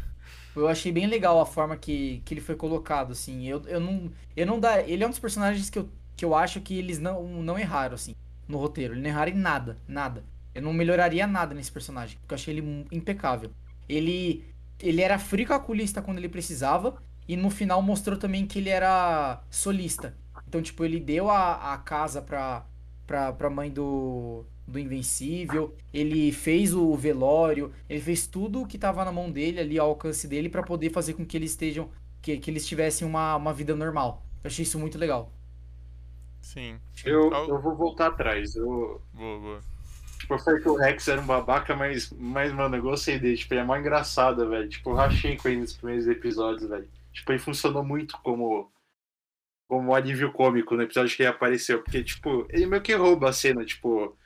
Eu 0.56 0.68
achei 0.68 0.92
bem 0.92 1.06
legal 1.06 1.40
a 1.40 1.46
forma 1.46 1.76
que, 1.76 2.22
que 2.24 2.32
ele 2.34 2.40
foi 2.40 2.54
colocado, 2.56 3.12
assim. 3.12 3.46
Eu, 3.46 3.62
eu 3.66 3.80
não. 3.80 4.10
Eu 4.36 4.46
não 4.46 4.60
dá. 4.60 4.80
Ele 4.80 5.02
é 5.02 5.06
um 5.06 5.10
dos 5.10 5.18
personagens 5.18 5.68
que 5.68 5.78
eu, 5.78 5.90
que 6.16 6.24
eu 6.24 6.34
acho 6.34 6.60
que 6.60 6.78
eles 6.78 6.98
não, 6.98 7.42
não 7.42 7.58
erraram, 7.58 7.94
assim, 7.94 8.14
no 8.48 8.58
roteiro. 8.58 8.94
Eles 8.94 9.02
não 9.02 9.10
erraram 9.10 9.32
em 9.32 9.36
nada. 9.36 9.78
Nada. 9.86 10.24
Eu 10.54 10.62
não 10.62 10.72
melhoraria 10.72 11.26
nada 11.26 11.54
nesse 11.54 11.72
personagem. 11.72 12.18
Porque 12.18 12.34
eu 12.34 12.36
achei 12.36 12.54
ele 12.56 12.86
impecável. 12.92 13.50
Ele. 13.88 14.44
Ele 14.80 15.00
era 15.02 15.18
frio 15.18 15.46
calculista 15.46 16.02
quando 16.02 16.18
ele 16.18 16.28
precisava. 16.28 17.02
E 17.26 17.36
no 17.36 17.50
final 17.50 17.80
mostrou 17.82 18.18
também 18.18 18.46
que 18.46 18.58
ele 18.58 18.68
era 18.70 19.42
solista. 19.50 20.16
Então, 20.46 20.60
tipo, 20.62 20.84
ele 20.84 21.00
deu 21.00 21.30
a, 21.30 21.72
a 21.74 21.78
casa 21.78 22.20
pra, 22.22 22.66
pra, 23.06 23.32
pra 23.32 23.50
mãe 23.50 23.70
do, 23.70 24.46
do 24.66 24.78
Invencível. 24.78 25.74
Ele 25.92 26.30
fez 26.32 26.74
o 26.74 26.94
velório. 26.96 27.72
Ele 27.88 28.00
fez 28.00 28.26
tudo 28.26 28.62
o 28.62 28.66
que 28.66 28.78
tava 28.78 29.04
na 29.04 29.12
mão 29.12 29.30
dele, 29.30 29.60
ali 29.60 29.78
ao 29.78 29.88
alcance 29.88 30.28
dele, 30.28 30.48
pra 30.48 30.62
poder 30.62 30.90
fazer 30.90 31.14
com 31.14 31.24
que 31.24 31.36
eles 31.36 31.52
estejam. 31.52 31.90
Que, 32.22 32.38
que 32.38 32.50
eles 32.50 32.66
tivessem 32.66 33.06
uma, 33.06 33.36
uma 33.36 33.52
vida 33.52 33.74
normal. 33.74 34.22
Eu 34.42 34.48
achei 34.48 34.62
isso 34.62 34.78
muito 34.78 34.98
legal. 34.98 35.32
Sim. 36.42 36.78
Eu, 37.04 37.30
eu 37.48 37.60
vou 37.60 37.74
voltar 37.76 38.08
atrás. 38.08 38.54
Eu, 38.54 39.00
Boa, 39.12 39.40
boa. 39.40 39.73
Tipo, 40.24 40.34
eu 40.34 40.38
falei 40.38 40.60
que 40.60 40.68
o 40.68 40.76
Rex 40.76 41.06
era 41.08 41.20
um 41.20 41.26
babaca, 41.26 41.76
mas, 41.76 42.10
mas 42.10 42.52
mano, 42.52 42.76
eu 42.76 42.82
gostei 42.82 43.18
dele. 43.18 43.36
Tipo, 43.36 43.54
ele 43.54 43.60
é 43.60 43.64
mó 43.64 43.76
engraçado, 43.76 44.48
velho. 44.48 44.68
Tipo, 44.68 44.90
eu 44.90 44.94
rachei 44.94 45.36
com 45.36 45.48
ele 45.48 45.60
nos 45.60 45.74
primeiros 45.74 46.06
episódios, 46.06 46.68
velho. 46.68 46.88
Tipo, 47.12 47.32
ele 47.32 47.38
funcionou 47.38 47.84
muito 47.84 48.18
como 48.22 48.72
como 49.66 49.94
alívio 49.94 50.30
cômico 50.30 50.76
no 50.76 50.82
episódio 50.82 51.16
que 51.16 51.22
ele 51.22 51.30
apareceu. 51.30 51.82
Porque, 51.82 52.04
tipo, 52.04 52.46
ele 52.50 52.66
meio 52.66 52.82
que 52.82 52.94
rouba 52.94 53.30
a 53.30 53.32
cena, 53.32 53.64
tipo, 53.64 54.16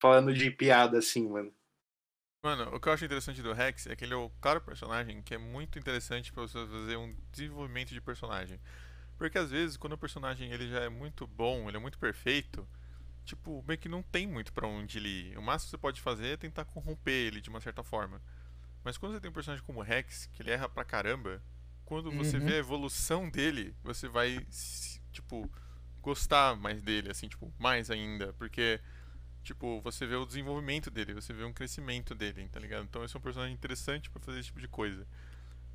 falando 0.00 0.32
de 0.32 0.50
piada 0.50 0.98
assim, 0.98 1.28
mano. 1.28 1.52
Mano, 2.42 2.74
o 2.74 2.80
que 2.80 2.88
eu 2.88 2.92
acho 2.92 3.04
interessante 3.04 3.42
do 3.42 3.52
Rex 3.52 3.86
é 3.86 3.96
que 3.96 4.04
ele 4.04 4.14
é 4.14 4.16
o 4.16 4.30
claro 4.40 4.60
personagem 4.60 5.22
que 5.22 5.34
é 5.34 5.38
muito 5.38 5.78
interessante 5.78 6.32
pra 6.32 6.42
você 6.42 6.58
fazer 6.66 6.96
um 6.96 7.16
desenvolvimento 7.32 7.90
de 7.90 8.00
personagem. 8.00 8.60
Porque 9.16 9.38
às 9.38 9.50
vezes, 9.50 9.76
quando 9.76 9.94
o 9.94 9.98
personagem 9.98 10.52
ele 10.52 10.68
já 10.68 10.80
é 10.80 10.88
muito 10.88 11.26
bom, 11.26 11.68
ele 11.68 11.76
é 11.76 11.80
muito 11.80 11.98
perfeito, 11.98 12.66
tipo, 13.28 13.64
meio 13.66 13.78
que 13.78 13.88
não 13.88 14.02
tem 14.02 14.26
muito 14.26 14.52
pra 14.52 14.66
onde 14.66 14.98
ele 14.98 15.08
ir. 15.30 15.38
O 15.38 15.42
máximo 15.42 15.66
que 15.68 15.70
você 15.72 15.78
pode 15.78 16.00
fazer 16.00 16.28
é 16.28 16.36
tentar 16.36 16.64
corromper 16.64 17.12
ele 17.14 17.40
de 17.40 17.50
uma 17.50 17.60
certa 17.60 17.82
forma. 17.82 18.20
Mas 18.84 18.96
quando 18.98 19.12
você 19.14 19.20
tem 19.20 19.30
um 19.30 19.34
personagem 19.34 19.64
como 19.64 19.80
o 19.80 19.82
Rex, 19.82 20.26
que 20.32 20.42
ele 20.42 20.50
erra 20.50 20.68
pra 20.68 20.84
caramba, 20.84 21.42
quando 21.84 22.10
você 22.12 22.38
Uhum. 22.38 22.44
vê 22.44 22.54
a 22.54 22.58
evolução 22.58 23.28
dele, 23.30 23.74
você 23.82 24.08
vai, 24.08 24.46
tipo, 25.12 25.50
gostar 26.02 26.56
mais 26.56 26.82
dele, 26.82 27.10
assim, 27.10 27.28
tipo, 27.28 27.52
mais 27.58 27.90
ainda. 27.90 28.32
Porque 28.34 28.80
Tipo, 29.44 29.80
você 29.80 30.06
vê 30.06 30.14
o 30.14 30.26
desenvolvimento 30.26 30.90
dele, 30.90 31.14
você 31.14 31.32
vê 31.32 31.42
um 31.44 31.52
crescimento 31.54 32.14
dele, 32.14 32.48
tá 32.48 32.60
ligado? 32.60 32.84
Então 32.84 33.02
esse 33.04 33.16
é 33.16 33.18
um 33.18 33.22
personagem 33.22 33.54
interessante 33.54 34.10
pra 34.10 34.20
fazer 34.20 34.40
esse 34.40 34.48
tipo 34.48 34.60
de 34.60 34.68
coisa, 34.68 35.06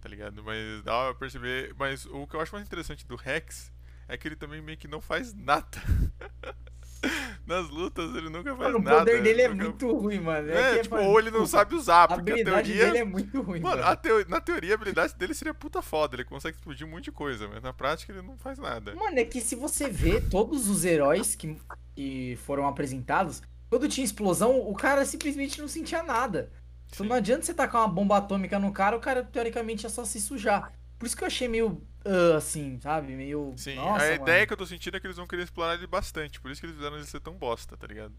tá 0.01 0.09
ligado? 0.09 0.43
Mas 0.43 0.83
dá 0.83 1.05
pra 1.05 1.15
perceber. 1.15 1.73
Mas 1.77 2.05
o 2.05 2.27
que 2.27 2.35
eu 2.35 2.41
acho 2.41 2.53
mais 2.53 2.65
interessante 2.67 3.07
do 3.07 3.15
Rex 3.15 3.71
é 4.07 4.17
que 4.17 4.27
ele 4.27 4.35
também 4.35 4.61
meio 4.61 4.77
que 4.77 4.87
não 4.87 5.01
faz 5.01 5.33
nada. 5.33 5.81
Nas 7.45 7.69
lutas 7.69 8.15
ele 8.15 8.29
nunca 8.29 8.55
faz 8.55 8.59
Mano, 8.71 8.77
o 8.77 8.81
nada. 8.81 8.99
poder 8.99 9.21
dele 9.21 9.41
é 9.41 9.47
nunca- 9.49 9.63
muito 9.63 9.91
ruim, 9.97 10.19
mano. 10.19 10.49
É, 10.51 10.75
que 10.77 10.83
tipo, 10.83 10.95
mano, 10.95 11.07
ou 11.09 11.19
ele 11.19 11.29
não 11.31 11.41
desculpa, 11.41 11.63
sabe 11.65 11.75
usar, 11.75 12.03
A 12.03 12.07
porque 12.07 12.31
a 12.31 12.33
habilidade 12.33 12.67
teoria. 12.69 12.85
dele 12.85 12.97
é 12.99 13.03
muito 13.03 13.41
ruim, 13.41 13.59
Mano, 13.59 13.77
mano. 13.77 13.87
a 13.89 13.95
teo- 13.95 14.25
na 14.29 14.39
teoria 14.39 14.71
a 14.73 14.75
habilidade 14.75 15.13
dele 15.15 15.33
seria 15.33 15.53
puta 15.53 15.81
foda, 15.81 16.15
ele 16.15 16.23
consegue 16.23 16.55
explodir 16.57 16.87
um 16.87 16.89
monte 16.91 17.05
de 17.05 17.11
coisa, 17.11 17.47
mas 17.47 17.61
na 17.61 17.73
prática 17.73 18.13
ele 18.13 18.21
não 18.21 18.37
faz 18.37 18.57
nada. 18.57 18.95
Mano, 18.95 19.19
é 19.19 19.25
que 19.25 19.41
se 19.41 19.55
você 19.55 19.89
vê 19.89 20.21
todos 20.21 20.69
os 20.69 20.85
heróis 20.85 21.35
que, 21.35 21.57
que 21.95 22.37
foram 22.45 22.65
apresentados, 22.67 23.41
quando 23.69 23.89
tinha 23.89 24.05
explosão, 24.05 24.59
o 24.61 24.73
cara 24.73 25.03
simplesmente 25.05 25.59
não 25.59 25.67
sentia 25.67 26.01
nada. 26.03 26.49
Então 26.93 27.05
não 27.05 27.15
adianta 27.15 27.41
você 27.43 27.53
tacar 27.53 27.81
uma 27.81 27.87
bomba 27.87 28.17
atômica 28.17 28.57
no 28.59 28.71
cara, 28.71 28.95
o 28.95 28.99
cara 28.99 29.23
teoricamente 29.23 29.85
é 29.85 29.89
só 29.89 30.05
se 30.05 30.21
sujar. 30.21 30.71
Por 31.03 31.07
isso 31.07 31.17
que 31.17 31.23
eu 31.23 31.27
achei 31.27 31.49
meio 31.49 31.85
ah, 32.05 32.37
assim, 32.37 32.79
sabe? 32.79 33.13
Meio. 33.13 33.53
Sim, 33.57 33.75
Nossa, 33.75 34.05
a 34.05 34.09
mano. 34.11 34.23
ideia 34.23 34.47
que 34.47 34.53
eu 34.53 34.57
tô 34.57 34.65
sentindo 34.65 34.95
é 34.95 35.01
que 35.01 35.05
eles 35.05 35.17
vão 35.17 35.27
querer 35.27 35.43
explorar 35.43 35.73
ele 35.73 35.85
bastante, 35.85 36.39
por 36.39 36.49
isso 36.49 36.61
que 36.61 36.67
eles 36.67 36.77
fizeram 36.77 36.95
ele 36.95 37.05
ser 37.05 37.19
tão 37.19 37.33
bosta, 37.33 37.75
tá 37.75 37.85
ligado? 37.85 38.13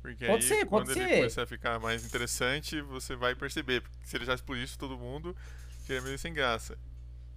Porque 0.00 0.24
Pode 0.24 0.42
aí, 0.42 0.48
ser, 0.48 0.64
quando 0.64 0.86
pode 0.86 0.98
ele 0.98 1.08
ser. 1.08 1.16
começar 1.16 1.42
a 1.42 1.46
ficar 1.46 1.78
mais 1.78 2.06
interessante, 2.06 2.80
você 2.80 3.14
vai 3.14 3.34
perceber. 3.34 3.82
Porque 3.82 3.98
se 4.02 4.16
ele 4.16 4.24
já 4.24 4.32
explodisse 4.32 4.78
todo 4.78 4.96
mundo, 4.96 5.36
seria 5.86 6.00
meio 6.00 6.18
sem 6.18 6.32
graça. 6.32 6.78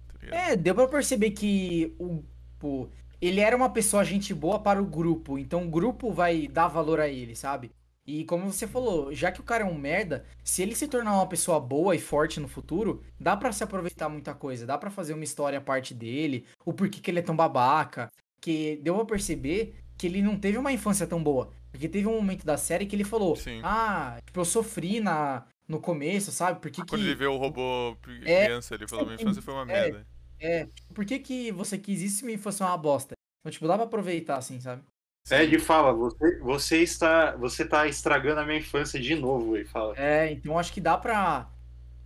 Tá? 0.08 0.34
É, 0.34 0.56
deu 0.56 0.74
pra 0.74 0.88
perceber 0.88 1.32
que 1.32 1.94
o, 1.98 2.24
pô, 2.58 2.88
ele 3.20 3.40
era 3.40 3.54
uma 3.54 3.68
pessoa 3.68 4.02
gente 4.02 4.32
boa 4.32 4.58
para 4.58 4.82
o 4.82 4.86
grupo, 4.86 5.38
então 5.38 5.66
o 5.66 5.70
grupo 5.70 6.10
vai 6.10 6.48
dar 6.48 6.68
valor 6.68 7.00
a 7.00 7.06
ele, 7.06 7.36
sabe? 7.36 7.70
E 8.06 8.24
como 8.24 8.52
você 8.52 8.66
falou, 8.66 9.12
já 9.12 9.32
que 9.32 9.40
o 9.40 9.44
cara 9.44 9.64
é 9.64 9.66
um 9.66 9.76
merda, 9.76 10.24
se 10.44 10.62
ele 10.62 10.74
se 10.74 10.86
tornar 10.86 11.14
uma 11.14 11.26
pessoa 11.26 11.58
boa 11.58 11.94
e 11.94 11.98
forte 11.98 12.38
no 12.38 12.46
futuro, 12.46 13.02
dá 13.18 13.36
pra 13.36 13.50
se 13.50 13.64
aproveitar 13.64 14.08
muita 14.08 14.32
coisa, 14.34 14.64
dá 14.64 14.78
pra 14.78 14.90
fazer 14.90 15.12
uma 15.14 15.24
história 15.24 15.58
a 15.58 15.62
parte 15.62 15.92
dele, 15.92 16.46
o 16.64 16.72
porquê 16.72 17.00
que 17.00 17.10
ele 17.10 17.18
é 17.18 17.22
tão 17.22 17.34
babaca, 17.34 18.10
que 18.40 18.76
deu 18.82 18.94
pra 18.94 19.04
perceber 19.04 19.74
que 19.98 20.06
ele 20.06 20.22
não 20.22 20.38
teve 20.38 20.56
uma 20.56 20.72
infância 20.72 21.06
tão 21.06 21.22
boa, 21.22 21.50
porque 21.72 21.88
teve 21.88 22.06
um 22.06 22.14
momento 22.14 22.46
da 22.46 22.56
série 22.56 22.86
que 22.86 22.94
ele 22.94 23.04
falou: 23.04 23.34
Sim. 23.34 23.60
"Ah, 23.64 24.18
tipo, 24.24 24.38
eu 24.40 24.44
sofri 24.44 25.00
na 25.00 25.44
no 25.68 25.80
começo, 25.80 26.30
sabe? 26.30 26.60
Por 26.60 26.70
que 26.70 26.76
Quando 26.76 26.88
que 26.88 27.06
ele 27.06 27.14
vê 27.14 27.26
o 27.26 27.36
robô 27.36 27.96
É, 28.24 28.44
criança, 28.44 28.74
ele 28.74 28.86
falou: 28.86 29.04
minha 29.04 29.16
infância 29.16 29.42
foi 29.42 29.54
uma 29.54 29.62
é. 29.62 29.66
merda. 29.66 30.06
É, 30.38 30.68
por 30.94 31.04
que 31.04 31.18
que 31.18 31.50
você 31.50 31.78
quis 31.78 32.02
isso 32.02 32.18
se 32.18 32.24
minha 32.24 32.36
infância 32.36 32.62
é 32.62 32.66
uma 32.66 32.76
bosta? 32.76 33.14
Então, 33.40 33.50
tipo, 33.50 33.66
dá 33.66 33.74
pra 33.74 33.84
aproveitar, 33.84 34.36
assim, 34.36 34.60
sabe? 34.60 34.82
Ed 35.30 35.58
fala, 35.58 35.92
você, 35.92 36.38
você 36.38 36.82
está. 36.82 37.36
Você 37.36 37.64
tá 37.64 37.86
estragando 37.86 38.40
a 38.40 38.44
minha 38.44 38.58
infância 38.58 39.00
de 39.00 39.14
novo, 39.14 39.56
ele 39.56 39.64
fala. 39.64 39.94
É, 39.96 40.30
então 40.32 40.58
acho 40.58 40.72
que 40.72 40.80
dá 40.80 40.96
pra. 40.96 41.48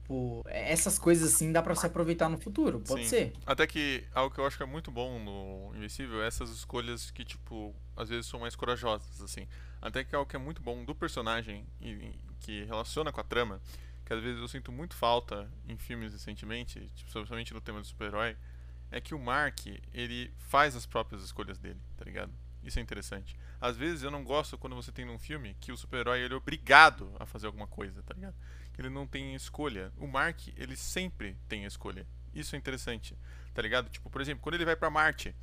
Pô, 0.05 0.43
essas 0.47 0.99
coisas 0.99 1.35
assim 1.35 1.53
dá 1.53 1.63
pra 1.63 1.75
se 1.75 1.87
aproveitar 1.87 2.29
no 2.29 2.37
futuro, 2.37 2.81
pode 2.81 3.05
Sim. 3.05 3.09
ser. 3.09 3.33
Até 3.47 3.65
que 3.67 4.05
algo 4.13 4.35
que 4.35 4.41
eu 4.41 4.47
acho 4.47 4.57
que 4.57 4.63
é 4.63 4.67
muito 4.67 4.91
bom 4.91 5.21
no 5.21 5.77
Invencível 5.77 6.23
é 6.23 6.27
essas 6.27 6.51
escolhas 6.51 7.13
que, 7.13 7.25
tipo, 7.25 7.73
às 7.97 8.09
vezes 8.09 8.27
são 8.27 8.41
mais 8.41 8.57
corajosas, 8.57 9.21
assim. 9.23 9.47
Até 9.81 10.03
que 10.03 10.17
algo 10.17 10.29
que 10.29 10.35
é 10.35 10.39
muito 10.39 10.61
bom 10.61 10.85
do 10.85 10.95
personagem 10.95 11.65
e 11.81 11.91
e 11.91 12.15
que 12.41 12.65
relaciona 12.65 13.13
com 13.13 13.21
a 13.21 13.25
trama, 13.25 13.61
que 14.05 14.13
às 14.13 14.21
vezes 14.21 14.41
eu 14.41 14.49
sinto 14.49 14.73
muito 14.73 14.97
falta 14.97 15.49
em 15.69 15.77
filmes 15.77 16.13
recentemente, 16.13 16.91
tipo, 16.97 17.09
especialmente 17.09 17.55
no 17.55 17.61
tema 17.61 17.81
do 17.81 17.87
super-herói, 17.87 18.37
é 18.91 19.01
que 19.01 19.15
o 19.15 19.19
Mark, 19.19 19.67
ele 19.95 20.33
faz 20.39 20.75
as 20.75 20.87
próprias 20.87 21.23
escolhas 21.23 21.59
dele, 21.59 21.79
tá 21.97 22.05
ligado? 22.05 22.33
Isso 22.62 22.79
é 22.79 22.83
interessante. 22.83 23.37
Às 23.61 23.77
vezes 23.77 24.03
eu 24.03 24.11
não 24.11 24.23
gosto 24.23 24.59
quando 24.59 24.77
você 24.77 24.92
tem 24.92 25.05
num 25.05 25.18
filme 25.18 25.57
que 25.61 25.73
o 25.73 25.77
super-herói 25.77 26.20
ele 26.20 26.35
é 26.35 26.37
obrigado 26.37 27.12
a 27.18 27.27
fazer 27.27 27.46
alguma 27.46 27.66
coisa, 27.66 28.03
tá 28.03 28.14
ligado? 28.14 28.37
Que 28.73 28.81
ele 28.81 28.90
não 28.90 29.07
tem 29.07 29.35
escolha. 29.35 29.92
O 29.96 30.07
Mark, 30.07 30.49
ele 30.57 30.77
sempre 30.77 31.37
tem 31.49 31.64
escolha. 31.64 32.07
Isso 32.35 32.55
é 32.55 32.59
interessante, 32.59 33.16
tá 33.53 33.61
ligado? 33.61 33.88
Tipo, 33.88 34.09
por 34.11 34.20
exemplo, 34.20 34.42
quando 34.42 34.55
ele 34.55 34.64
vai 34.64 34.77
pra 34.77 34.90
Marte, 34.90 35.35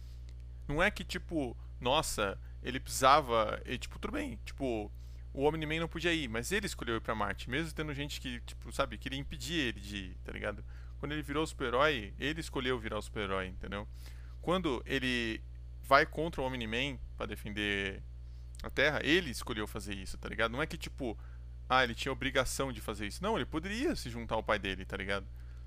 não 0.67 0.81
é 0.81 0.89
que 0.89 1.03
tipo, 1.03 1.57
nossa, 1.79 2.39
ele 2.63 2.79
precisava, 2.79 3.61
e, 3.65 3.77
tipo, 3.77 3.99
tudo 3.99 4.13
bem, 4.13 4.39
tipo, 4.45 4.91
o 5.33 5.43
Omni-Man 5.43 5.79
não 5.79 5.87
podia 5.87 6.13
ir, 6.13 6.27
mas 6.27 6.51
ele 6.51 6.65
escolheu 6.65 6.95
ir 6.95 7.01
pra 7.01 7.15
Marte, 7.15 7.49
mesmo 7.49 7.73
tendo 7.73 7.93
gente 7.93 8.19
que, 8.19 8.39
tipo, 8.41 8.71
sabe, 8.71 8.97
queria 8.97 9.19
impedir 9.19 9.55
ele 9.55 9.79
de 9.79 9.97
ir, 9.97 10.17
tá 10.23 10.31
ligado? 10.31 10.63
Quando 10.99 11.11
ele 11.11 11.21
virou 11.21 11.45
super-herói, 11.45 12.13
ele 12.17 12.39
escolheu 12.39 12.79
virar 12.79 12.97
o 12.97 13.01
super-herói, 13.01 13.47
entendeu? 13.47 13.87
Quando 14.41 14.81
ele 14.85 15.41
vai 15.87 16.05
contra 16.05 16.41
o 16.41 16.45
Omni-Man 16.45 16.99
pra 17.15 17.25
defender 17.25 18.03
a 18.61 18.69
Terra, 18.69 18.99
ele 19.03 19.29
escolheu 19.29 19.65
fazer 19.65 19.95
isso, 19.95 20.17
tá 20.17 20.27
ligado? 20.27 20.51
Não 20.51 20.61
é 20.61 20.67
que 20.67 20.77
tipo, 20.77 21.17
ah, 21.69 21.83
ele 21.83 21.95
tinha 21.95 22.11
obrigação 22.11 22.71
de 22.71 22.81
fazer 22.81 23.07
isso. 23.07 23.23
Não, 23.23 23.35
ele 23.35 23.45
poderia 23.45 23.95
se 23.95 24.09
juntar 24.09 24.35
ao 24.35 24.43
pai 24.43 24.59
dele, 24.59 24.85
tá 24.85 24.97
ligado? 24.97 25.25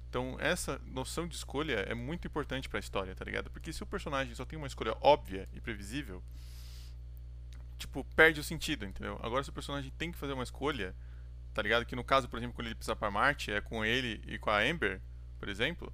Então, 0.09 0.37
essa 0.41 0.81
noção 0.87 1.27
de 1.27 1.37
escolha 1.37 1.85
é 1.89 1.95
muito 1.95 2.27
importante 2.27 2.69
pra 2.69 2.81
história, 2.81 3.15
tá 3.15 3.25
ligado? 3.25 3.51
Porque 3.51 3.73
se 3.73 3.83
o 3.83 3.87
personagem 3.87 4.35
só 4.35 4.45
tem 4.45 4.59
uma 4.59 4.67
escolha 4.67 4.97
óbvia 5.01 5.49
e 5.53 5.61
previsível, 5.61 6.23
tipo, 7.79 8.05
perde 8.17 8.41
o 8.41 8.45
sentido, 8.45 8.85
entendeu? 8.85 9.19
Agora, 9.23 9.45
se 9.45 9.51
o 9.51 9.53
personagem 9.53 9.93
tem 9.97 10.11
que 10.11 10.19
fazer 10.19 10.33
uma 10.33 10.43
escolha, 10.43 10.95
tá 11.55 11.63
ligado? 11.63 11.87
Que 11.87 11.95
no 11.95 12.03
caso, 12.03 12.29
por 12.29 12.39
exemplo, 12.39 12.55
quando 12.55 12.67
ele 12.67 12.75
precisa 12.75 12.97
pra 12.97 13.11
Marte, 13.11 13.53
é 13.53 13.61
com 13.61 13.85
ele 13.85 14.21
e 14.27 14.37
com 14.37 14.51
a 14.51 14.59
Amber, 14.61 15.01
por 15.39 15.49
exemplo. 15.49 15.93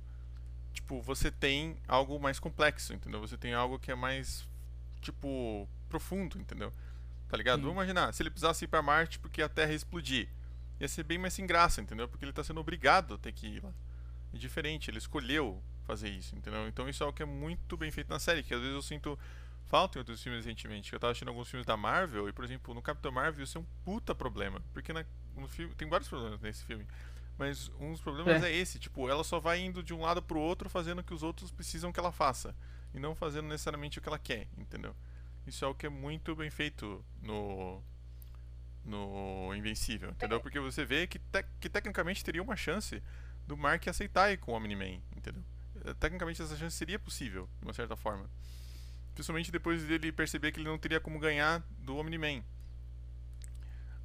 Tipo, 0.76 1.00
você 1.02 1.30
tem 1.30 1.76
algo 1.88 2.20
mais 2.20 2.38
complexo, 2.38 2.92
entendeu? 2.94 3.18
Você 3.20 3.36
tem 3.36 3.54
algo 3.54 3.78
que 3.78 3.90
é 3.90 3.94
mais, 3.94 4.46
tipo, 5.00 5.68
profundo, 5.88 6.38
entendeu? 6.38 6.72
Tá 7.28 7.36
ligado? 7.36 7.56
Sim. 7.56 7.62
Vamos 7.62 7.76
imaginar, 7.76 8.12
se 8.14 8.22
ele 8.22 8.30
precisasse 8.30 8.64
ir 8.64 8.68
pra 8.68 8.82
Marte 8.82 9.18
porque 9.18 9.42
a 9.42 9.48
Terra 9.48 9.70
ia 9.70 9.76
explodir, 9.76 10.28
ia 10.78 10.86
ser 10.86 11.02
bem 11.02 11.18
mais 11.18 11.34
sem 11.34 11.46
graça, 11.46 11.80
entendeu? 11.80 12.06
Porque 12.06 12.24
ele 12.24 12.32
tá 12.32 12.44
sendo 12.44 12.60
obrigado 12.60 13.14
a 13.14 13.18
ter 13.18 13.32
que 13.32 13.46
ir 13.46 13.64
lá. 13.64 13.72
É 14.34 14.36
diferente, 14.38 14.90
ele 14.90 14.98
escolheu 14.98 15.60
fazer 15.84 16.10
isso, 16.10 16.36
entendeu? 16.36 16.68
Então 16.68 16.88
isso 16.88 17.02
é 17.02 17.04
algo 17.06 17.16
que 17.16 17.22
é 17.22 17.26
muito 17.26 17.76
bem 17.76 17.90
feito 17.90 18.08
na 18.10 18.18
série, 18.18 18.42
que 18.42 18.52
às 18.54 18.60
vezes 18.60 18.74
eu 18.74 18.82
sinto 18.82 19.18
falta 19.64 19.98
em 19.98 20.00
outros 20.00 20.22
filmes 20.22 20.44
recentemente. 20.44 20.92
Eu 20.92 21.00
tava 21.00 21.10
assistindo 21.12 21.28
alguns 21.28 21.48
filmes 21.48 21.66
da 21.66 21.76
Marvel 21.76 22.28
e, 22.28 22.32
por 22.32 22.44
exemplo, 22.44 22.72
no 22.74 22.82
Capitão 22.82 23.10
Marvel 23.10 23.42
isso 23.42 23.58
é 23.58 23.60
um 23.60 23.66
puta 23.84 24.14
problema. 24.14 24.62
Porque 24.72 24.92
na- 24.92 25.04
no 25.36 25.48
filme. 25.48 25.74
Tem 25.74 25.88
vários 25.88 26.08
problemas 26.08 26.40
nesse 26.40 26.64
filme. 26.64 26.86
Mas 27.38 27.70
um 27.78 27.92
dos 27.92 28.00
problemas 28.00 28.42
é. 28.42 28.50
É. 28.50 28.56
esse, 28.56 28.78
tipo, 28.78 29.08
ela 29.08 29.22
só 29.22 29.38
vai 29.38 29.60
indo 29.60 29.82
de 29.82 29.92
um 29.92 30.00
lado 30.00 30.22
pro 30.22 30.38
outro 30.40 30.68
fazendo 30.70 31.00
o 31.00 31.04
que 31.04 31.12
os 31.14 31.22
outros 31.22 31.50
precisam 31.50 31.92
que 31.92 32.00
ela 32.00 32.12
faça. 32.12 32.54
E 32.94 32.98
não 32.98 33.14
fazendo 33.14 33.46
necessariamente 33.48 33.98
o 33.98 34.02
que 34.02 34.08
ela 34.08 34.18
quer, 34.18 34.48
entendeu? 34.56 34.94
Isso 35.46 35.64
é 35.64 35.68
o 35.68 35.74
que 35.74 35.86
é 35.86 35.88
muito 35.90 36.34
bem 36.34 36.50
feito 36.50 37.04
no. 37.22 37.82
No 38.84 39.52
Invencível, 39.54 40.10
entendeu? 40.10 40.40
Porque 40.40 40.60
você 40.60 40.84
vê 40.84 41.06
que, 41.08 41.18
tec- 41.18 41.48
que 41.58 41.68
tecnicamente 41.68 42.24
teria 42.24 42.40
uma 42.42 42.54
chance 42.54 43.02
do 43.44 43.56
Mark 43.56 43.86
aceitar 43.88 44.30
ir 44.32 44.36
com 44.36 44.52
o 44.52 44.54
Omni-Man, 44.54 45.00
entendeu? 45.16 45.42
Eh, 45.84 45.92
Tecnicamente 45.94 46.40
essa 46.40 46.56
chance 46.56 46.76
seria 46.76 46.96
possível, 46.98 47.48
de 47.58 47.66
uma 47.66 47.72
certa 47.74 47.96
forma. 47.96 48.30
Principalmente 49.12 49.50
depois 49.50 49.82
dele 49.82 50.12
perceber 50.12 50.52
que 50.52 50.60
ele 50.60 50.68
não 50.68 50.78
teria 50.78 51.00
como 51.00 51.18
ganhar 51.18 51.64
do 51.78 51.96
Omni-Man. 51.96 52.44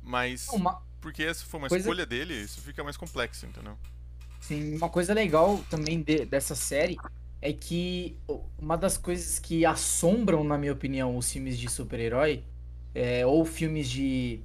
Mas, 0.01 0.47
Uma, 0.49 0.81
porque 0.99 1.23
essa 1.23 1.45
foi 1.45 1.59
uma 1.59 1.69
Coisa- 1.69 1.83
escolha 1.87 2.05
dele, 2.05 2.33
isso 2.33 2.61
fica 2.61 2.83
mais 2.83 2.97
complexo, 2.97 3.45
entendeu? 3.45 3.77
Sim, 4.39 4.75
uma 4.75 4.89
coisa 4.89 5.13
legal 5.13 5.59
também 5.69 6.01
de- 6.01 6.25
dessa 6.25 6.55
série 6.55 6.97
é 7.41 7.53
que 7.53 8.17
uma 8.57 8.75
das 8.75 8.97
coisas 8.97 9.39
que 9.39 9.65
assombram, 9.65 10.43
na 10.43 10.57
minha 10.57 10.73
opinião, 10.73 11.15
os 11.15 11.31
filmes 11.31 11.57
de 11.57 11.69
super-herói, 11.69 12.43
é, 12.93 13.25
ou 13.25 13.45
filmes 13.45 13.89
de, 13.89 14.41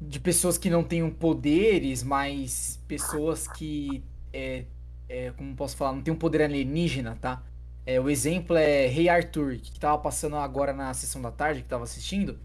de 0.00 0.20
pessoas 0.20 0.58
que 0.58 0.68
não 0.70 0.84
tenham 0.84 1.10
poderes, 1.10 2.02
mas 2.02 2.78
pessoas 2.86 3.48
que, 3.48 4.02
é, 4.32 4.64
é, 5.08 5.30
como 5.32 5.54
posso 5.56 5.76
falar, 5.76 5.92
não 5.94 6.02
tem 6.02 6.12
um 6.12 6.16
poder 6.18 6.42
alienígena, 6.42 7.16
tá? 7.20 7.42
É, 7.86 8.00
o 8.00 8.10
exemplo 8.10 8.56
é 8.56 8.86
Rei 8.86 9.08
Arthur, 9.08 9.56
que 9.58 9.78
tava 9.80 9.96
passando 9.98 10.36
agora 10.36 10.72
na 10.72 10.92
sessão 10.92 11.22
da 11.22 11.30
tarde, 11.30 11.62
que 11.62 11.68
tava 11.68 11.84
assistindo. 11.84 12.38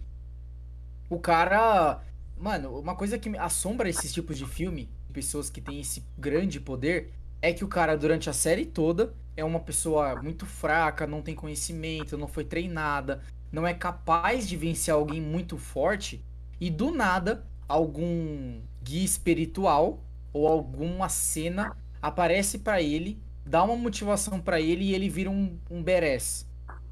O 1.09 1.19
cara. 1.19 2.01
Mano, 2.41 2.79
uma 2.79 2.95
coisa 2.95 3.19
que 3.19 3.37
assombra 3.37 3.87
esses 3.87 4.11
tipos 4.11 4.35
de 4.35 4.47
filme, 4.47 4.89
pessoas 5.13 5.47
que 5.47 5.61
têm 5.61 5.79
esse 5.79 6.03
grande 6.17 6.59
poder, 6.59 7.13
é 7.39 7.53
que 7.53 7.63
o 7.63 7.67
cara, 7.67 7.95
durante 7.95 8.31
a 8.31 8.33
série 8.33 8.65
toda, 8.65 9.13
é 9.37 9.45
uma 9.45 9.59
pessoa 9.59 10.19
muito 10.19 10.47
fraca, 10.47 11.05
não 11.05 11.21
tem 11.21 11.35
conhecimento, 11.35 12.17
não 12.17 12.27
foi 12.27 12.43
treinada, 12.43 13.21
não 13.51 13.67
é 13.67 13.75
capaz 13.75 14.49
de 14.49 14.57
vencer 14.57 14.91
alguém 14.91 15.21
muito 15.21 15.55
forte, 15.55 16.25
e 16.59 16.71
do 16.71 16.89
nada, 16.89 17.45
algum 17.69 18.59
guia 18.81 19.05
espiritual 19.05 20.03
ou 20.33 20.47
alguma 20.47 21.09
cena 21.09 21.77
aparece 22.01 22.57
pra 22.57 22.81
ele, 22.81 23.21
dá 23.45 23.63
uma 23.63 23.75
motivação 23.75 24.41
pra 24.41 24.59
ele 24.59 24.85
e 24.85 24.95
ele 24.95 25.09
vira 25.09 25.29
um, 25.29 25.59
um 25.69 25.83
badass. 25.83 26.50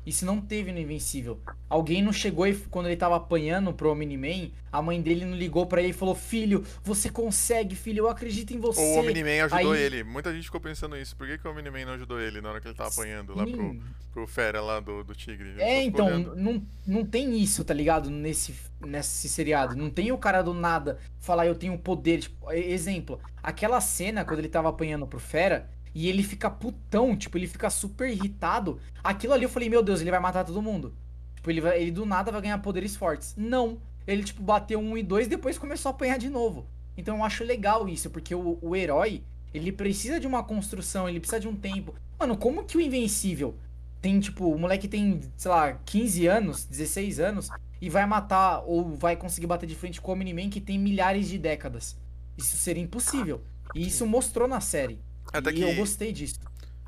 Isso 0.10 0.26
não 0.26 0.41
teve 0.41 0.72
no 0.72 0.80
Invencível. 0.80 1.39
Alguém 1.69 2.02
não 2.02 2.12
chegou 2.12 2.48
e 2.48 2.56
quando 2.56 2.88
ele 2.88 2.95
tava 2.98 3.15
apanhando 3.15 3.72
pro 3.74 3.91
Omni-Man, 3.91 4.50
a 4.72 4.82
mãe 4.82 5.00
dele 5.02 5.24
não 5.24 5.36
ligou 5.38 5.65
pra 5.67 5.82
ele 5.82 5.91
e 5.91 5.93
falou: 5.93 6.15
Filho, 6.15 6.63
você 6.84 7.10
consegue, 7.10 7.76
filho, 7.76 8.00
eu 8.00 8.10
acredito 8.10 8.52
em 8.54 8.60
você. 8.60 8.82
O 8.82 9.00
Omni-Man 9.00 9.45
ajudou 9.45 9.72
Aí- 9.74 9.82
ele. 9.82 10.04
Muita 10.04 10.34
gente 10.34 10.45
ficou 10.45 10.60
pensando 10.60 10.98
isso. 10.98 11.15
Por 11.15 11.28
que, 11.28 11.38
que 11.38 11.48
o 11.48 11.52
Omni-Man 11.52 11.86
não 11.86 11.93
ajudou 11.93 12.19
ele 12.19 12.41
na 12.41 12.50
hora 12.50 12.60
que 12.60 12.67
ele 12.67 12.76
tava 12.76 12.89
apanhando 12.89 13.36
lá 13.36 13.45
pro, 13.45 13.56
Sim. 13.62 13.82
pro 14.12 14.28
Fera 14.28 14.62
lá 14.62 14.80
do, 14.80 15.04
do 15.04 15.13
Tigre? 15.13 15.54
É, 15.60 15.84
então, 15.84 16.08
olhando. 16.08 16.36
não, 16.36 16.62
não 16.88 17.06
tem 17.06 17.39
isso, 17.39 17.63
tá 17.63 17.74
ligado? 17.74 18.10
Nesse, 18.10 18.56
nesse 18.82 19.30
seriado. 19.30 19.76
Não 19.76 19.89
tem 19.89 20.12
o 20.12 20.17
cara 20.17 20.41
do 20.41 20.54
nada 20.54 20.98
falar, 21.19 21.45
eu 21.45 21.56
tenho 21.56 21.78
poder. 21.78 22.19
Tipo, 22.22 22.52
e- 22.52 22.72
exemplo, 22.74 23.19
aquela 23.43 23.80
cena 23.80 24.26
quando 24.26 24.39
ele 24.39 24.50
tava 24.50 24.69
apanhando 24.69 25.06
pro 25.06 25.19
Fera 25.19 25.69
e 26.00 26.08
ele 26.08 26.24
fica 26.24 26.50
putão, 26.50 27.14
tipo, 27.14 27.38
ele 27.38 27.46
fica 27.46 27.70
super 27.70 28.10
irritado. 28.10 28.80
Aquilo 29.04 29.34
ali 29.34 29.44
eu 29.44 29.50
falei, 29.50 29.68
meu 29.68 29.84
Deus, 29.84 30.00
ele 30.00 30.10
vai 30.10 30.20
matar 30.22 30.46
todo 30.46 30.62
mundo. 30.62 30.94
Tipo, 31.36 31.52
ele, 31.52 31.60
vai, 31.60 31.82
ele 31.82 31.92
do 31.92 32.06
nada 32.06 32.32
vai 32.32 32.40
ganhar 32.40 32.58
poderes 32.60 32.96
fortes. 32.96 33.36
Não. 33.36 33.78
Ele, 34.08 34.24
tipo, 34.24 34.42
bateu 34.42 34.80
um 34.80 34.98
e 34.98 35.04
dois 35.04 35.28
e 35.28 35.30
depois 35.30 35.58
começou 35.58 35.90
a 35.90 35.92
apanhar 35.92 36.18
de 36.18 36.30
novo. 36.30 36.66
Então 36.96 37.18
eu 37.18 37.24
acho 37.26 37.44
legal 37.44 37.90
isso, 37.90 38.10
porque 38.10 38.34
o, 38.34 38.58
o 38.62 38.78
herói, 38.78 39.22
ele 39.54 39.74
precisa 39.74 40.22
de 40.22 40.26
uma 40.26 40.42
construção, 40.42 41.10
ele 41.10 41.20
precisa 41.20 41.38
de 41.38 41.50
um 41.50 41.56
tempo. 41.56 41.94
Mano, 42.18 42.38
como 42.38 42.64
que 42.64 42.78
o 42.78 42.82
Invencível 42.82 43.54
tem, 44.02 44.22
tipo, 44.22 44.50
o 44.50 44.58
moleque 44.58 44.88
tem, 44.88 45.20
sei 45.36 45.52
lá, 45.52 45.74
15 45.86 46.28
anos, 46.28 46.64
16 46.64 47.20
anos, 47.20 47.50
e 47.82 47.90
vai 47.90 48.06
matar 48.06 48.64
ou 48.66 48.96
vai 48.96 49.18
conseguir 49.18 49.48
bater 49.48 49.68
de 49.68 49.76
frente 49.76 50.00
com 50.00 50.12
o 50.12 50.14
Omni-Man 50.14 50.50
que 50.50 50.62
tem 50.62 50.80
milhares 50.80 51.28
de 51.28 51.38
décadas. 51.38 51.98
Isso 52.38 52.56
seria 52.56 52.82
impossível. 52.82 53.42
E 53.76 53.86
isso 53.86 54.06
mostrou 54.06 54.48
na 54.48 54.62
série. 54.62 54.98
Até 55.32 55.52
e 55.52 55.54
que- 55.54 55.62
eu 55.62 55.76
gostei 55.76 56.12
disso. 56.12 56.39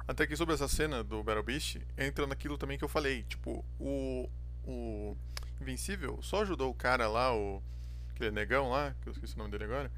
Até 0.08 0.26
que 0.28 0.36
sobre 0.36 0.54
essa 0.54 0.68
cena 0.68 1.04
do 1.04 1.24
Battle 1.24 1.44
Beast, 1.44 1.78
entra 1.98 2.26
naquilo 2.28 2.58
também 2.58 2.78
que 2.78 2.84
eu 2.84 2.90
falei. 2.90 3.24
Tipo, 3.24 3.64
o. 3.80 4.30
O 4.64 5.18
Invencível 5.60 6.20
só 6.22 6.42
ajudou 6.42 6.70
o 6.70 6.74
cara 6.74 7.08
lá, 7.08 7.36
o. 7.36 7.62
Aquele 8.12 8.32
negão 8.32 8.70
lá, 8.70 8.94
que 9.02 9.08
eu 9.10 9.14
esqueci 9.14 9.36
o 9.36 9.38
nome 9.38 9.52
dele 9.52 9.64
agora. 9.64 9.92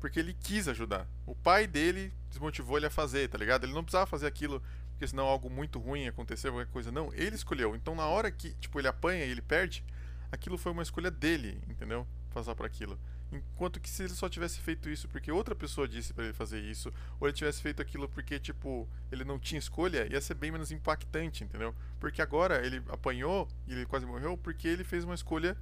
Porque 0.00 0.18
ele 0.18 0.32
quis 0.34 0.66
ajudar. 0.68 1.06
O 1.26 1.34
pai 1.34 1.66
dele 1.66 2.12
desmotivou 2.30 2.76
ele 2.76 2.86
a 2.86 2.90
fazer, 2.90 3.28
tá 3.28 3.36
ligado? 3.38 3.64
Ele 3.64 3.72
não 3.72 3.82
precisava 3.82 4.06
fazer 4.06 4.26
aquilo 4.26 4.62
porque 4.92 5.06
senão 5.06 5.26
algo 5.26 5.48
muito 5.48 5.78
ruim 5.78 6.02
ia 6.02 6.10
acontecer, 6.10 6.50
qualquer 6.50 6.70
coisa. 6.72 6.90
Não, 6.90 7.12
ele 7.14 7.36
escolheu. 7.36 7.76
Então 7.76 7.94
na 7.94 8.06
hora 8.06 8.32
que, 8.32 8.50
tipo, 8.54 8.80
ele 8.80 8.88
apanha 8.88 9.24
e 9.24 9.30
ele 9.30 9.40
perde, 9.40 9.84
aquilo 10.32 10.58
foi 10.58 10.72
uma 10.72 10.82
escolha 10.82 11.08
dele, 11.08 11.60
entendeu? 11.68 12.04
Passar 12.34 12.54
por 12.56 12.66
aquilo. 12.66 12.98
Enquanto 13.30 13.78
que 13.78 13.90
se 13.90 14.04
ele 14.04 14.14
só 14.14 14.26
tivesse 14.28 14.58
feito 14.60 14.88
isso 14.88 15.06
porque 15.06 15.30
outra 15.30 15.54
pessoa 15.54 15.86
disse 15.86 16.14
pra 16.14 16.24
ele 16.24 16.32
fazer 16.32 16.60
isso, 16.60 16.92
ou 17.20 17.28
ele 17.28 17.36
tivesse 17.36 17.60
feito 17.60 17.82
aquilo 17.82 18.08
porque, 18.08 18.38
tipo, 18.38 18.88
ele 19.12 19.22
não 19.22 19.38
tinha 19.38 19.58
escolha, 19.58 20.10
ia 20.10 20.20
ser 20.20 20.34
bem 20.34 20.50
menos 20.50 20.70
impactante, 20.72 21.44
entendeu? 21.44 21.74
Porque 22.00 22.22
agora 22.22 22.64
ele 22.64 22.82
apanhou 22.88 23.46
e 23.66 23.72
ele 23.72 23.86
quase 23.86 24.06
morreu 24.06 24.36
porque 24.38 24.66
ele 24.66 24.82
fez 24.82 25.04
uma 25.04 25.14
escolha 25.14 25.56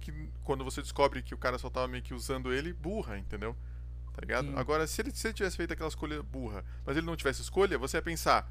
que, 0.00 0.12
quando 0.44 0.62
você 0.62 0.82
descobre 0.82 1.22
que 1.22 1.34
o 1.34 1.38
cara 1.38 1.58
só 1.58 1.70
tava 1.70 1.88
meio 1.88 2.02
que 2.02 2.12
usando 2.12 2.52
ele, 2.52 2.72
burra, 2.72 3.16
entendeu? 3.18 3.56
Tá 4.12 4.20
ligado? 4.20 4.48
Sim. 4.48 4.56
Agora, 4.56 4.86
se 4.86 5.00
ele, 5.00 5.10
se 5.10 5.26
ele 5.26 5.34
tivesse 5.34 5.56
feito 5.56 5.72
aquela 5.72 5.88
escolha 5.88 6.22
burra, 6.22 6.64
mas 6.84 6.96
ele 6.96 7.06
não 7.06 7.16
tivesse 7.16 7.40
escolha, 7.40 7.78
você 7.78 7.96
ia 7.96 8.02
pensar, 8.02 8.50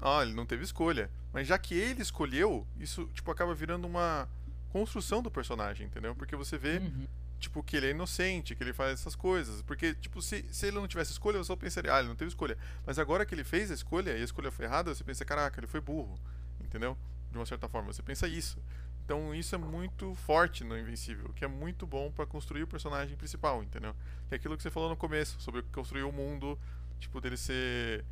ah, 0.00 0.22
ele 0.22 0.34
não 0.34 0.46
teve 0.46 0.62
escolha. 0.62 1.10
Mas 1.32 1.48
já 1.48 1.58
que 1.58 1.74
ele 1.74 2.02
escolheu, 2.02 2.66
isso, 2.78 3.06
tipo, 3.12 3.30
acaba 3.30 3.54
virando 3.54 3.86
uma 3.86 4.28
construção 4.68 5.22
do 5.22 5.30
personagem, 5.30 5.86
entendeu? 5.86 6.14
Porque 6.14 6.36
você 6.36 6.56
vê 6.56 6.78
Uhum. 6.78 7.06
Tipo, 7.40 7.62
que 7.62 7.76
ele 7.76 7.86
é 7.86 7.90
inocente, 7.90 8.54
que 8.54 8.62
ele 8.62 8.72
faz 8.72 8.92
essas 8.92 9.16
coisas. 9.16 9.62
Porque, 9.62 9.94
tipo, 9.94 10.22
se, 10.22 10.44
se 10.52 10.66
ele 10.66 10.76
não 10.76 10.86
tivesse 10.86 11.10
escolha, 11.10 11.38
você 11.38 11.44
só 11.44 11.56
pensaria, 11.56 11.92
ah, 11.92 11.98
ele 11.98 12.08
não 12.08 12.14
teve 12.14 12.28
escolha. 12.28 12.56
Mas 12.86 12.98
agora 12.98 13.26
que 13.26 13.34
ele 13.34 13.42
fez 13.42 13.70
a 13.70 13.74
escolha 13.74 14.10
e 14.10 14.20
a 14.20 14.24
escolha 14.24 14.50
foi 14.50 14.66
errada, 14.66 14.94
você 14.94 15.02
pensa, 15.02 15.24
caraca, 15.24 15.58
ele 15.58 15.66
foi 15.66 15.80
burro. 15.80 16.20
Entendeu? 16.60 16.96
De 17.32 17.38
uma 17.38 17.46
certa 17.46 17.68
forma, 17.68 17.92
você 17.92 18.02
pensa 18.02 18.28
isso. 18.28 18.62
Então 19.04 19.34
isso 19.34 19.56
é 19.56 19.58
muito 19.58 20.14
forte 20.14 20.62
no 20.62 20.78
Invencível, 20.78 21.32
que 21.34 21.44
é 21.44 21.48
muito 21.48 21.84
bom 21.84 22.12
pra 22.12 22.24
construir 22.24 22.62
o 22.62 22.66
personagem 22.66 23.16
principal, 23.16 23.60
entendeu? 23.60 23.92
Que 24.28 24.34
é 24.34 24.36
aquilo 24.36 24.56
que 24.56 24.62
você 24.62 24.70
falou 24.70 24.88
no 24.88 24.96
começo, 24.96 25.40
sobre 25.40 25.62
construir 25.62 26.04
o 26.04 26.12
mundo, 26.12 26.56
tipo, 27.00 27.20
dele 27.20 27.36
ser 27.36 28.04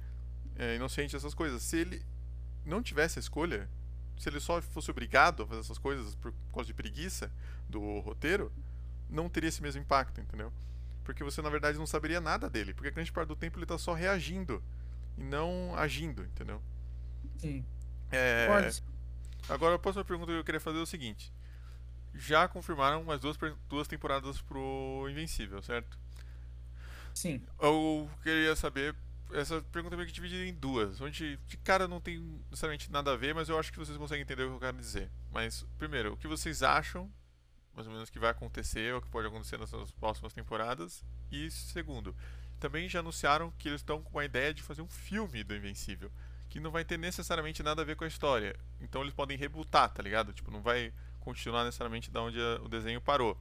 é, 0.56 0.74
inocente, 0.74 1.14
essas 1.14 1.34
coisas. 1.34 1.62
Se 1.62 1.76
ele 1.76 2.04
não 2.66 2.82
tivesse 2.82 3.18
a 3.18 3.20
escolha, 3.20 3.70
se 4.18 4.28
ele 4.28 4.40
só 4.40 4.60
fosse 4.60 4.90
obrigado 4.90 5.44
a 5.44 5.46
fazer 5.46 5.60
essas 5.60 5.78
coisas 5.78 6.16
por 6.16 6.34
causa 6.52 6.66
de 6.66 6.74
preguiça 6.74 7.30
do 7.68 8.00
roteiro, 8.00 8.52
não 9.08 9.28
teria 9.28 9.48
esse 9.48 9.62
mesmo 9.62 9.80
impacto, 9.80 10.20
entendeu? 10.20 10.52
Porque 11.04 11.24
você 11.24 11.40
na 11.40 11.48
verdade 11.48 11.78
não 11.78 11.86
saberia 11.86 12.20
nada 12.20 12.50
dele, 12.50 12.74
porque 12.74 12.90
grande 12.90 13.12
parte 13.12 13.28
do 13.28 13.36
tempo 13.36 13.58
ele 13.58 13.66
tá 13.66 13.78
só 13.78 13.94
reagindo 13.94 14.62
e 15.16 15.22
não 15.22 15.74
agindo, 15.76 16.22
entendeu? 16.22 16.62
Sim. 17.38 17.64
É, 18.10 18.48
agora 19.48 19.74
a 19.74 19.78
próxima 19.78 20.04
pergunta 20.04 20.32
que 20.32 20.38
eu 20.38 20.44
queria 20.44 20.60
fazer 20.60 20.78
é 20.78 20.82
o 20.82 20.86
seguinte: 20.86 21.32
já 22.14 22.48
confirmaram 22.48 23.04
mais 23.04 23.20
duas, 23.20 23.36
duas 23.68 23.88
temporadas 23.88 24.40
pro 24.40 25.06
Invencível, 25.10 25.62
certo? 25.62 25.98
Sim. 27.14 27.42
Eu 27.60 28.08
queria 28.22 28.54
saber. 28.54 28.94
Essa 29.32 29.60
pergunta 29.60 29.94
é 29.94 29.98
meio 29.98 30.06
que 30.06 30.14
dividida 30.14 30.42
em 30.46 30.54
duas, 30.54 31.02
onde 31.02 31.36
de 31.46 31.56
cara 31.58 31.86
não 31.86 32.00
tem 32.00 32.18
necessariamente 32.48 32.90
nada 32.90 33.12
a 33.12 33.16
ver, 33.16 33.34
mas 33.34 33.50
eu 33.50 33.58
acho 33.58 33.70
que 33.70 33.78
vocês 33.78 33.98
conseguem 33.98 34.22
entender 34.22 34.44
o 34.44 34.48
que 34.48 34.54
eu 34.54 34.60
quero 34.60 34.78
dizer. 34.78 35.10
Mas, 35.30 35.66
primeiro, 35.76 36.14
o 36.14 36.16
que 36.16 36.26
vocês 36.26 36.62
acham, 36.62 37.12
mais 37.78 37.86
ou 37.86 37.92
menos, 37.92 38.10
que 38.10 38.18
vai 38.18 38.30
acontecer 38.30 38.92
ou 38.92 39.00
que 39.00 39.08
pode 39.08 39.28
acontecer 39.28 39.56
nessas 39.56 39.92
próximas 39.92 40.32
temporadas? 40.32 41.04
E, 41.30 41.48
segundo, 41.50 42.12
também 42.58 42.88
já 42.88 42.98
anunciaram 42.98 43.52
que 43.56 43.68
eles 43.68 43.80
estão 43.80 44.02
com 44.02 44.10
uma 44.18 44.24
ideia 44.24 44.52
de 44.52 44.64
fazer 44.64 44.82
um 44.82 44.88
filme 44.88 45.44
do 45.44 45.54
Invencível, 45.54 46.10
que 46.48 46.58
não 46.58 46.72
vai 46.72 46.84
ter 46.84 46.98
necessariamente 46.98 47.62
nada 47.62 47.82
a 47.82 47.84
ver 47.84 47.94
com 47.94 48.02
a 48.02 48.08
história. 48.08 48.58
Então 48.80 49.02
eles 49.02 49.14
podem 49.14 49.38
rebutar, 49.38 49.88
tá 49.90 50.02
ligado? 50.02 50.32
Tipo, 50.32 50.50
não 50.50 50.60
vai 50.60 50.92
continuar 51.20 51.64
necessariamente 51.64 52.10
da 52.10 52.20
onde 52.20 52.40
a- 52.40 52.60
o 52.62 52.68
desenho 52.68 53.00
parou. 53.00 53.40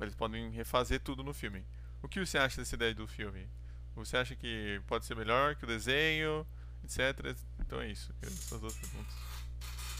Eles 0.00 0.14
podem 0.16 0.50
refazer 0.50 0.98
tudo 1.00 1.22
no 1.22 1.32
filme. 1.32 1.64
O 2.02 2.08
que 2.08 2.18
você 2.18 2.36
acha 2.38 2.56
dessa 2.60 2.74
ideia 2.74 2.92
do 2.94 3.06
filme? 3.06 3.46
Você 3.94 4.16
acha 4.16 4.34
que 4.34 4.82
pode 4.88 5.06
ser 5.06 5.14
melhor 5.14 5.54
que 5.54 5.62
o 5.64 5.68
desenho, 5.68 6.44
etc? 6.82 7.36
Então 7.60 7.80
é 7.80 7.88
isso. 7.90 8.12
Essas 8.22 8.60
duas 8.60 8.74
perguntas. 8.74 9.14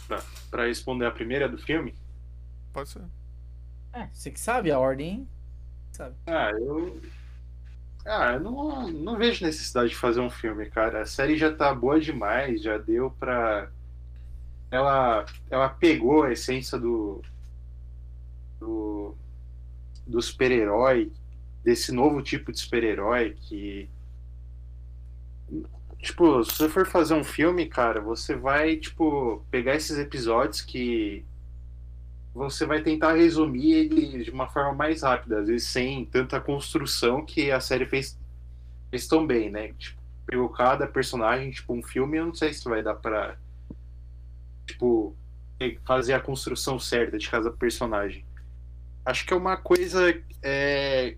Pra, 0.08 0.22
pra 0.50 0.66
responder 0.66 1.06
a 1.06 1.10
primeira 1.12 1.48
do 1.48 1.56
filme? 1.58 1.94
Pode 2.72 2.90
ser. 2.90 3.02
É, 3.96 4.10
você 4.12 4.30
que 4.30 4.38
sabe 4.38 4.70
a 4.70 4.78
ordem, 4.78 5.26
sabe? 5.90 6.14
Ah, 6.26 6.50
eu. 6.50 7.00
Ah, 8.04 8.34
eu 8.34 8.40
não, 8.40 8.88
não 8.92 9.16
vejo 9.16 9.42
necessidade 9.42 9.88
de 9.88 9.96
fazer 9.96 10.20
um 10.20 10.28
filme, 10.28 10.66
cara. 10.66 11.00
A 11.00 11.06
série 11.06 11.38
já 11.38 11.50
tá 11.50 11.74
boa 11.74 11.98
demais, 11.98 12.62
já 12.62 12.76
deu 12.76 13.10
pra. 13.12 13.70
Ela, 14.70 15.24
ela 15.50 15.70
pegou 15.70 16.24
a 16.24 16.32
essência 16.32 16.78
do. 16.78 17.22
do, 18.60 19.14
do 20.06 20.20
super-herói, 20.20 21.10
desse 21.64 21.90
novo 21.90 22.20
tipo 22.20 22.52
de 22.52 22.58
super-herói 22.60 23.34
que. 23.40 23.88
Tipo, 26.00 26.44
se 26.44 26.54
você 26.54 26.68
for 26.68 26.86
fazer 26.86 27.14
um 27.14 27.24
filme, 27.24 27.64
cara, 27.64 27.98
você 28.02 28.36
vai, 28.36 28.76
tipo, 28.76 29.42
pegar 29.50 29.74
esses 29.74 29.96
episódios 29.98 30.60
que 30.60 31.24
você 32.36 32.66
vai 32.66 32.82
tentar 32.82 33.14
resumir 33.14 33.72
ele 33.72 34.24
de 34.24 34.30
uma 34.30 34.46
forma 34.46 34.74
mais 34.74 35.02
rápida, 35.02 35.40
às 35.40 35.48
vezes 35.48 35.68
sem 35.68 36.04
tanta 36.04 36.38
construção 36.38 37.24
que 37.24 37.50
a 37.50 37.60
série 37.60 37.86
fez, 37.86 38.18
fez 38.90 39.08
tão 39.08 39.26
bem, 39.26 39.50
né? 39.50 39.72
Tipo, 39.72 40.02
pegou 40.26 40.48
cada 40.50 40.86
personagem, 40.86 41.50
tipo, 41.50 41.72
um 41.72 41.82
filme, 41.82 42.18
eu 42.18 42.26
não 42.26 42.34
sei 42.34 42.52
se 42.52 42.68
vai 42.68 42.82
dar 42.82 42.94
pra, 42.94 43.38
tipo, 44.66 45.16
fazer 45.86 46.12
a 46.12 46.20
construção 46.20 46.78
certa 46.78 47.16
de 47.16 47.30
cada 47.30 47.50
personagem. 47.50 48.22
Acho 49.02 49.24
que 49.24 49.32
é 49.32 49.36
uma 49.36 49.56
coisa. 49.56 50.02
É, 50.42 51.16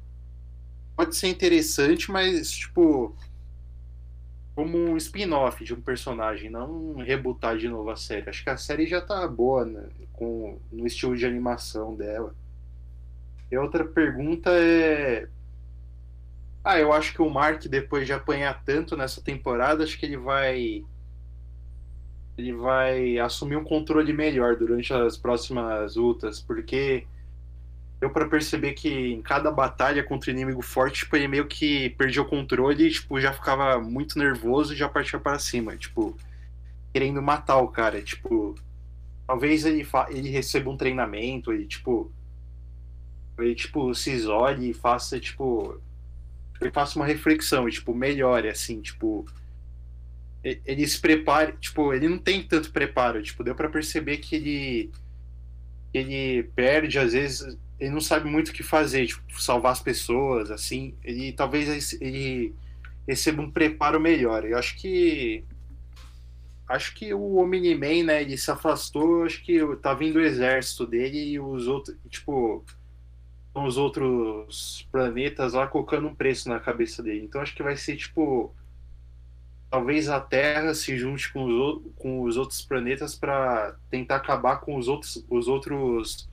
pode 0.96 1.16
ser 1.16 1.28
interessante, 1.28 2.12
mas, 2.12 2.48
tipo, 2.52 3.16
como 4.58 4.76
um 4.76 4.96
spin-off 4.96 5.62
de 5.62 5.72
um 5.72 5.80
personagem, 5.80 6.50
não 6.50 6.96
rebutar 6.96 7.56
de 7.56 7.68
novo 7.68 7.90
a 7.90 7.94
série. 7.94 8.28
Acho 8.28 8.42
que 8.42 8.50
a 8.50 8.56
série 8.56 8.88
já 8.88 9.00
tá 9.00 9.24
boa 9.28 9.64
né, 9.64 9.88
com, 10.12 10.58
no 10.72 10.84
estilo 10.84 11.16
de 11.16 11.24
animação 11.24 11.94
dela. 11.94 12.34
E 13.52 13.56
outra 13.56 13.84
pergunta 13.84 14.50
é. 14.50 15.28
Ah, 16.64 16.76
eu 16.76 16.92
acho 16.92 17.14
que 17.14 17.22
o 17.22 17.30
Mark, 17.30 17.66
depois 17.66 18.04
de 18.04 18.12
apanhar 18.12 18.64
tanto 18.64 18.96
nessa 18.96 19.22
temporada, 19.22 19.84
acho 19.84 19.96
que 19.96 20.04
ele 20.04 20.16
vai. 20.16 20.84
Ele 22.36 22.52
vai 22.52 23.16
assumir 23.16 23.54
um 23.54 23.64
controle 23.64 24.12
melhor 24.12 24.56
durante 24.56 24.92
as 24.92 25.16
próximas 25.16 25.94
lutas, 25.94 26.40
porque 26.42 27.06
deu 28.00 28.10
para 28.10 28.28
perceber 28.28 28.74
que 28.74 28.88
em 28.88 29.20
cada 29.20 29.50
batalha 29.50 30.04
contra 30.04 30.30
inimigo 30.30 30.62
forte, 30.62 31.00
tipo, 31.00 31.16
ele 31.16 31.28
meio 31.28 31.46
que 31.46 31.90
perdia 31.90 32.22
o 32.22 32.26
controle 32.26 32.86
e, 32.86 32.90
tipo, 32.90 33.20
já 33.20 33.32
ficava 33.32 33.80
muito 33.80 34.18
nervoso 34.18 34.72
e 34.72 34.76
já 34.76 34.88
partia 34.88 35.18
para 35.18 35.38
cima, 35.38 35.76
tipo, 35.76 36.16
querendo 36.92 37.20
matar 37.20 37.58
o 37.58 37.68
cara, 37.68 38.00
tipo, 38.00 38.54
talvez 39.26 39.64
ele, 39.64 39.86
ele 40.10 40.30
receba 40.30 40.70
um 40.70 40.76
treinamento, 40.76 41.52
ele, 41.52 41.66
tipo, 41.66 42.10
ele, 43.38 43.54
tipo, 43.54 43.92
se 43.94 44.12
isole 44.12 44.70
e 44.70 44.74
faça, 44.74 45.18
tipo, 45.18 45.80
ele 46.60 46.70
faça 46.70 46.98
uma 46.98 47.06
reflexão 47.06 47.68
e, 47.68 47.72
tipo, 47.72 47.92
melhore, 47.92 48.48
assim, 48.48 48.80
tipo, 48.80 49.26
ele 50.42 50.86
se 50.86 51.00
prepare, 51.00 51.52
tipo, 51.60 51.92
ele 51.92 52.08
não 52.08 52.18
tem 52.18 52.44
tanto 52.46 52.70
preparo, 52.70 53.20
tipo, 53.22 53.42
deu 53.42 53.56
para 53.56 53.68
perceber 53.68 54.18
que 54.18 54.36
ele 54.36 54.90
ele 55.92 56.42
perde 56.54 56.98
às 56.98 57.14
vezes 57.14 57.56
ele 57.78 57.90
não 57.90 58.00
sabe 58.00 58.28
muito 58.28 58.48
o 58.48 58.52
que 58.52 58.62
fazer, 58.62 59.06
tipo, 59.06 59.40
salvar 59.40 59.72
as 59.72 59.80
pessoas, 59.80 60.50
assim. 60.50 60.94
Ele 61.04 61.32
talvez 61.32 61.92
ele 62.00 62.54
receba 63.06 63.40
um 63.40 63.50
preparo 63.50 64.00
melhor. 64.00 64.44
Eu 64.44 64.58
acho 64.58 64.76
que 64.76 65.44
acho 66.68 66.94
que 66.94 67.14
o 67.14 67.36
Omni-Man, 67.36 68.04
né, 68.04 68.22
ele 68.22 68.36
se 68.36 68.50
afastou, 68.50 69.24
acho 69.24 69.42
que 69.42 69.58
tá 69.76 69.94
vindo 69.94 70.16
o 70.16 70.22
exército 70.22 70.86
dele 70.86 71.18
e 71.30 71.40
os 71.40 71.66
outros, 71.66 71.96
tipo, 72.10 72.62
os 73.54 73.76
outros 73.76 74.86
planetas 74.92 75.54
lá 75.54 75.66
colocando 75.66 76.08
um 76.08 76.14
preço 76.14 76.48
na 76.48 76.60
cabeça 76.60 77.02
dele. 77.02 77.24
Então 77.24 77.40
acho 77.40 77.54
que 77.54 77.62
vai 77.62 77.76
ser 77.76 77.96
tipo 77.96 78.54
talvez 79.70 80.08
a 80.08 80.20
Terra 80.20 80.72
se 80.74 80.96
junte 80.96 81.30
com 81.32 81.44
os, 81.44 81.82
com 81.96 82.22
os 82.22 82.36
outros 82.36 82.62
planetas 82.62 83.14
para 83.14 83.76
tentar 83.90 84.16
acabar 84.16 84.58
com 84.58 84.76
os 84.76 84.88
outros 84.88 85.24
os 85.28 85.48
outros 85.48 86.28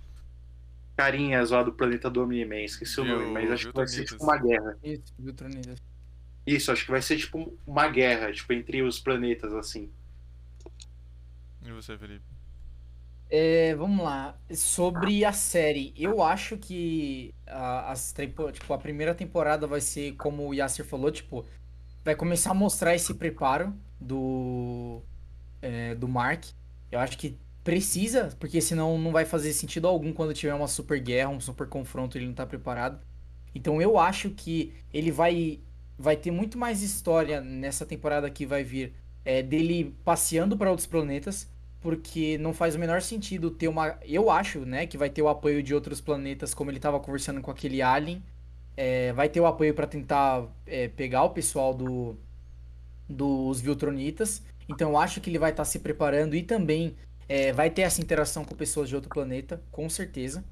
carinhas 0.96 1.52
lá 1.52 1.62
do 1.64 1.74
planeta 1.74 2.10
do 2.10 2.24
Omni-Man, 2.24 2.62
esqueci 2.62 3.00
o 3.02 3.06
nome, 3.06 3.26
mas 3.32 3.52
acho 3.52 3.70
que 3.70 3.76
vai 3.76 3.88
ser 3.88 4.06
tipo 4.06 4.24
uma 4.24 4.38
guerra. 4.38 4.78
Isso. 4.84 5.14
Isso, 6.46 6.72
acho 6.72 6.86
que 6.86 6.92
vai 6.92 7.02
ser 7.02 7.18
tipo 7.18 7.58
uma 7.66 7.88
guerra, 7.88 8.32
tipo, 8.32 8.54
entre 8.54 8.84
os 8.84 9.00
planetas, 9.00 9.54
assim. 9.54 9.92
E 11.64 11.72
você, 11.72 11.98
Felipe? 11.98 12.24
É, 13.30 13.74
vamos 13.76 14.04
lá. 14.06 14.38
Sobre 14.54 15.26
a 15.26 15.34
série, 15.34 15.92
eu 15.98 16.22
acho 16.22 16.58
que 16.58 17.34
a, 17.48 17.92
as, 17.92 18.14
tipo, 18.54 18.74
a 18.74 18.78
primeira 18.78 19.16
temporada 19.16 19.66
vai 19.66 19.82
ser, 19.82 20.14
como 20.14 20.48
o 20.48 20.54
Yasser 20.54 20.86
falou, 20.86 21.12
tipo, 21.12 21.46
vai 22.04 22.16
começar 22.16 22.52
a 22.52 22.54
mostrar 22.54 22.94
esse 22.94 23.16
preparo 23.16 23.74
do, 24.00 25.02
é, 25.62 25.96
do 25.96 26.08
Mark. 26.08 26.46
Eu 26.92 27.00
acho 27.00 27.18
que 27.18 27.36
precisa, 27.66 28.30
porque 28.40 28.62
senão 28.62 28.98
não 29.00 29.12
vai 29.12 29.26
fazer 29.26 29.52
sentido 29.52 29.88
algum 29.88 30.14
quando 30.14 30.36
tiver 30.36 30.54
uma 30.54 30.68
super 30.68 31.00
guerra, 31.00 31.32
um 31.32 31.42
super 31.42 31.68
confronto, 31.68 32.16
ele 32.16 32.28
não 32.28 32.34
tá 32.34 32.46
preparado. 32.46 33.00
Então 33.56 33.82
eu 33.82 33.98
acho 33.98 34.30
que 34.30 34.72
ele 34.94 35.12
vai 35.12 35.60
vai 35.98 36.16
ter 36.16 36.30
muito 36.30 36.58
mais 36.58 36.84
história 36.84 37.42
nessa 37.42 37.86
temporada 37.86 38.30
que 38.30 38.46
vai 38.46 38.64
vir 38.64 38.94
é, 39.24 39.42
dele 39.42 39.96
passeando 40.04 40.56
para 40.56 40.70
outros 40.70 40.86
planetas, 40.86 41.50
porque 41.82 42.38
não 42.38 42.54
faz 42.54 42.76
o 42.76 42.80
menor 42.80 43.02
sentido 43.02 43.50
ter 43.50 43.68
uma. 43.68 43.98
Eu 44.04 44.30
acho, 44.30 44.60
né, 44.60 44.86
que 44.86 44.98
vai 44.98 45.10
ter 45.10 45.24
o 45.24 45.28
apoio 45.28 45.64
de 45.64 45.74
outros 45.74 46.00
planetas, 46.00 46.54
como 46.54 46.70
ele 46.70 46.80
tava 46.80 47.00
conversando 47.00 47.42
com 47.42 47.50
aquele 47.50 47.82
alien. 47.82 48.24
É, 48.78 49.12
vai 49.14 49.28
ter 49.30 49.40
o 49.40 49.46
apoio 49.48 49.74
para 49.74 49.88
tentar 49.88 50.48
é, 50.68 50.88
pegar 50.90 51.24
o 51.24 51.32
pessoal 51.32 51.74
do 51.74 52.16
dos 53.10 53.60
Viltronitas. 53.60 54.44
Então 54.70 54.92
eu 54.92 54.98
acho 54.98 55.22
que 55.22 55.30
ele 55.32 55.40
vai 55.40 55.52
estar 55.52 55.62
tá 55.64 55.66
se 55.66 55.80
preparando 55.80 56.36
e 56.36 56.44
também 56.44 56.96
é, 57.28 57.52
vai 57.52 57.70
ter 57.70 57.82
essa 57.82 58.02
interação 58.02 58.46
com 58.46 58.56
pessoas 58.56 58.90
de 58.90 58.96
outro 58.96 59.10
planeta, 59.10 59.62
com 59.72 59.90
certeza. 59.90 60.44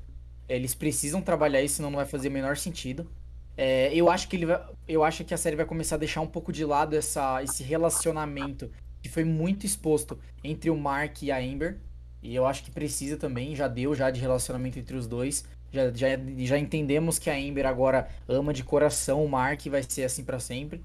É, 0.47 0.55
eles 0.55 0.73
precisam 0.73 1.21
trabalhar 1.21 1.61
isso, 1.61 1.75
senão 1.75 1.89
não 1.89 1.97
vai 1.97 2.05
fazer 2.05 2.29
o 2.29 2.31
menor 2.31 2.57
sentido. 2.57 3.09
É, 3.55 3.93
eu 3.93 4.09
acho 4.09 4.27
que 4.27 4.35
ele 4.35 4.47
vai, 4.47 4.61
eu 4.87 5.03
acho 5.03 5.23
que 5.23 5.33
a 5.33 5.37
série 5.37 5.55
vai 5.55 5.65
começar 5.65 5.95
a 5.95 5.99
deixar 5.99 6.21
um 6.21 6.27
pouco 6.27 6.51
de 6.51 6.65
lado 6.65 6.95
essa, 6.95 7.41
esse 7.43 7.63
relacionamento 7.63 8.71
que 9.01 9.09
foi 9.09 9.23
muito 9.23 9.65
exposto 9.65 10.17
entre 10.43 10.69
o 10.69 10.77
Mark 10.77 11.21
e 11.21 11.31
a 11.31 11.37
Amber. 11.37 11.79
E 12.21 12.33
eu 12.33 12.45
acho 12.45 12.63
que 12.63 12.71
precisa 12.71 13.17
também, 13.17 13.55
já 13.55 13.67
deu 13.67 13.93
já 13.93 14.09
de 14.09 14.19
relacionamento 14.19 14.79
entre 14.79 14.95
os 14.95 15.05
dois. 15.05 15.45
Já, 15.71 15.91
já, 15.91 16.07
já 16.37 16.57
entendemos 16.57 17.19
que 17.19 17.29
a 17.29 17.35
Amber 17.35 17.65
agora 17.65 18.07
ama 18.27 18.53
de 18.53 18.63
coração 18.63 19.23
o 19.23 19.29
Mark 19.29 19.65
e 19.65 19.69
vai 19.69 19.83
ser 19.83 20.03
assim 20.03 20.23
para 20.23 20.39
sempre. 20.39 20.81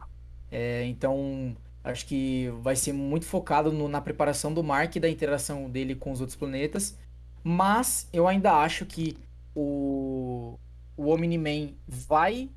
É, 0.51 0.85
então 0.87 1.57
Acho 1.83 2.07
que 2.07 2.49
vai 2.61 2.77
ser 2.77 2.93
muito 2.93 3.25
focado 3.25 3.73
no, 3.73 3.89
na 3.89 4.01
preparação 4.01 4.53
do 4.53 4.63
Mark 4.63 4.97
e 4.97 5.01
da 5.01 5.09
interação 5.09 5.71
dele 5.71 5.95
com 5.95 6.13
os 6.13 6.21
outros 6.21 6.37
planetas. 6.37 6.97
Mas 7.43 8.09
eu 8.13 8.27
ainda 8.27 8.53
acho 8.53 8.85
que 8.85 9.17
o, 9.55 10.59
o 10.97 11.09
Omni-Man 11.09 11.71
vai 11.87 12.51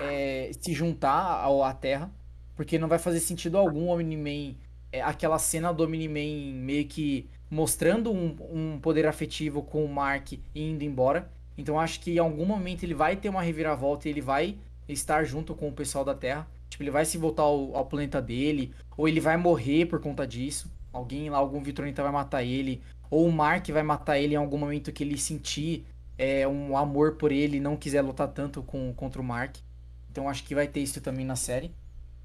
é, 0.00 0.50
se 0.60 0.72
juntar 0.72 1.42
ao, 1.42 1.64
à 1.64 1.72
Terra. 1.72 2.10
Porque 2.54 2.78
não 2.78 2.88
vai 2.88 2.98
fazer 2.98 3.20
sentido 3.20 3.56
algum 3.58 3.88
o 3.88 3.94
Omni-Man. 3.94 4.54
É, 4.92 5.00
aquela 5.00 5.38
cena 5.38 5.72
do 5.72 5.84
Omni-Man 5.84 6.54
meio 6.54 6.86
que 6.86 7.28
mostrando 7.50 8.10
um, 8.12 8.36
um 8.50 8.78
poder 8.80 9.06
afetivo 9.06 9.62
com 9.62 9.84
o 9.84 9.88
Mark 9.88 10.32
e 10.32 10.40
indo 10.54 10.84
embora. 10.84 11.30
Então 11.56 11.78
acho 11.78 12.00
que 12.00 12.12
em 12.12 12.18
algum 12.18 12.46
momento 12.46 12.82
ele 12.82 12.94
vai 12.94 13.16
ter 13.16 13.28
uma 13.28 13.42
reviravolta 13.42 14.08
e 14.08 14.10
ele 14.10 14.20
vai 14.20 14.56
estar 14.88 15.24
junto 15.24 15.54
com 15.54 15.68
o 15.68 15.72
pessoal 15.72 16.04
da 16.04 16.14
Terra. 16.14 16.46
Tipo, 16.72 16.84
ele 16.84 16.90
vai 16.90 17.04
se 17.04 17.18
voltar 17.18 17.42
ao, 17.42 17.76
ao, 17.76 17.84
planeta 17.84 18.20
dele, 18.20 18.74
ou 18.96 19.06
ele 19.06 19.20
vai 19.20 19.36
morrer 19.36 19.84
por 19.84 20.00
conta 20.00 20.26
disso. 20.26 20.72
Alguém 20.90 21.28
lá, 21.28 21.36
algum 21.36 21.62
Vitronita 21.62 22.02
vai 22.02 22.10
matar 22.10 22.42
ele, 22.42 22.80
ou 23.10 23.28
o 23.28 23.32
Mark 23.32 23.68
vai 23.68 23.82
matar 23.82 24.18
ele 24.18 24.32
em 24.32 24.38
algum 24.38 24.56
momento 24.56 24.90
que 24.90 25.04
ele 25.04 25.18
sentir 25.18 25.84
é, 26.16 26.48
um 26.48 26.74
amor 26.74 27.16
por 27.16 27.30
ele 27.30 27.58
e 27.58 27.60
não 27.60 27.76
quiser 27.76 28.00
lutar 28.00 28.28
tanto 28.28 28.62
com, 28.62 28.90
contra 28.94 29.20
o 29.20 29.24
Mark. 29.24 29.56
Então 30.10 30.30
acho 30.30 30.44
que 30.44 30.54
vai 30.54 30.66
ter 30.66 30.80
isso 30.80 30.98
também 31.02 31.26
na 31.26 31.36
série. 31.36 31.70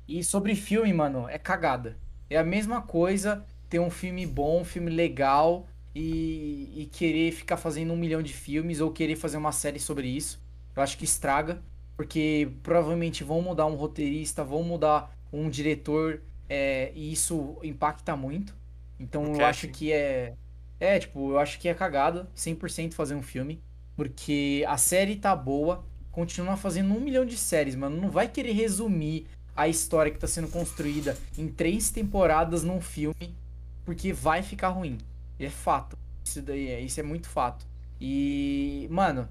E 0.08 0.24
sobre 0.24 0.56
filme, 0.56 0.94
mano, 0.94 1.28
é 1.28 1.38
cagada. 1.38 1.98
É 2.30 2.38
a 2.38 2.44
mesma 2.44 2.82
coisa 2.82 3.46
ter 3.70 3.80
um 3.80 3.90
filme 3.90 4.26
bom, 4.26 4.62
um 4.62 4.66
filme 4.66 4.90
legal 4.90 5.68
e, 5.94 6.72
e 6.74 6.86
querer 6.86 7.34
ficar 7.34 7.58
fazendo 7.58 7.92
um 7.92 7.98
milhão 7.98 8.22
de 8.22 8.32
filmes 8.32 8.80
ou 8.80 8.92
querer 8.92 9.18
fazer 9.18 9.36
uma 9.36 9.52
série 9.52 9.80
sobre 9.80 10.08
isso. 10.08 10.40
Eu 10.74 10.82
acho 10.82 10.98
que 10.98 11.04
estraga 11.04 11.62
porque 11.98 12.50
provavelmente 12.62 13.24
vão 13.24 13.42
mudar 13.42 13.66
um 13.66 13.76
roteirista, 13.76 14.44
vão 14.44 14.64
mudar 14.64 15.12
um 15.34 15.50
diretor, 15.50 16.22
é, 16.48 16.92
e 16.96 17.12
isso 17.12 17.58
impacta 17.64 18.16
muito. 18.16 18.56
Então 19.00 19.36
eu 19.36 19.46
acho 19.46 19.68
que 19.68 19.92
é. 19.92 20.36
É, 20.80 21.00
tipo, 21.00 21.32
eu 21.32 21.40
acho 21.40 21.60
que 21.60 21.68
é 21.68 21.74
cagada 21.74 22.30
100% 22.36 22.94
fazer 22.94 23.16
um 23.16 23.24
filme. 23.24 23.60
Porque 23.96 24.64
a 24.68 24.78
série 24.78 25.16
tá 25.16 25.36
boa, 25.36 25.84
continua 26.12 26.56
fazendo 26.56 26.94
um 26.94 27.00
milhão 27.00 27.26
de 27.26 27.36
séries, 27.36 27.76
mano. 27.76 28.00
Não 28.00 28.12
vai 28.12 28.28
querer 28.28 28.52
resumir 28.52 29.26
a 29.56 29.68
história 29.68 30.12
que 30.12 30.20
tá 30.20 30.28
sendo 30.28 30.48
construída 30.50 31.18
em 31.36 31.48
três 31.48 31.90
temporadas 31.90 32.64
num 32.64 32.80
filme, 32.80 33.36
porque 33.84 34.14
vai 34.14 34.44
ficar 34.44 34.70
ruim. 34.70 35.00
É 35.40 35.50
fato. 35.50 35.98
Isso 36.24 36.44
daí 36.44 36.68
é, 36.68 36.80
isso 36.80 37.00
é 37.00 37.04
muito 37.04 37.28
fato. 37.28 37.66
E, 38.00 38.88
mano, 38.92 39.28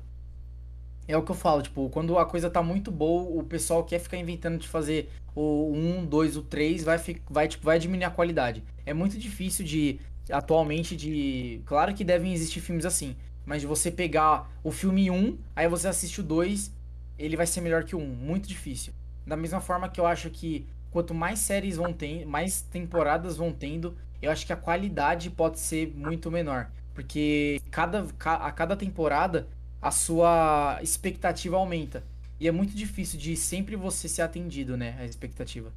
é 1.09 1.17
o 1.17 1.23
que 1.23 1.31
eu 1.31 1.37
falo, 1.37 1.63
tipo, 1.63 1.89
quando 1.91 2.19
a 2.19 2.27
coisa 2.27 2.51
tá 2.51 2.63
muito 2.63 2.91
boa, 2.91 3.23
o 3.23 3.43
pessoal 3.45 3.85
quer 3.85 3.99
ficar 3.99 4.17
inventando 4.17 4.59
de 4.59 4.67
fazer 4.67 5.09
o 5.35 5.73
1, 5.73 6.07
2, 6.07 6.37
o 6.37 6.43
3, 6.43 6.83
vai, 6.83 6.99
vai, 7.31 7.49
tipo, 7.49 7.65
vai 7.65 7.79
diminuir 7.79 8.05
a 8.05 8.11
qualidade. 8.11 8.65
É 8.85 8.93
muito 8.93 9.19
difícil 9.19 9.65
de, 9.65 10.01
atualmente, 10.31 10.97
de... 10.97 11.61
Claro 11.65 11.95
que 11.95 12.03
devem 12.03 12.33
existir 12.33 12.61
filmes 12.61 12.85
assim, 12.85 13.15
mas 13.45 13.61
de 13.61 13.67
você 13.67 13.91
pegar 13.91 14.51
o 14.65 14.73
filme 14.73 15.11
1, 15.11 15.39
aí 15.55 15.69
você 15.69 15.87
assiste 15.87 16.21
o 16.21 16.25
2, 16.25 16.73
ele 17.19 17.37
vai 17.37 17.47
ser 17.47 17.61
melhor 17.61 17.85
que 17.85 17.95
o 17.95 18.01
1. 18.01 18.05
Muito 18.05 18.49
difícil. 18.49 18.93
Da 19.27 19.37
mesma 19.37 19.61
forma 19.61 19.89
que 19.89 20.01
eu 20.01 20.07
acho 20.07 20.31
que 20.31 20.67
quanto 20.91 21.15
mais 21.15 21.39
séries 21.39 21.77
vão 21.77 21.93
tendo, 21.93 22.27
mais 22.27 22.63
temporadas 22.63 23.37
vão 23.37 23.53
tendo, 23.53 23.97
eu 24.21 24.31
acho 24.31 24.47
que 24.47 24.53
a 24.53 24.57
qualidade 24.57 25.31
pode 25.31 25.61
ser 25.61 25.93
muito 25.95 26.31
menor. 26.31 26.71
Porque 26.95 27.61
cada, 27.71 28.07
a 28.25 28.51
cada 28.51 28.75
temporada 28.75 29.47
a 29.81 29.91
sua 29.91 30.79
expectativa 30.83 31.57
aumenta. 31.57 32.03
E 32.39 32.47
é 32.47 32.53
muito 32.53 32.75
difícil 32.75 33.19
de 33.19 33.37
sempre 33.37 33.77
você 33.77 34.09
ser 34.09 34.23
atendido, 34.23 34.77
né? 34.77 34.97
A 34.99 35.05
expectativa. 35.05 35.73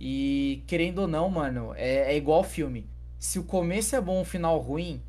E 0.00 0.62
querendo 0.66 1.00
ou 1.00 1.08
não, 1.08 1.30
mano, 1.30 1.72
é, 1.76 2.12
é 2.12 2.16
igual 2.16 2.44
filme. 2.44 2.86
Se 3.18 3.38
o 3.38 3.44
começo 3.44 3.96
é 3.96 4.00
bom, 4.00 4.20
o 4.20 4.24
final 4.24 4.58
ruim, 4.58 5.00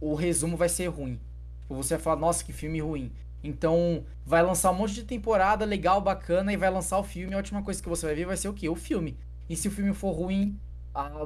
o 0.00 0.14
resumo 0.14 0.56
vai 0.56 0.68
ser 0.68 0.86
ruim. 0.86 1.18
Tipo, 1.62 1.74
você 1.74 1.94
vai 1.96 2.02
falar, 2.02 2.20
nossa, 2.20 2.44
que 2.44 2.52
filme 2.52 2.80
ruim. 2.80 3.10
Então, 3.42 4.04
vai 4.24 4.42
lançar 4.42 4.70
um 4.70 4.74
monte 4.74 4.94
de 4.94 5.04
temporada 5.04 5.64
legal, 5.64 6.00
bacana, 6.00 6.52
e 6.52 6.56
vai 6.56 6.70
lançar 6.70 6.98
o 6.98 7.04
filme. 7.04 7.34
A 7.34 7.38
última 7.38 7.62
coisa 7.62 7.82
que 7.82 7.88
você 7.88 8.06
vai 8.06 8.14
ver 8.14 8.26
vai 8.26 8.36
ser 8.36 8.48
o 8.48 8.54
quê? 8.54 8.68
O 8.68 8.76
filme. 8.76 9.16
E 9.48 9.56
se 9.56 9.66
o 9.68 9.70
filme 9.70 9.92
for 9.92 10.12
ruim, 10.12 10.58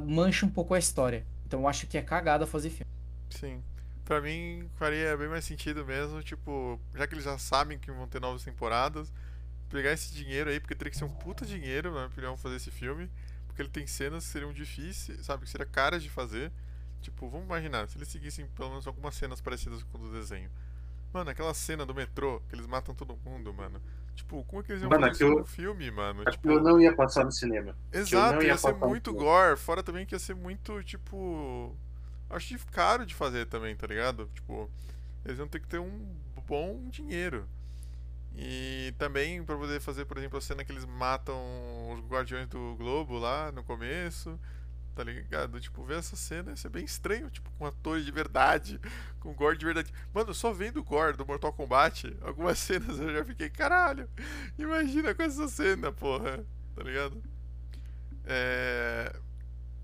mancha 0.06 0.46
um 0.46 0.50
pouco 0.50 0.74
a 0.74 0.78
história. 0.78 1.26
Então, 1.46 1.60
eu 1.60 1.68
acho 1.68 1.86
que 1.86 1.98
é 1.98 2.02
cagada 2.02 2.46
fazer 2.46 2.70
filme. 2.70 2.90
Sim. 3.30 3.62
Pra 4.04 4.20
mim, 4.20 4.68
faria 4.76 5.16
bem 5.16 5.28
mais 5.28 5.44
sentido 5.44 5.84
mesmo, 5.84 6.22
tipo, 6.22 6.80
já 6.94 7.06
que 7.06 7.14
eles 7.14 7.24
já 7.24 7.38
sabem 7.38 7.78
que 7.78 7.90
vão 7.90 8.08
ter 8.08 8.20
novas 8.20 8.42
temporadas, 8.42 9.12
pegar 9.68 9.92
esse 9.92 10.12
dinheiro 10.12 10.50
aí, 10.50 10.58
porque 10.58 10.74
teria 10.74 10.90
que 10.90 10.96
ser 10.96 11.04
um 11.04 11.08
puta 11.08 11.46
dinheiro, 11.46 11.90
na 11.90 11.96
minha 11.96 12.06
opinião, 12.08 12.36
fazer 12.36 12.56
esse 12.56 12.70
filme. 12.70 13.10
Porque 13.46 13.62
ele 13.62 13.68
tem 13.68 13.86
cenas 13.86 14.24
que 14.24 14.30
seriam 14.30 14.52
difíceis, 14.52 15.26
sabe? 15.26 15.44
Que 15.44 15.50
seria 15.50 15.66
caras 15.66 16.02
de 16.02 16.08
fazer. 16.08 16.50
Tipo, 17.02 17.28
vamos 17.28 17.46
imaginar, 17.46 17.88
se 17.88 17.98
eles 17.98 18.08
seguissem 18.08 18.46
pelo 18.46 18.70
menos 18.70 18.86
algumas 18.86 19.14
cenas 19.14 19.40
parecidas 19.40 19.82
com 19.82 19.98
o 19.98 20.00
do 20.00 20.12
desenho. 20.12 20.50
Mano, 21.12 21.28
aquela 21.30 21.52
cena 21.52 21.84
do 21.84 21.94
metrô, 21.94 22.40
que 22.48 22.54
eles 22.54 22.66
matam 22.66 22.94
todo 22.94 23.18
mundo, 23.24 23.52
mano. 23.52 23.82
Tipo, 24.14 24.42
como 24.44 24.62
é 24.62 24.64
que 24.64 24.72
eles 24.72 24.82
iam 24.82 24.90
Mano, 24.90 25.06
fazer 25.06 25.28
no 25.28 25.44
filme, 25.44 25.90
mano? 25.90 26.24
Tipo, 26.24 26.50
eu 26.50 26.62
não 26.62 26.80
ia 26.80 26.94
passar 26.94 27.24
no 27.24 27.32
cinema. 27.32 27.76
exato, 27.92 28.42
ia 28.42 28.48
ia 28.48 28.56
ser 28.56 28.74
muito 28.74 29.12
gore. 29.12 29.58
Fora 29.58 29.82
também 29.82 30.06
que 30.06 30.14
ia 30.14 30.18
ser 30.18 30.34
muito, 30.34 30.82
tipo. 30.82 31.76
Acho 32.32 32.58
caro 32.66 33.04
de 33.04 33.14
fazer 33.14 33.46
também, 33.46 33.76
tá 33.76 33.86
ligado? 33.86 34.30
Tipo, 34.34 34.70
eles 35.24 35.38
iam 35.38 35.46
ter 35.46 35.60
que 35.60 35.68
ter 35.68 35.78
um 35.78 36.14
bom 36.46 36.88
dinheiro. 36.88 37.48
E 38.34 38.94
também 38.98 39.44
pra 39.44 39.56
poder 39.56 39.80
fazer, 39.80 40.06
por 40.06 40.16
exemplo, 40.16 40.38
a 40.38 40.40
cena 40.40 40.64
que 40.64 40.72
eles 40.72 40.84
matam 40.84 41.36
os 41.92 42.00
Guardiões 42.06 42.48
do 42.48 42.74
Globo 42.76 43.18
lá 43.18 43.52
no 43.52 43.62
começo, 43.62 44.40
tá 44.94 45.04
ligado? 45.04 45.60
Tipo, 45.60 45.84
ver 45.84 45.98
essa 45.98 46.16
cena 46.16 46.50
ia 46.50 46.56
ser 46.56 46.70
bem 46.70 46.84
estranho, 46.84 47.30
tipo, 47.30 47.50
com 47.58 47.66
atores 47.66 48.04
de 48.04 48.10
verdade, 48.10 48.80
com 49.20 49.34
gore 49.34 49.58
de 49.58 49.64
verdade. 49.66 49.92
Mano, 50.14 50.32
só 50.32 50.52
vendo 50.52 50.80
o 50.80 50.84
gore 50.84 51.16
do 51.16 51.26
Mortal 51.26 51.52
Kombat, 51.52 52.16
algumas 52.22 52.58
cenas 52.58 52.98
eu 52.98 53.12
já 53.12 53.24
fiquei, 53.24 53.50
caralho, 53.50 54.08
imagina 54.58 55.14
com 55.14 55.22
essa 55.22 55.46
cena, 55.48 55.92
porra, 55.92 56.44
tá 56.74 56.82
ligado? 56.82 57.22
É... 58.24 59.14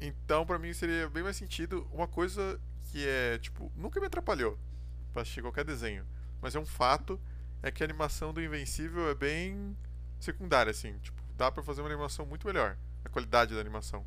Então, 0.01 0.47
pra 0.47 0.59
mim 0.59 0.73
seria 0.73 1.09
bem 1.09 1.23
mais 1.23 1.37
sentido 1.37 1.89
uma 1.93 2.07
coisa 2.07 2.61
que 2.91 3.07
é, 3.07 3.39
tipo, 3.39 3.73
nunca 3.77 4.01
me 4.01 4.07
atrapalhou 4.07 4.59
pra 5.13 5.23
assistir 5.23 5.43
qualquer 5.43 5.65
desenho, 5.65 6.07
mas 6.41 6.55
é 6.55 6.59
um 6.59 6.67
fato, 6.67 7.21
é 7.63 7.71
que 7.71 7.83
a 7.83 7.87
animação 7.87 8.33
do 8.33 8.43
Invencível 8.43 9.11
é 9.11 9.15
bem 9.15 9.77
secundária, 10.21 10.71
assim, 10.71 10.97
tipo, 10.99 11.21
dá 11.37 11.51
pra 11.51 11.63
fazer 11.63 11.81
uma 11.83 11.89
animação 11.89 12.25
muito 12.25 12.47
melhor, 12.47 12.77
a 13.05 13.09
qualidade 13.09 13.55
da 13.55 13.61
animação. 13.61 14.07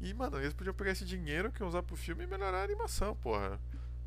E, 0.00 0.14
mano, 0.14 0.38
eles 0.38 0.52
podiam 0.52 0.74
pegar 0.74 0.92
esse 0.92 1.04
dinheiro 1.04 1.50
que 1.50 1.62
iam 1.62 1.68
usar 1.68 1.82
pro 1.82 1.96
filme 1.96 2.24
e 2.24 2.26
melhorar 2.26 2.60
a 2.60 2.64
animação, 2.64 3.16
porra. 3.16 3.58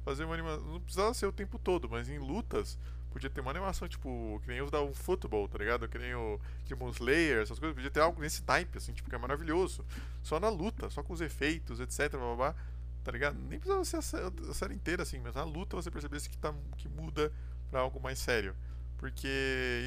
Fazer 0.06 0.24
uma 0.24 0.34
animação. 0.34 0.66
Não 0.66 0.80
precisava 0.80 1.14
ser 1.14 1.26
o 1.26 1.34
tempo 1.34 1.60
todo, 1.60 1.90
mas 1.90 2.10
em 2.10 2.18
lutas 2.18 2.80
podia 3.12 3.30
ter 3.30 3.42
uma 3.42 3.52
animação, 3.52 3.88
tipo, 3.88 4.40
que 4.44 4.48
nem 4.50 4.62
os 4.62 4.72
da 4.72 4.82
um 4.82 4.94
futebol, 4.94 5.48
tá 5.48 5.58
ligado? 5.58 5.88
Que 5.88 5.98
nem 5.98 6.16
o 6.16 6.40
Demon 6.68 6.90
Slayer, 6.90 7.42
essas 7.42 7.60
coisas. 7.60 7.76
Podia 7.76 7.92
ter 7.92 8.00
algo 8.00 8.20
nesse 8.22 8.42
type, 8.44 8.78
assim, 8.78 8.94
tipo, 8.94 9.10
que 9.10 9.16
é 9.16 9.20
maravilhoso. 9.20 9.86
Só 10.24 10.40
na 10.40 10.50
luta, 10.50 10.90
só 10.90 11.04
com 11.04 11.14
os 11.14 11.22
efeitos, 11.22 11.80
etc, 11.80 12.12
blá, 12.12 12.20
blá, 12.20 12.36
blá, 12.36 12.56
tá 13.04 13.12
ligado? 13.12 13.38
Nem 13.38 13.60
precisava 13.60 13.86
ser 13.86 13.98
a, 13.98 14.02
sé- 14.02 14.32
a 14.50 14.54
série 14.54 14.74
inteira, 14.74 15.04
assim, 15.04 15.20
mas 15.20 15.36
na 15.36 15.44
luta 15.44 15.76
você 15.76 15.92
percebesse 15.92 16.30
que, 16.30 16.38
tá, 16.38 16.54
que 16.78 16.88
muda 16.90 17.32
pra 17.70 17.82
algo 17.82 18.00
mais 18.00 18.20
sério. 18.20 18.56
Porque 18.98 19.28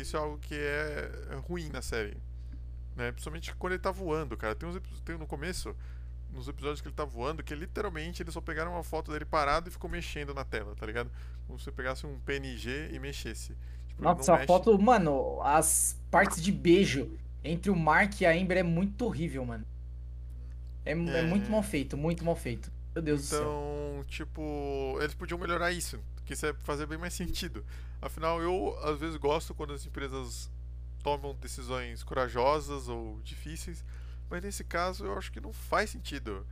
isso 0.00 0.16
é 0.16 0.20
algo 0.20 0.38
que 0.38 0.54
é 0.54 1.10
é 1.30 1.34
ruim 1.36 1.68
na 1.70 1.80
série. 1.82 2.16
Né? 2.96 3.12
Principalmente 3.12 3.54
quando 3.56 3.72
ele 3.74 3.82
tá 3.82 3.90
voando, 3.90 4.36
cara. 4.36 4.54
Tem, 4.54 4.68
uns, 4.68 4.80
tem 5.04 5.16
no 5.18 5.26
começo, 5.26 5.74
nos 6.34 6.48
episódios 6.48 6.80
que 6.80 6.88
ele 6.88 6.94
tá 6.94 7.04
voando, 7.04 7.42
que 7.42 7.54
literalmente 7.54 8.22
eles 8.22 8.34
só 8.34 8.40
pegaram 8.40 8.72
uma 8.72 8.82
foto 8.82 9.12
dele 9.12 9.24
parado 9.24 9.68
e 9.68 9.72
ficou 9.72 9.88
mexendo 9.88 10.34
na 10.34 10.44
tela, 10.44 10.74
tá 10.74 10.84
ligado? 10.84 11.10
Como 11.46 11.58
se 11.58 11.64
você 11.64 11.72
pegasse 11.72 12.06
um 12.06 12.18
PNG 12.20 12.90
e 12.92 12.98
mexesse. 12.98 13.56
Tipo, 13.88 14.02
Nossa, 14.02 14.32
a 14.32 14.34
mexe- 14.36 14.46
foto, 14.46 14.76
mano, 14.78 15.40
as 15.42 15.96
partes 16.10 16.42
de 16.42 16.50
beijo 16.50 17.10
entre 17.42 17.70
o 17.70 17.76
Mark 17.76 18.20
e 18.20 18.26
a 18.26 18.32
Amber 18.32 18.58
é 18.58 18.62
muito 18.62 19.04
horrível, 19.04 19.44
mano. 19.44 19.64
É, 20.84 20.90
é 20.92 20.92
É. 20.92 21.22
muito 21.22 21.50
mal 21.50 21.62
feito, 21.62 21.96
muito 21.96 22.24
mal 22.24 22.36
feito. 22.36 22.70
Meu 22.94 23.02
Deus 23.02 23.20
do 23.22 23.26
céu. 23.26 23.40
Então, 23.40 24.04
tipo, 24.08 24.98
eles 25.00 25.14
podiam 25.14 25.38
melhorar 25.38 25.72
isso, 25.72 25.98
que 26.24 26.32
isso 26.32 26.46
é 26.46 26.52
fazer 26.54 26.86
bem 26.86 26.98
mais 26.98 27.14
sentido. 27.14 27.64
Afinal, 28.00 28.40
eu 28.42 28.76
às 28.82 28.98
vezes 28.98 29.16
gosto 29.16 29.54
quando 29.54 29.72
as 29.72 29.84
empresas 29.86 30.50
tomam 31.02 31.34
decisões 31.34 32.02
corajosas 32.02 32.88
ou 32.88 33.20
difíceis, 33.22 33.84
mas 34.34 34.42
nesse 34.42 34.64
caso 34.64 35.04
eu 35.06 35.16
acho 35.16 35.30
que 35.30 35.40
não 35.40 35.52
faz 35.52 35.90
sentido. 35.90 36.44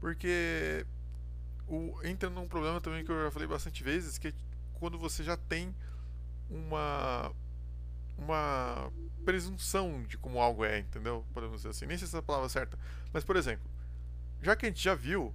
Porque 0.00 0.84
o, 1.68 1.96
entra 2.02 2.28
num 2.28 2.48
problema 2.48 2.80
também 2.80 3.04
que 3.04 3.12
eu 3.12 3.22
já 3.22 3.30
falei 3.30 3.46
bastante 3.46 3.80
vezes, 3.84 4.18
que 4.18 4.28
é 4.28 4.32
quando 4.74 4.98
você 4.98 5.22
já 5.22 5.36
tem 5.36 5.72
uma 6.50 7.32
uma 8.16 8.90
presunção 9.24 10.02
de 10.02 10.18
como 10.18 10.40
algo 10.40 10.64
é, 10.64 10.80
entendeu? 10.80 11.24
Podemos 11.32 11.58
dizer 11.58 11.68
assim. 11.68 11.86
Nem 11.86 11.96
sei 11.96 12.08
se 12.08 12.10
essa 12.10 12.16
é 12.16 12.18
a 12.18 12.22
palavra 12.22 12.48
certa. 12.48 12.76
Mas, 13.12 13.22
por 13.22 13.36
exemplo, 13.36 13.70
já 14.42 14.56
que 14.56 14.66
a 14.66 14.68
gente 14.68 14.82
já 14.82 14.96
viu 14.96 15.32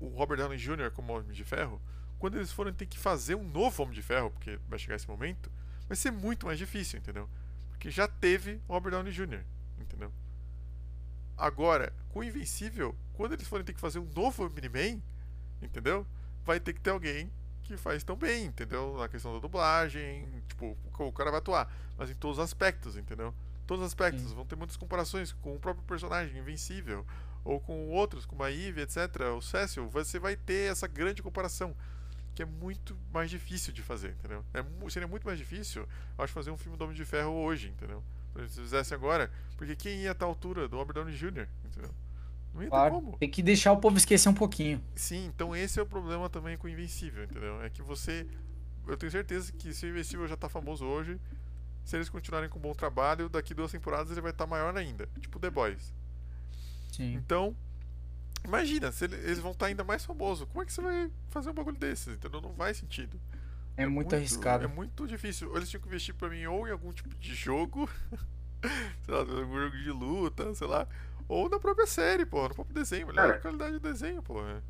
o 0.00 0.08
Robert 0.08 0.38
Downey 0.38 0.56
Jr. 0.56 0.90
como 0.90 1.12
Homem 1.12 1.32
de 1.32 1.44
Ferro, 1.44 1.82
quando 2.18 2.36
eles 2.36 2.50
forem 2.50 2.72
ter 2.72 2.86
que 2.86 2.98
fazer 2.98 3.34
um 3.34 3.46
novo 3.46 3.82
Homem 3.82 3.94
de 3.94 4.00
Ferro, 4.00 4.30
porque 4.30 4.58
vai 4.70 4.78
chegar 4.78 4.96
esse 4.96 5.06
momento, 5.06 5.52
vai 5.86 5.96
ser 5.98 6.12
muito 6.12 6.46
mais 6.46 6.58
difícil, 6.58 6.98
entendeu? 6.98 7.28
Porque 7.68 7.90
já 7.90 8.08
teve 8.08 8.58
o 8.66 8.72
Robert 8.72 8.92
Downey 8.92 9.12
Jr.? 9.12 9.44
Agora, 11.36 11.92
com 12.10 12.20
o 12.20 12.24
Invencível, 12.24 12.94
quando 13.14 13.32
eles 13.32 13.46
forem 13.46 13.64
ter 13.64 13.72
que 13.72 13.80
fazer 13.80 13.98
um 13.98 14.08
novo 14.14 14.48
Mini-Man, 14.50 15.00
entendeu? 15.60 16.06
Vai 16.44 16.60
ter 16.60 16.72
que 16.72 16.80
ter 16.80 16.90
alguém 16.90 17.30
que 17.62 17.76
faz 17.76 18.02
tão 18.02 18.16
bem, 18.16 18.46
entendeu? 18.46 18.96
Na 18.98 19.08
questão 19.08 19.32
da 19.32 19.38
dublagem, 19.38 20.28
tipo, 20.48 20.76
o 20.98 21.12
cara 21.12 21.30
vai 21.30 21.38
atuar, 21.38 21.72
mas 21.96 22.10
em 22.10 22.14
todos 22.14 22.38
os 22.38 22.44
aspectos, 22.44 22.96
entendeu? 22.96 23.34
Todos 23.66 23.84
os 23.84 23.86
aspectos, 23.86 24.28
Sim. 24.28 24.34
vão 24.34 24.44
ter 24.44 24.56
muitas 24.56 24.76
comparações 24.76 25.32
com 25.32 25.54
o 25.54 25.58
próprio 25.58 25.84
personagem, 25.84 26.38
Invencível, 26.38 27.06
ou 27.44 27.60
com 27.60 27.88
outros, 27.90 28.26
como 28.26 28.42
a 28.42 28.50
Eve, 28.50 28.82
etc., 28.82 28.98
o 29.36 29.40
Cecil, 29.40 29.88
você 29.88 30.18
vai 30.18 30.36
ter 30.36 30.70
essa 30.70 30.86
grande 30.86 31.22
comparação, 31.22 31.74
que 32.34 32.42
é 32.42 32.46
muito 32.46 32.96
mais 33.12 33.30
difícil 33.30 33.72
de 33.72 33.82
fazer, 33.82 34.10
entendeu? 34.10 34.44
É, 34.52 34.64
seria 34.90 35.08
muito 35.08 35.24
mais 35.24 35.38
difícil, 35.38 35.88
acho, 36.18 36.32
fazer 36.32 36.50
um 36.50 36.56
filme 36.56 36.76
do 36.76 36.84
Homem 36.84 36.96
de 36.96 37.04
Ferro 37.04 37.32
hoje, 37.32 37.68
entendeu? 37.68 38.02
Se 38.34 38.38
eles 38.40 38.54
fizessem 38.56 38.94
agora, 38.94 39.30
porque 39.56 39.76
quem 39.76 40.00
ia 40.02 40.12
estar 40.12 40.24
à 40.26 40.28
altura 40.28 40.68
do 40.68 40.76
Robert 40.76 40.94
Downey 40.94 41.14
Jr., 41.14 41.46
entendeu? 41.64 41.90
Não 42.54 42.62
ia 42.62 42.66
ter 42.66 42.70
Claro, 42.70 42.94
como. 42.94 43.16
tem 43.18 43.30
que 43.30 43.42
deixar 43.42 43.72
o 43.72 43.78
povo 43.78 43.96
esquecer 43.96 44.28
um 44.28 44.34
pouquinho. 44.34 44.82
Sim, 44.94 45.26
então 45.26 45.54
esse 45.56 45.78
é 45.78 45.82
o 45.82 45.86
problema 45.86 46.28
também 46.28 46.56
com 46.56 46.66
o 46.66 46.70
Invencível, 46.70 47.24
entendeu? 47.24 47.62
É 47.62 47.70
que 47.70 47.82
você. 47.82 48.26
Eu 48.86 48.96
tenho 48.96 49.12
certeza 49.12 49.52
que 49.52 49.72
se 49.72 49.86
o 49.86 49.88
Invencível 49.88 50.26
já 50.26 50.36
tá 50.36 50.48
famoso 50.48 50.84
hoje, 50.84 51.20
se 51.84 51.96
eles 51.96 52.08
continuarem 52.08 52.48
com 52.50 52.58
um 52.58 52.62
bom 52.62 52.72
trabalho, 52.74 53.28
daqui 53.28 53.54
duas 53.54 53.70
temporadas 53.72 54.10
ele 54.10 54.20
vai 54.20 54.32
estar 54.32 54.46
maior 54.46 54.76
ainda. 54.76 55.08
Tipo 55.20 55.38
The 55.38 55.50
Boys. 55.50 55.92
Sim. 56.90 57.14
Então, 57.14 57.56
imagina, 58.44 58.90
se 58.92 59.04
ele- 59.04 59.16
eles 59.16 59.38
vão 59.38 59.52
estar 59.52 59.66
ainda 59.66 59.84
mais 59.84 60.04
famosos. 60.04 60.46
Como 60.48 60.62
é 60.62 60.66
que 60.66 60.72
você 60.72 60.80
vai 60.82 61.10
fazer 61.30 61.50
um 61.50 61.54
bagulho 61.54 61.76
desses? 61.78 62.14
Entendeu? 62.16 62.40
Não 62.40 62.52
faz 62.54 62.76
sentido. 62.76 63.18
É 63.76 63.86
muito 63.86 64.14
arriscado. 64.14 64.64
É 64.64 64.68
muito 64.68 65.06
difícil. 65.06 65.48
Ou 65.50 65.56
eles 65.56 65.70
tinham 65.70 65.80
que 65.80 65.88
investir 65.88 66.14
pra 66.14 66.28
mim 66.28 66.44
ou 66.46 66.66
em 66.68 66.70
algum 66.70 66.92
tipo 66.92 67.08
de 67.18 67.34
jogo, 67.34 67.88
sei 69.02 69.14
lá, 69.14 69.20
algum 69.20 69.58
jogo 69.58 69.76
de 69.76 69.90
luta, 69.90 70.54
sei 70.54 70.66
lá. 70.66 70.86
Ou 71.28 71.48
na 71.48 71.58
própria 71.58 71.86
série, 71.86 72.26
porra, 72.26 72.48
no 72.48 72.54
próprio 72.54 72.74
desenho. 72.74 73.06
Melhor 73.06 73.26
Cara. 73.26 73.36
a 73.36 73.40
qualidade 73.40 73.72
do 73.72 73.80
desenho, 73.80 74.22
porra. 74.22 74.62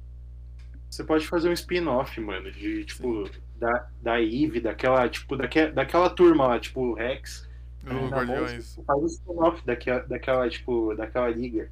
Você 0.88 1.03
pode 1.03 1.26
fazer 1.26 1.48
um 1.48 1.53
spin-off, 1.53 2.20
mano, 2.20 2.53
de 2.53 2.84
tipo, 2.84 3.28
da, 3.57 3.88
da 4.03 4.20
Eve, 4.20 4.61
daquela, 4.61 5.09
tipo, 5.09 5.36
daque, 5.36 5.66
daquela 5.68 6.11
turma 6.11 6.46
lá, 6.46 6.61
tipo, 6.61 6.80
o 6.80 6.94
Rex. 6.94 7.48
No 7.82 8.09
na 8.11 8.18
Guardiões. 8.18 8.76
mão, 8.76 8.84
Faz 8.84 9.03
um 9.03 9.07
spin-off 9.07 9.66
daquela, 9.66 10.00
daquela, 10.00 10.48
tipo, 10.50 10.94
daquela 10.94 11.28
liga. 11.30 11.70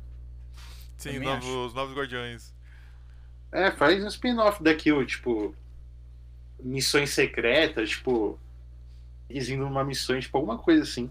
Sim, 0.97 1.19
novos, 1.21 1.47
os 1.47 1.75
novos 1.75 1.95
Guardiões. 1.95 2.55
É, 3.53 3.71
faz 3.71 4.03
um 4.03 4.09
spin-off 4.09 4.63
daquilo, 4.63 5.05
tipo, 5.05 5.55
missões 6.63 7.11
secretas, 7.11 7.91
tipo, 7.91 8.39
eles 9.29 9.49
indo 9.49 9.65
numa 9.65 9.85
missão, 9.85 10.19
tipo, 10.19 10.37
alguma 10.37 10.59
coisa 10.59 10.83
assim. 10.83 11.11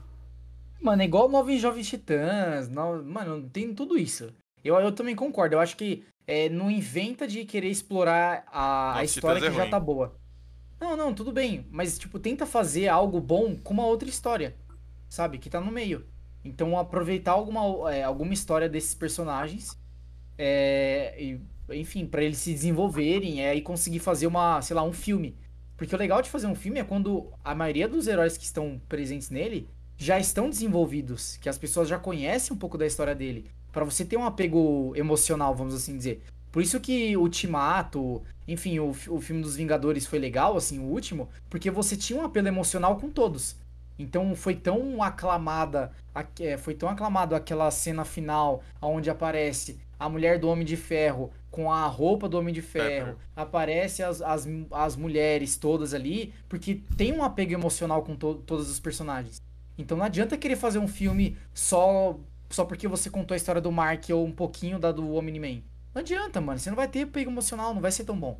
Mano, 0.81 1.01
é 1.01 1.05
igual 1.05 1.29
Novos 1.29 1.59
Jovens 1.59 1.89
Titãs. 1.89 2.69
No... 2.69 3.03
Mano, 3.03 3.49
tem 3.49 3.73
tudo 3.73 3.97
isso. 3.97 4.33
Eu, 4.63 4.75
eu 4.75 4.91
também 4.91 5.15
concordo. 5.15 5.55
Eu 5.55 5.59
acho 5.59 5.75
que 5.75 6.05
é, 6.25 6.47
não 6.49 6.69
inventa 6.69 7.27
de 7.27 7.43
querer 7.45 7.69
explorar 7.69 8.45
a, 8.47 8.97
a 8.97 9.03
história 9.03 9.41
que 9.41 9.47
Titãs 9.47 9.61
é 9.61 9.65
já 9.65 9.71
tá 9.71 9.79
boa. 9.79 10.15
Não, 10.79 10.95
não, 10.95 11.13
tudo 11.13 11.31
bem. 11.31 11.67
Mas, 11.69 11.99
tipo, 11.99 12.19
tenta 12.19 12.45
fazer 12.45 12.87
algo 12.87 13.19
bom 13.19 13.55
com 13.55 13.73
uma 13.73 13.85
outra 13.85 14.07
história. 14.07 14.55
Sabe? 15.09 15.37
Que 15.37 15.49
tá 15.49 15.59
no 15.59 15.71
meio. 15.71 16.05
Então, 16.43 16.77
aproveitar 16.77 17.31
alguma, 17.31 17.93
é, 17.93 18.03
alguma 18.03 18.33
história 18.33 18.69
desses 18.69 18.95
personagens. 18.95 19.77
É, 20.37 21.15
e, 21.21 21.41
enfim, 21.73 22.05
pra 22.05 22.23
eles 22.23 22.37
se 22.37 22.53
desenvolverem 22.53 23.45
é, 23.45 23.55
e 23.55 23.61
conseguir 23.61 23.99
fazer 23.99 24.27
uma, 24.27 24.61
sei 24.61 24.75
lá, 24.75 24.83
um 24.83 24.93
filme. 24.93 25.35
Porque 25.77 25.95
o 25.95 25.97
legal 25.97 26.21
de 26.21 26.29
fazer 26.29 26.47
um 26.47 26.55
filme 26.55 26.79
é 26.79 26.83
quando 26.83 27.27
a 27.43 27.55
maioria 27.55 27.87
dos 27.87 28.07
heróis 28.07 28.37
que 28.37 28.43
estão 28.43 28.81
presentes 28.89 29.29
nele 29.29 29.67
já 29.97 30.19
estão 30.19 30.49
desenvolvidos, 30.49 31.37
que 31.37 31.49
as 31.49 31.57
pessoas 31.57 31.87
já 31.87 31.97
conhecem 31.97 32.55
um 32.55 32.59
pouco 32.59 32.77
da 32.77 32.85
história 32.85 33.15
dele, 33.15 33.49
Pra 33.71 33.85
você 33.85 34.03
ter 34.03 34.17
um 34.17 34.25
apego 34.25 34.93
emocional, 34.95 35.55
vamos 35.55 35.75
assim 35.75 35.95
dizer. 35.95 36.23
Por 36.51 36.63
isso 36.63 36.79
que 36.79 37.15
Ultimato, 37.15 38.23
enfim, 38.47 38.79
o, 38.79 38.89
o 38.89 39.21
filme 39.21 39.43
dos 39.43 39.55
Vingadores 39.55 40.07
foi 40.07 40.17
legal, 40.17 40.57
assim, 40.57 40.79
o 40.79 40.83
último, 40.83 41.29
porque 41.49 41.69
você 41.69 41.95
tinha 41.95 42.19
um 42.19 42.25
apelo 42.25 42.47
emocional 42.47 42.97
com 42.97 43.09
todos. 43.09 43.55
Então 43.97 44.35
foi 44.35 44.55
tão 44.55 45.03
aclamada, 45.03 45.91
é, 46.39 46.57
foi 46.57 46.73
tão 46.73 46.89
aclamado 46.89 47.35
aquela 47.35 47.69
cena 47.69 48.03
final 48.03 48.63
onde 48.81 49.09
aparece 49.09 49.77
a 49.99 50.09
mulher 50.09 50.39
do 50.39 50.47
Homem 50.49 50.65
de 50.65 50.77
Ferro 50.77 51.31
com 51.51 51.71
a 51.71 51.85
roupa 51.87 52.29
do 52.29 52.37
Homem 52.39 52.53
de 52.53 52.61
Ferro, 52.61 53.17
aparece 53.35 54.03
as, 54.03 54.21
as, 54.21 54.47
as 54.71 54.95
mulheres 54.95 55.57
todas 55.57 55.93
ali, 55.93 56.33
porque 56.47 56.81
tem 56.95 57.11
um 57.13 57.23
apego 57.23 57.53
emocional 57.53 58.03
com 58.03 58.15
to- 58.15 58.35
todos 58.45 58.69
os 58.69 58.79
personagens. 58.79 59.41
Então 59.77 59.97
não 59.97 60.05
adianta 60.05 60.37
querer 60.37 60.55
fazer 60.55 60.79
um 60.79 60.87
filme 60.87 61.37
só 61.53 62.19
só 62.49 62.65
porque 62.65 62.87
você 62.87 63.09
contou 63.11 63.35
a 63.35 63.37
história 63.37 63.61
do 63.61 63.71
Mark 63.71 64.05
ou 64.11 64.25
um 64.25 64.31
pouquinho 64.31 64.79
da 64.79 64.91
do 64.91 65.13
Omni-Man. 65.13 65.61
Não 65.93 66.01
adianta, 66.01 66.41
mano. 66.41 66.59
Você 66.59 66.69
não 66.69 66.75
vai 66.77 66.87
ter 66.87 67.03
apego 67.03 67.29
emocional, 67.31 67.73
não 67.73 67.81
vai 67.81 67.91
ser 67.91 68.05
tão 68.05 68.19
bom. 68.19 68.39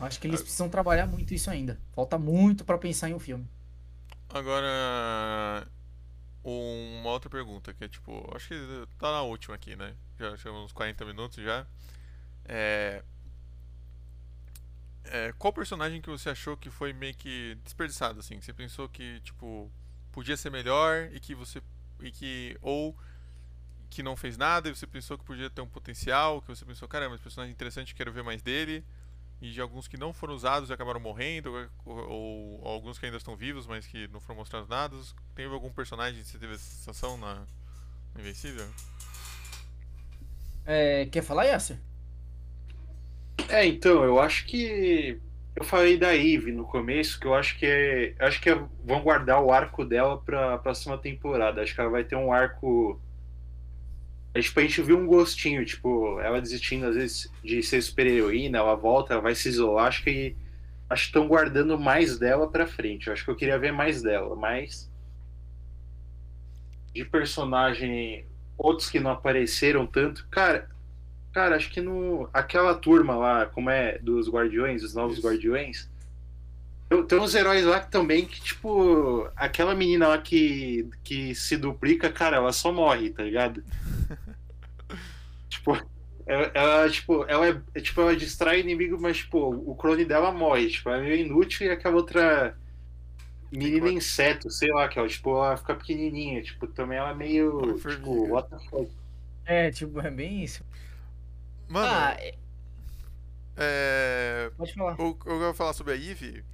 Acho 0.00 0.18
que 0.18 0.26
eles 0.26 0.40
precisam 0.42 0.68
trabalhar 0.68 1.06
muito 1.06 1.32
isso 1.34 1.48
ainda. 1.50 1.78
Falta 1.92 2.18
muito 2.18 2.64
pra 2.64 2.78
pensar 2.78 3.08
em 3.10 3.14
um 3.14 3.18
filme. 3.20 3.46
Agora, 4.28 5.66
uma 6.42 7.10
outra 7.10 7.28
pergunta, 7.28 7.74
que 7.74 7.84
é 7.84 7.88
tipo, 7.88 8.30
acho 8.34 8.48
que 8.48 8.86
tá 8.98 9.10
na 9.10 9.22
última 9.22 9.54
aqui, 9.54 9.76
né? 9.76 9.94
Já 10.18 10.36
chegamos 10.36 10.64
uns 10.64 10.72
40 10.72 11.04
minutos 11.04 11.42
já. 11.42 11.66
É, 12.44 13.02
é, 15.04 15.32
qual 15.38 15.52
personagem 15.52 16.00
que 16.00 16.08
você 16.08 16.30
achou 16.30 16.56
que 16.56 16.70
foi 16.70 16.92
meio 16.92 17.14
que 17.14 17.56
desperdiçado, 17.64 18.20
assim? 18.20 18.38
Que 18.38 18.44
você 18.44 18.52
pensou 18.52 18.88
que, 18.88 19.20
tipo, 19.20 19.70
podia 20.12 20.36
ser 20.36 20.50
melhor 20.50 21.10
e 21.12 21.20
que 21.20 21.34
você. 21.34 21.62
E 22.00 22.10
que. 22.10 22.56
Ou 22.60 22.96
que 23.88 24.02
não 24.02 24.16
fez 24.16 24.36
nada 24.36 24.68
e 24.68 24.74
você 24.74 24.86
pensou 24.86 25.18
que 25.18 25.24
podia 25.24 25.50
ter 25.50 25.60
um 25.60 25.66
potencial, 25.66 26.40
que 26.40 26.48
você 26.48 26.64
pensou, 26.64 26.86
caramba, 26.86 27.16
esse 27.16 27.24
personagem 27.24 27.50
é 27.50 27.54
interessante, 27.54 27.94
quero 27.94 28.12
ver 28.12 28.22
mais 28.22 28.40
dele. 28.40 28.84
E 29.40 29.50
de 29.50 29.60
alguns 29.60 29.88
que 29.88 29.96
não 29.96 30.12
foram 30.12 30.34
usados 30.34 30.68
e 30.68 30.72
acabaram 30.72 31.00
morrendo, 31.00 31.50
ou, 31.84 31.96
ou- 31.96 32.60
ou 32.62 32.68
alguns 32.68 32.98
que 32.98 33.06
ainda 33.06 33.16
estão 33.16 33.34
vivos, 33.36 33.66
mas 33.66 33.86
que 33.86 34.06
não 34.08 34.20
foram 34.20 34.38
mostrados 34.38 34.68
nada. 34.68 34.94
Teve 35.34 35.52
algum 35.54 35.70
personagem 35.72 36.20
que 36.22 36.28
você 36.28 36.38
teve 36.38 36.54
essa 36.54 36.64
sensação 36.76 37.16
na 37.16 37.46
no 38.14 38.20
Invencível? 38.20 38.66
É, 40.66 41.06
quer 41.06 41.22
falar, 41.22 41.44
Yasser? 41.44 41.78
É, 43.48 43.66
então, 43.66 44.04
eu 44.04 44.20
acho 44.20 44.46
que. 44.46 45.20
Eu 45.56 45.64
falei 45.64 45.96
da 45.98 46.14
Eve 46.14 46.52
no 46.52 46.64
começo, 46.64 47.18
que 47.18 47.26
eu 47.26 47.34
acho 47.34 47.58
que 47.58 47.66
é. 47.66 48.14
Acho 48.20 48.40
que 48.40 48.50
é- 48.50 48.64
vão 48.84 49.02
guardar 49.02 49.42
o 49.42 49.52
arco 49.52 49.84
dela 49.84 50.18
pra 50.18 50.58
próxima 50.58 50.96
temporada. 50.96 51.60
Acho 51.62 51.74
que 51.74 51.80
ela 51.80 51.90
vai 51.90 52.04
ter 52.04 52.16
um 52.16 52.32
arco. 52.32 53.00
É, 54.32 54.40
tipo, 54.40 54.60
a 54.60 54.62
gente 54.62 54.82
viu 54.82 54.98
um 54.98 55.06
gostinho, 55.06 55.64
tipo, 55.64 56.20
ela 56.20 56.40
desistindo 56.40 56.86
às 56.86 56.94
vezes 56.94 57.32
de 57.42 57.62
ser 57.62 57.82
super-heroína, 57.82 58.58
ela 58.58 58.74
volta, 58.76 59.14
ela 59.14 59.22
vai 59.22 59.34
se 59.34 59.48
isolar. 59.48 59.86
Acho 59.86 60.04
que. 60.04 60.36
Acho 60.88 61.02
que 61.04 61.08
estão 61.08 61.28
guardando 61.28 61.78
mais 61.78 62.18
dela 62.18 62.48
pra 62.50 62.66
frente. 62.66 63.06
Eu 63.06 63.12
acho 63.12 63.24
que 63.24 63.30
eu 63.30 63.36
queria 63.36 63.58
ver 63.58 63.72
mais 63.72 64.02
dela, 64.02 64.34
mas. 64.36 64.90
De 66.92 67.04
personagem. 67.04 68.24
Outros 68.58 68.90
que 68.90 69.00
não 69.00 69.12
apareceram 69.12 69.86
tanto. 69.86 70.26
Cara, 70.30 70.68
Cara, 71.32 71.56
acho 71.56 71.70
que 71.70 71.80
no. 71.80 72.28
Aquela 72.32 72.74
turma 72.74 73.16
lá, 73.16 73.46
como 73.46 73.70
é, 73.70 73.98
dos 73.98 74.28
Guardiões, 74.28 74.82
os 74.82 74.94
novos 74.94 75.18
Isso. 75.18 75.26
Guardiões. 75.26 75.88
Tem- 76.90 77.06
Tem 77.06 77.18
uns 77.20 77.34
heróis 77.36 77.64
lá 77.64 77.80
que 77.80 77.90
também 77.90 78.26
que, 78.26 78.40
tipo, 78.40 79.30
aquela 79.36 79.74
menina 79.76 80.08
lá 80.08 80.18
que, 80.20 80.88
que 81.04 81.34
se 81.36 81.56
duplica, 81.56 82.10
cara, 82.12 82.36
ela 82.38 82.52
só 82.52 82.72
morre, 82.72 83.10
tá 83.10 83.22
ligado? 83.22 83.62
tipo, 85.48 85.72
ela, 86.26 86.50
ela, 86.52 86.90
tipo, 86.90 87.24
ela 87.28 87.46
é, 87.48 87.60
é, 87.76 87.80
tipo, 87.80 88.00
ela 88.00 88.16
distrai 88.16 88.56
o 88.58 88.60
inimigo, 88.60 88.98
mas, 89.00 89.18
tipo, 89.18 89.38
o 89.38 89.74
clone 89.76 90.04
dela 90.04 90.32
morre, 90.32 90.68
tipo, 90.68 90.88
ela 90.90 90.98
é 90.98 91.02
meio 91.02 91.26
inútil 91.26 91.66
e 91.66 91.70
aquela 91.70 91.96
outra 91.96 92.56
menina 93.52 93.88
inseto, 93.90 94.50
sei 94.50 94.70
lá, 94.72 94.88
que 94.88 94.98
ela, 94.98 95.08
tipo, 95.08 95.30
ela 95.30 95.56
fica 95.56 95.74
pequenininha, 95.76 96.42
tipo, 96.42 96.66
também 96.66 96.98
ela 96.98 97.10
é 97.10 97.14
meio, 97.14 97.78
tipo, 97.78 98.28
what 98.28 98.48
the 98.50 98.58
fuck. 98.68 98.90
É, 99.44 99.70
tipo, 99.70 100.00
é 100.00 100.10
bem 100.10 100.42
isso. 100.44 100.64
Mano, 101.68 101.88
ah, 101.88 102.16
é- 102.18 102.34
é. 103.56 104.50
pode 104.56 104.74
falar. 104.74 105.00
O 105.00 105.08
o 105.10 105.14
que 105.14 105.28
eu 105.28 105.38
vou 105.38 105.54
falar 105.54 105.72
sobre 105.72 105.92
a 105.92 105.96
Eve 105.96 106.44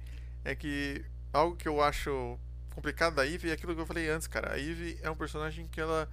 é 0.47 0.55
que 0.55 1.03
algo 1.33 1.57
que 1.57 1.67
eu 1.67 1.81
acho 1.81 2.39
complicado 2.73 3.15
da 3.15 3.27
Eve 3.27 3.49
é 3.49 3.53
aquilo 3.53 3.75
que 3.75 3.81
eu 3.81 3.85
falei 3.85 4.09
antes, 4.09 4.27
cara. 4.27 4.53
A 4.53 4.57
Eve 4.57 4.97
é 5.01 5.09
um 5.09 5.15
personagem 5.15 5.67
que 5.67 5.81
ela 5.81 6.09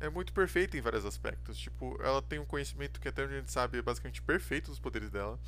é 0.00 0.08
muito 0.08 0.32
perfeita 0.32 0.78
em 0.78 0.80
vários 0.80 1.04
aspectos. 1.04 1.58
Tipo, 1.58 1.98
ela 2.02 2.22
tem 2.22 2.38
um 2.38 2.46
conhecimento 2.46 2.98
que 2.98 3.06
até 3.06 3.24
onde 3.24 3.34
a 3.34 3.38
gente 3.38 3.52
sabe 3.52 3.78
é 3.78 3.82
basicamente 3.82 4.22
perfeito 4.22 4.70
dos 4.70 4.80
poderes 4.80 5.10
dela. 5.10 5.38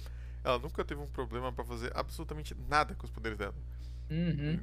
Ela 0.44 0.58
nunca 0.58 0.84
teve 0.84 1.00
um 1.00 1.06
problema 1.06 1.50
pra 1.50 1.64
fazer 1.64 1.90
absolutamente 1.94 2.54
nada 2.68 2.94
com 2.94 3.06
os 3.06 3.10
poderes 3.10 3.38
dela. 3.38 3.54
Uhum. 4.10 4.60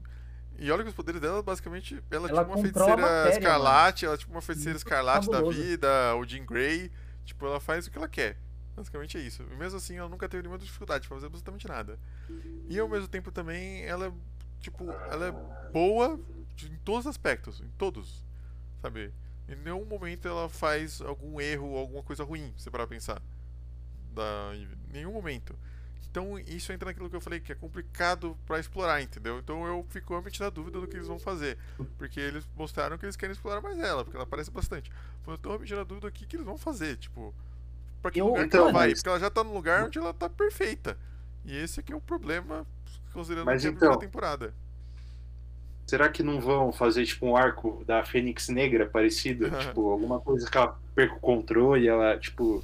E 0.59 0.71
olha 0.71 0.83
que 0.83 0.89
os 0.89 0.95
poderes 0.95 1.19
dela, 1.19 1.41
basicamente, 1.41 2.01
ela, 2.11 2.29
Ela 2.29 2.41
é 2.41 2.43
tipo 2.43 2.53
uma 2.53 2.61
feiticeira 2.61 3.01
matéria, 3.01 3.33
escarlate, 3.33 4.05
ela 4.05 4.13
é 4.13 4.17
tipo 4.17 4.31
uma 4.31 4.41
feiticeira 4.41 4.73
Muito 4.73 4.85
escarlate 4.85 5.27
da 5.27 5.37
fabuloso. 5.37 5.61
vida, 5.61 6.15
o 6.15 6.23
Jean 6.23 6.45
Grey. 6.45 6.91
Tipo, 7.25 7.47
ela 7.47 7.59
faz 7.59 7.87
o 7.87 7.91
que 7.91 7.97
ela 7.97 8.07
quer. 8.07 8.37
Basicamente 8.75 9.17
é 9.17 9.21
isso. 9.21 9.43
E 9.43 9.55
mesmo 9.55 9.77
assim, 9.77 9.95
ela 9.95 10.09
nunca 10.09 10.27
teve 10.27 10.43
nenhuma 10.43 10.59
dificuldade 10.59 11.07
pra 11.07 11.15
fazer 11.15 11.27
absolutamente 11.27 11.67
nada. 11.67 11.97
E 12.69 12.77
ao 12.77 12.89
mesmo 12.89 13.07
tempo 13.07 13.31
também, 13.31 13.83
ela 13.85 14.07
é, 14.07 14.13
tipo, 14.59 14.91
ela 14.91 15.27
é 15.27 15.71
boa 15.71 16.19
em 16.63 16.75
todos 16.83 17.01
os 17.01 17.07
aspectos, 17.07 17.61
em 17.61 17.69
todos. 17.77 18.23
Sabe? 18.81 19.13
Em 19.47 19.55
nenhum 19.55 19.85
momento 19.85 20.27
ela 20.27 20.49
faz 20.49 21.01
algum 21.01 21.39
erro 21.39 21.67
ou 21.67 21.77
alguma 21.77 22.03
coisa 22.03 22.23
ruim, 22.23 22.53
se 22.57 22.69
parar 22.69 22.87
pra 22.87 22.95
pensar. 22.95 23.21
Da. 24.13 24.51
Em 24.55 24.67
nenhum 24.91 25.13
momento. 25.13 25.55
Então 26.09 26.39
isso 26.39 26.71
entra 26.71 26.87
naquilo 26.87 27.09
que 27.09 27.15
eu 27.15 27.21
falei, 27.21 27.41
que 27.41 27.51
é 27.51 27.55
complicado 27.55 28.37
pra 28.45 28.57
explorar, 28.57 29.01
entendeu? 29.01 29.37
Então 29.37 29.65
eu 29.65 29.85
fico 29.89 30.13
realmente 30.13 30.39
na 30.39 30.49
dúvida 30.49 30.79
do 30.79 30.87
que 30.87 30.95
eles 30.95 31.07
vão 31.07 31.19
fazer. 31.19 31.57
Porque 31.97 32.19
eles 32.19 32.47
mostraram 32.55 32.97
que 32.97 33.05
eles 33.05 33.17
querem 33.17 33.33
explorar 33.33 33.61
mais 33.61 33.77
ela, 33.77 34.03
porque 34.03 34.15
ela 34.15 34.23
aparece 34.23 34.49
bastante. 34.49 34.89
Mas 35.25 35.33
eu 35.33 35.37
tô 35.37 35.49
realmente 35.49 35.75
na 35.75 35.83
dúvida 35.83 36.07
do 36.07 36.13
que, 36.13 36.25
que 36.25 36.37
eles 36.37 36.45
vão 36.45 36.57
fazer, 36.57 36.97
tipo. 36.97 37.35
Pra 38.05 38.11
que 38.11 38.21
Eu- 38.21 38.27
lugar 38.27 38.41
que 38.41 38.45
então, 38.45 38.61
ela 38.65 38.71
vai? 38.71 38.89
mas- 38.89 38.99
Porque 38.99 39.09
ela 39.09 39.19
já 39.19 39.31
tá 39.31 39.43
num 39.43 39.51
lugar 39.55 39.85
onde 39.85 39.97
ela 39.97 40.13
tá 40.13 40.29
perfeita. 40.29 40.95
E 41.43 41.57
esse 41.57 41.79
aqui 41.79 41.91
é 41.91 41.95
o 41.95 41.99
problema, 42.01 42.63
considerando 43.11 43.47
Mas 43.47 43.63
que 43.63 43.67
é 43.67 43.71
a 43.71 43.73
então- 43.73 43.79
primeira 43.89 43.99
temporada. 43.99 44.53
Será 45.87 46.07
que 46.07 46.21
não 46.21 46.39
vão 46.39 46.71
fazer 46.71 47.03
tipo 47.07 47.25
um 47.25 47.35
arco 47.35 47.83
da 47.83 48.05
Fênix 48.05 48.47
Negra 48.49 48.85
parecido? 48.87 49.49
tipo, 49.59 49.89
alguma 49.89 50.19
coisa 50.21 50.47
que 50.47 50.55
ela 50.55 50.79
perca 50.93 51.15
o 51.15 51.19
controle, 51.19 51.87
ela, 51.87 52.15
tipo, 52.19 52.63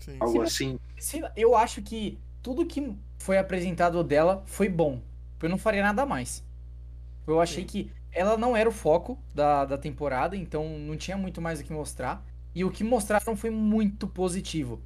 Sim. 0.00 0.16
algo 0.20 0.34
Sim, 0.34 0.42
assim. 0.42 0.80
Sei 0.98 1.20
lá, 1.22 1.32
eu 1.34 1.56
acho 1.56 1.80
que 1.80 2.18
tudo 2.42 2.66
que 2.66 2.94
foi 3.18 3.38
apresentado 3.38 4.04
dela 4.04 4.42
foi 4.44 4.68
bom. 4.68 5.00
Eu 5.42 5.48
não 5.48 5.56
faria 5.56 5.82
nada 5.82 6.04
mais. 6.04 6.44
Eu 7.26 7.40
achei 7.40 7.62
Sim. 7.62 7.66
que 7.66 7.92
ela 8.12 8.36
não 8.36 8.54
era 8.54 8.68
o 8.68 8.72
foco 8.72 9.18
da, 9.34 9.64
da 9.64 9.78
temporada, 9.78 10.36
então 10.36 10.68
não 10.78 10.98
tinha 10.98 11.16
muito 11.16 11.40
mais 11.40 11.60
o 11.60 11.64
que 11.64 11.72
mostrar. 11.72 12.22
E 12.54 12.64
o 12.64 12.70
que 12.70 12.82
mostraram 12.82 13.36
foi 13.36 13.50
muito 13.50 14.06
positivo. 14.06 14.82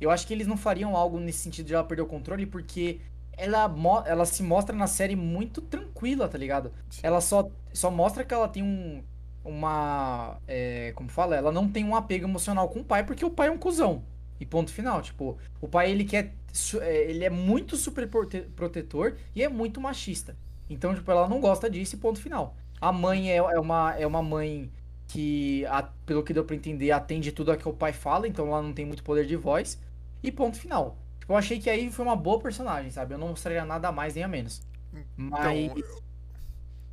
Eu 0.00 0.10
acho 0.10 0.26
que 0.26 0.32
eles 0.32 0.46
não 0.46 0.56
fariam 0.56 0.96
algo 0.96 1.18
nesse 1.18 1.38
sentido 1.38 1.66
de 1.66 1.74
ela 1.74 1.84
perder 1.84 2.02
o 2.02 2.06
controle, 2.06 2.46
porque 2.46 3.00
ela, 3.36 3.72
ela 4.06 4.24
se 4.24 4.42
mostra 4.42 4.74
na 4.74 4.86
série 4.86 5.16
muito 5.16 5.60
tranquila, 5.60 6.28
tá 6.28 6.38
ligado? 6.38 6.72
Ela 7.02 7.20
só, 7.20 7.50
só 7.72 7.90
mostra 7.90 8.24
que 8.24 8.34
ela 8.34 8.48
tem 8.48 8.62
um. 8.62 9.02
Uma. 9.44 10.38
é, 10.48 10.92
como 10.94 11.08
fala? 11.10 11.36
Ela 11.36 11.52
não 11.52 11.68
tem 11.68 11.84
um 11.84 11.94
apego 11.94 12.26
emocional 12.26 12.68
com 12.68 12.80
o 12.80 12.84
pai, 12.84 13.04
porque 13.04 13.24
o 13.24 13.30
pai 13.30 13.48
é 13.48 13.50
um 13.50 13.58
cuzão. 13.58 14.02
E 14.40 14.46
ponto 14.46 14.72
final. 14.72 15.02
Tipo, 15.02 15.38
o 15.60 15.68
pai 15.68 15.90
ele 15.90 16.04
quer. 16.04 16.34
É, 16.80 17.10
ele 17.10 17.24
é 17.24 17.30
muito 17.30 17.76
super 17.76 18.08
protetor 18.54 19.16
e 19.34 19.42
é 19.42 19.48
muito 19.48 19.80
machista. 19.80 20.36
Então, 20.70 20.94
tipo, 20.94 21.10
ela 21.10 21.28
não 21.28 21.40
gosta 21.40 21.68
disso 21.68 21.96
e 21.96 21.98
ponto 21.98 22.20
final. 22.20 22.56
A 22.80 22.92
mãe 22.92 23.30
é, 23.30 23.36
é, 23.36 23.60
uma, 23.60 23.94
é 23.96 24.06
uma 24.06 24.22
mãe 24.22 24.70
que, 25.08 25.64
pelo 26.06 26.22
que 26.22 26.32
deu 26.32 26.44
pra 26.44 26.56
entender, 26.56 26.90
atende 26.90 27.32
tudo 27.32 27.52
a 27.52 27.56
que 27.56 27.68
o 27.68 27.72
pai 27.72 27.92
fala, 27.92 28.26
então 28.26 28.48
ela 28.48 28.62
não 28.62 28.72
tem 28.72 28.84
muito 28.84 29.02
poder 29.02 29.26
de 29.26 29.36
voz. 29.36 29.80
E 30.22 30.32
ponto 30.32 30.58
final. 30.58 30.98
Tipo, 31.20 31.32
eu 31.32 31.36
achei 31.36 31.58
que 31.58 31.70
aí 31.70 31.90
foi 31.90 32.04
uma 32.04 32.16
boa 32.16 32.40
personagem, 32.40 32.90
sabe? 32.90 33.14
Eu 33.14 33.18
não 33.18 33.28
mostraria 33.28 33.64
nada 33.64 33.88
a 33.88 33.92
mais 33.92 34.14
nem 34.14 34.24
a 34.24 34.28
menos. 34.28 34.62
Então, 35.18 35.38
Mas. 35.38 36.04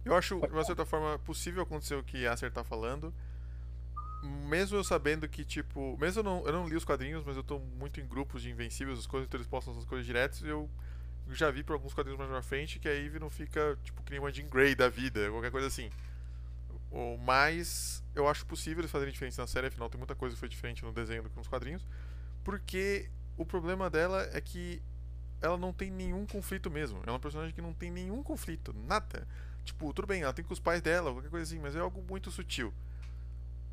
Eu 0.03 0.15
acho, 0.15 0.39
de 0.39 0.47
uma 0.47 0.63
certa 0.63 0.85
forma, 0.85 1.19
possível 1.19 1.61
acontecer 1.61 1.95
o 1.95 2.03
que 2.03 2.25
a 2.25 2.33
Acer 2.33 2.51
tá 2.51 2.63
falando. 2.63 3.13
Mesmo 4.47 4.77
eu 4.77 4.83
sabendo 4.83 5.27
que, 5.27 5.43
tipo. 5.43 5.97
Mesmo 5.99 6.19
eu 6.19 6.23
não, 6.23 6.45
eu 6.45 6.53
não 6.53 6.67
li 6.67 6.75
os 6.75 6.85
quadrinhos, 6.85 7.23
mas 7.25 7.37
eu 7.37 7.43
tô 7.43 7.59
muito 7.59 7.99
em 7.99 8.05
grupos 8.05 8.41
de 8.41 8.49
Invencíveis, 8.49 8.99
as 8.99 9.07
coisas, 9.07 9.27
então 9.27 9.37
eles 9.37 9.47
postam 9.47 9.73
essas 9.73 9.85
coisas 9.85 10.05
direto. 10.05 10.45
Eu 10.45 10.69
já 11.29 11.51
vi 11.51 11.63
por 11.63 11.73
alguns 11.73 11.93
quadrinhos 11.93 12.17
mais 12.17 12.29
pra 12.29 12.41
frente 12.41 12.79
que 12.79 12.89
a 12.89 12.93
Eve 12.93 13.19
não 13.19 13.29
fica, 13.29 13.77
tipo, 13.83 14.01
que 14.03 14.11
nem 14.11 14.19
uma 14.19 14.31
Jean 14.31 14.47
Grey 14.47 14.75
da 14.75 14.89
vida, 14.89 15.29
qualquer 15.29 15.51
coisa 15.51 15.67
assim. 15.67 15.89
Mas 17.23 18.03
eu 18.13 18.27
acho 18.27 18.45
possível 18.45 18.81
eles 18.81 18.91
fazerem 18.91 19.13
diferença 19.13 19.41
na 19.41 19.47
série, 19.47 19.67
afinal 19.67 19.89
tem 19.89 19.97
muita 19.97 20.15
coisa 20.15 20.35
que 20.35 20.39
foi 20.39 20.49
diferente 20.49 20.83
no 20.83 20.91
desenho 20.91 21.23
do 21.23 21.29
que 21.29 21.37
nos 21.37 21.47
quadrinhos. 21.47 21.85
Porque 22.43 23.09
o 23.37 23.45
problema 23.45 23.89
dela 23.89 24.29
é 24.33 24.41
que 24.41 24.81
ela 25.41 25.57
não 25.57 25.73
tem 25.73 25.89
nenhum 25.89 26.25
conflito 26.25 26.69
mesmo. 26.69 26.97
Ela 26.99 27.07
é 27.07 27.11
uma 27.11 27.19
personagem 27.19 27.53
que 27.53 27.61
não 27.61 27.73
tem 27.73 27.89
nenhum 27.89 28.21
conflito, 28.21 28.73
nada. 28.87 29.27
Tipo, 29.63 29.93
tudo 29.93 30.07
bem, 30.07 30.21
ela 30.21 30.33
tem 30.33 30.43
com 30.43 30.53
os 30.53 30.59
pais 30.59 30.81
dela, 30.81 31.11
qualquer 31.11 31.29
coisa 31.29 31.43
assim, 31.43 31.61
mas 31.61 31.75
é 31.75 31.79
algo 31.79 32.03
muito 32.07 32.29
sutil. 32.29 32.73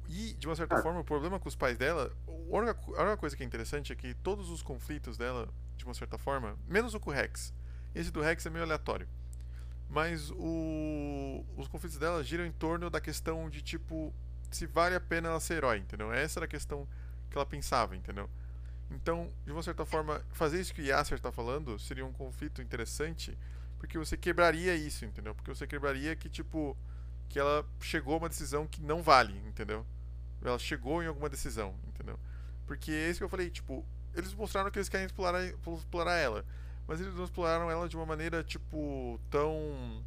E, 0.09 0.35
de 0.35 0.47
uma 0.47 0.57
certa 0.57 0.77
ah. 0.77 0.83
forma, 0.83 1.01
o 1.01 1.05
problema 1.05 1.39
com 1.39 1.49
os 1.49 1.57
pais 1.57 1.77
dela, 1.77 2.11
a 2.27 2.59
única 2.59 3.17
coisa 3.19 3.37
que 3.37 3.43
é 3.43 3.47
interessante 3.47 3.93
é 3.93 3.97
que 3.97 4.15
todos 4.15 4.49
os 4.49 4.63
conflitos 4.63 5.19
dela, 5.19 5.49
de 5.77 5.85
uma 5.85 5.95
certa 5.95 6.17
forma, 6.17 6.57
menos 6.67 6.95
o 6.95 7.01
com 7.01 7.11
o 7.11 7.13
Rex. 7.13 7.53
Esse 7.95 8.11
do 8.11 8.23
Rex 8.23 8.45
é 8.47 8.51
meio 8.51 8.65
aleatório. 8.65 9.07
Mas 9.89 10.31
o, 10.31 11.45
os 11.57 11.67
conflitos 11.69 11.99
dela 11.99 12.23
giram 12.23 12.45
em 12.45 12.53
torno 12.53 12.91
da 12.91 13.01
questão 13.01 13.49
de, 13.49 13.63
tipo, 13.63 14.13
se 14.51 14.67
vale 14.67 14.95
a 14.95 15.01
pena 15.01 15.29
ela 15.29 15.41
ser 15.41 15.55
herói, 15.55 15.79
entendeu? 15.79 16.13
Essa 16.13 16.39
era 16.39 16.45
a 16.45 16.49
questão 16.49 16.87
que 17.31 17.37
ela 17.37 17.47
pensava, 17.47 17.97
entendeu? 17.97 18.29
Então, 18.91 19.31
de 19.45 19.53
uma 19.53 19.63
certa 19.63 19.85
forma, 19.85 20.23
fazer 20.33 20.61
isso 20.61 20.75
que 20.75 20.81
o 20.81 20.85
Yasser 20.85 21.17
está 21.17 21.31
falando 21.31 21.79
seria 21.79 22.05
um 22.05 22.13
conflito 22.13 22.63
interessante, 22.63 23.37
porque 23.79 23.99
você 23.99 24.17
quebraria 24.17 24.75
isso, 24.75 25.05
entendeu? 25.05 25.35
Porque 25.35 25.55
você 25.55 25.67
quebraria 25.67 26.17
que, 26.17 26.29
tipo, 26.29 26.77
que 27.29 27.39
ela 27.39 27.65
chegou 27.81 28.15
a 28.15 28.19
uma 28.19 28.29
decisão 28.29 28.67
que 28.67 28.81
não 28.81 29.03
vale, 29.03 29.39
entendeu? 29.47 29.87
Ela 30.43 30.59
chegou 30.59 31.03
em 31.03 31.07
alguma 31.07 31.29
decisão, 31.29 31.75
entendeu? 31.87 32.19
Porque 32.67 32.91
é 32.91 33.11
isso 33.11 33.21
que 33.21 33.25
eu 33.25 33.29
falei, 33.29 33.51
tipo, 33.51 33.85
eles 34.15 34.35
mostraram 34.35 34.71
que 34.71 34.79
eles 34.79 34.89
querem 34.89 35.07
explorar, 35.07 35.45
explorar 35.45 36.17
ela, 36.17 36.45
mas 36.89 37.01
eles 37.01 37.15
não 37.15 37.25
exploraram 37.25 37.71
ela 37.71 37.87
de 37.87 37.95
uma 37.95 38.07
maneira, 38.07 38.43
tipo, 38.43 39.21
tão. 39.31 40.03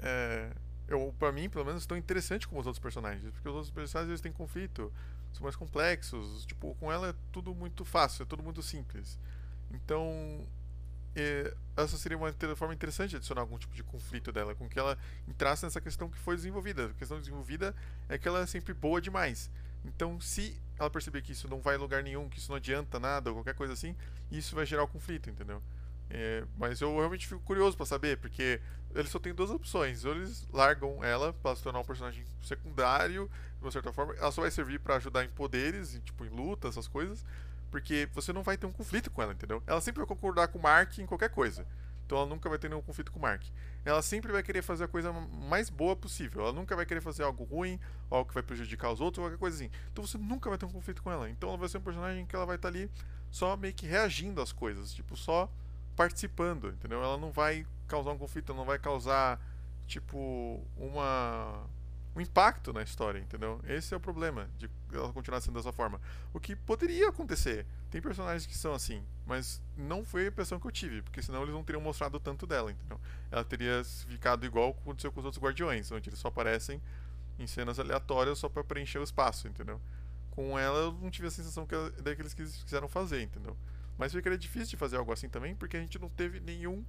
É, 0.00 0.50
eu, 0.88 1.14
pra 1.18 1.30
mim, 1.30 1.50
pelo 1.50 1.66
menos, 1.66 1.84
tão 1.84 1.98
interessante 1.98 2.48
como 2.48 2.60
os 2.60 2.66
outros 2.66 2.82
personagens. 2.82 3.30
Porque 3.30 3.46
os 3.46 3.54
outros 3.54 3.70
personagens 3.70 4.08
eles 4.08 4.22
têm 4.22 4.32
conflito, 4.32 4.90
são 5.34 5.42
mais 5.42 5.54
complexos. 5.54 6.46
Tipo, 6.46 6.74
com 6.76 6.90
ela 6.90 7.10
é 7.10 7.14
tudo 7.30 7.54
muito 7.54 7.84
fácil, 7.84 8.22
é 8.22 8.26
tudo 8.26 8.42
muito 8.42 8.62
simples. 8.62 9.18
Então, 9.70 10.46
é, 11.14 11.54
essa 11.76 11.98
seria 11.98 12.16
uma 12.16 12.32
forma 12.56 12.72
interessante 12.72 13.10
de 13.10 13.16
adicionar 13.16 13.42
algum 13.42 13.58
tipo 13.58 13.74
de 13.74 13.84
conflito 13.84 14.32
dela, 14.32 14.54
com 14.54 14.66
que 14.66 14.78
ela 14.78 14.96
entrasse 15.28 15.62
nessa 15.62 15.80
questão 15.80 16.08
que 16.08 16.18
foi 16.18 16.36
desenvolvida. 16.36 16.86
A 16.86 16.94
questão 16.94 17.18
desenvolvida 17.18 17.74
é 18.08 18.16
que 18.16 18.26
ela 18.26 18.40
é 18.40 18.46
sempre 18.46 18.72
boa 18.72 19.00
demais. 19.00 19.50
Então, 19.84 20.20
se 20.20 20.60
ela 20.78 20.90
perceber 20.90 21.22
que 21.22 21.32
isso 21.32 21.48
não 21.48 21.60
vai 21.60 21.76
a 21.76 21.78
lugar 21.78 22.02
nenhum, 22.02 22.28
que 22.28 22.38
isso 22.38 22.50
não 22.50 22.56
adianta 22.56 22.98
nada, 22.98 23.30
ou 23.30 23.36
qualquer 23.36 23.54
coisa 23.54 23.72
assim, 23.72 23.96
isso 24.30 24.54
vai 24.54 24.66
gerar 24.66 24.82
o 24.82 24.86
um 24.86 24.88
conflito, 24.88 25.28
entendeu? 25.30 25.62
É, 26.10 26.44
mas 26.58 26.80
eu 26.80 26.94
realmente 26.94 27.26
fico 27.26 27.40
curioso 27.40 27.76
para 27.76 27.86
saber, 27.86 28.18
porque 28.18 28.60
eles 28.94 29.10
só 29.10 29.18
têm 29.18 29.34
duas 29.34 29.50
opções. 29.50 30.04
Ou 30.04 30.12
eles 30.12 30.46
largam 30.52 31.02
ela 31.02 31.32
para 31.32 31.56
se 31.56 31.62
tornar 31.62 31.80
um 31.80 31.84
personagem 31.84 32.24
secundário, 32.42 33.30
de 33.58 33.64
uma 33.64 33.70
certa 33.70 33.92
forma, 33.92 34.14
ela 34.14 34.30
só 34.30 34.42
vai 34.42 34.50
servir 34.50 34.78
para 34.80 34.96
ajudar 34.96 35.24
em 35.24 35.28
poderes, 35.30 35.98
tipo 36.04 36.24
em 36.24 36.28
luta, 36.28 36.68
essas 36.68 36.86
coisas, 36.86 37.24
porque 37.70 38.08
você 38.12 38.32
não 38.32 38.42
vai 38.42 38.58
ter 38.58 38.66
um 38.66 38.72
conflito 38.72 39.10
com 39.10 39.22
ela, 39.22 39.32
entendeu? 39.32 39.62
Ela 39.66 39.80
sempre 39.80 40.00
vai 40.00 40.06
concordar 40.06 40.48
com 40.48 40.58
o 40.58 40.62
Mark 40.62 40.98
em 40.98 41.06
qualquer 41.06 41.30
coisa. 41.30 41.66
Então 42.04 42.18
ela 42.18 42.26
nunca 42.26 42.48
vai 42.48 42.58
ter 42.58 42.68
nenhum 42.68 42.82
conflito 42.82 43.10
com 43.10 43.18
o 43.18 43.22
Mark. 43.22 43.42
Ela 43.84 44.02
sempre 44.02 44.30
vai 44.30 44.42
querer 44.42 44.62
fazer 44.62 44.84
a 44.84 44.88
coisa 44.88 45.12
mais 45.12 45.70
boa 45.70 45.96
possível. 45.96 46.42
Ela 46.42 46.52
nunca 46.52 46.76
vai 46.76 46.86
querer 46.86 47.00
fazer 47.00 47.22
algo 47.22 47.44
ruim, 47.44 47.80
algo 48.10 48.28
que 48.28 48.34
vai 48.34 48.42
prejudicar 48.42 48.92
os 48.92 49.00
outros, 49.00 49.22
qualquer 49.22 49.38
coisa 49.38 49.56
assim. 49.56 49.70
Então 49.92 50.06
você 50.06 50.18
nunca 50.18 50.48
vai 50.48 50.58
ter 50.58 50.66
um 50.66 50.70
conflito 50.70 51.02
com 51.02 51.10
ela. 51.10 51.28
Então 51.30 51.48
ela 51.48 51.58
vai 51.58 51.68
ser 51.68 51.78
um 51.78 51.82
personagem 51.82 52.26
que 52.26 52.36
ela 52.36 52.46
vai 52.46 52.56
estar 52.56 52.70
tá 52.70 52.76
ali 52.76 52.90
só 53.30 53.56
meio 53.56 53.74
que 53.74 53.86
reagindo 53.86 54.40
às 54.40 54.52
coisas, 54.52 54.92
tipo, 54.92 55.16
só 55.16 55.50
participando, 55.96 56.68
entendeu? 56.68 57.02
Ela 57.02 57.16
não 57.16 57.30
vai 57.30 57.66
causar 57.88 58.12
um 58.12 58.18
conflito, 58.18 58.54
não 58.54 58.64
vai 58.64 58.78
causar 58.78 59.40
tipo 59.86 60.62
uma 60.76 61.66
um 62.14 62.20
impacto 62.20 62.72
na 62.72 62.82
história, 62.82 63.18
entendeu? 63.18 63.60
Esse 63.66 63.94
é 63.94 63.96
o 63.96 64.00
problema 64.00 64.48
de 64.58 64.68
ela 64.92 65.12
continuar 65.12 65.40
sendo 65.40 65.54
dessa 65.54 65.72
forma. 65.72 66.00
O 66.32 66.38
que 66.38 66.54
poderia 66.54 67.08
acontecer. 67.08 67.66
Tem 67.90 68.00
personagens 68.00 68.46
que 68.46 68.56
são 68.56 68.74
assim, 68.74 69.02
mas 69.26 69.62
não 69.76 70.04
foi 70.04 70.24
a 70.24 70.28
impressão 70.28 70.58
que 70.58 70.66
eu 70.66 70.70
tive, 70.70 71.02
porque 71.02 71.22
senão 71.22 71.42
eles 71.42 71.54
não 71.54 71.62
teriam 71.62 71.80
mostrado 71.80 72.18
tanto 72.20 72.46
dela, 72.46 72.70
entendeu? 72.70 73.00
Ela 73.30 73.44
teria 73.44 73.82
ficado 74.08 74.44
igual 74.46 74.70
aconteceu 74.70 75.12
com 75.12 75.20
os 75.20 75.26
outros 75.26 75.42
Guardiões, 75.42 75.90
onde 75.90 76.08
eles 76.08 76.18
só 76.18 76.28
aparecem 76.28 76.80
em 77.38 77.46
cenas 77.46 77.78
aleatórias 77.78 78.38
só 78.38 78.48
para 78.48 78.64
preencher 78.64 78.98
o 78.98 79.02
espaço, 79.02 79.48
entendeu? 79.48 79.80
Com 80.30 80.58
ela 80.58 80.78
eu 80.78 80.92
não 80.92 81.10
tive 81.10 81.28
a 81.28 81.30
sensação 81.30 81.66
que, 81.66 81.74
daí 82.02 82.14
que 82.14 82.22
eles 82.22 82.34
quiseram 82.34 82.88
fazer, 82.88 83.22
entendeu? 83.22 83.56
Mas 83.98 84.14
era 84.14 84.38
difícil 84.38 84.70
de 84.70 84.76
fazer 84.76 84.96
algo 84.96 85.12
assim 85.12 85.28
também, 85.28 85.54
porque 85.54 85.76
a 85.76 85.80
gente 85.80 85.98
não 85.98 86.08
teve 86.08 86.40
nenhum, 86.40 86.84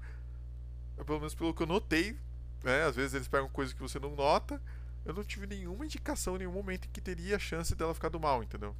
pelo 1.05 1.19
menos 1.19 1.35
pelo 1.35 1.53
que 1.53 1.63
eu 1.63 1.67
notei, 1.67 2.17
né? 2.63 2.83
Às 2.85 2.95
vezes 2.95 3.13
eles 3.13 3.27
pegam 3.27 3.49
coisas 3.49 3.73
que 3.73 3.81
você 3.81 3.99
não 3.99 4.15
nota, 4.15 4.61
eu 5.05 5.13
não 5.13 5.23
tive 5.23 5.47
nenhuma 5.47 5.85
indicação 5.85 6.35
em 6.35 6.39
nenhum 6.39 6.51
momento 6.51 6.87
em 6.87 6.91
que 6.91 7.01
teria 7.01 7.35
a 7.35 7.39
chance 7.39 7.75
dela 7.75 7.93
ficar 7.93 8.09
do 8.09 8.19
mal, 8.19 8.41
entendeu? 8.41 8.75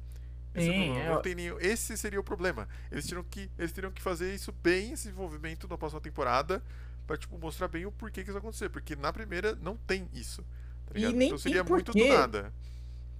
Esse, 0.54 0.68
Sim, 0.68 0.96
é... 0.96 1.16
tem 1.18 1.34
nenhum, 1.34 1.58
esse 1.58 1.96
seria 1.96 2.20
o 2.20 2.24
problema. 2.24 2.68
Eles 2.90 3.06
teriam, 3.06 3.24
que, 3.24 3.50
eles 3.58 3.72
teriam 3.72 3.92
que 3.92 4.00
fazer 4.00 4.32
isso 4.32 4.52
bem, 4.52 4.92
esse 4.92 5.08
desenvolvimento 5.08 5.66
na 5.68 5.76
próxima 5.76 6.00
temporada, 6.00 6.62
pra 7.06 7.16
tipo, 7.16 7.36
mostrar 7.38 7.66
bem 7.66 7.84
o 7.86 7.92
porquê 7.92 8.22
que 8.22 8.30
isso 8.30 8.38
acontecer. 8.38 8.68
Porque 8.68 8.94
na 8.94 9.12
primeira 9.12 9.56
não 9.56 9.76
tem 9.76 10.08
isso. 10.14 10.42
Tá 10.86 10.98
e 10.98 11.12
nem 11.12 11.28
então 11.28 11.38
seria 11.38 11.64
muito 11.64 11.92
do 11.92 12.06
nada. 12.06 12.52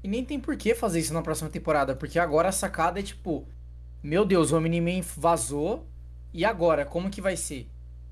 E 0.03 0.09
nem 0.09 0.25
tem 0.25 0.39
por 0.39 0.57
que 0.57 0.75
fazer 0.75 1.01
isso 1.01 1.13
na 1.13 1.23
próxima 1.23 1.51
temporada, 1.51 1.97
porque 1.97 2.19
agora 2.19 2.51
a 2.51 2.53
sacada 2.53 3.01
é 3.01 3.03
tipo, 3.03 3.49
meu 4.03 4.25
Deus, 4.25 4.53
o 4.53 4.57
Omni-Man 4.57 5.01
vazou, 5.17 5.89
e 6.33 6.45
agora? 6.45 6.85
Como 6.85 7.11
que 7.11 7.21
vai 7.21 7.37
ser? 7.37 7.69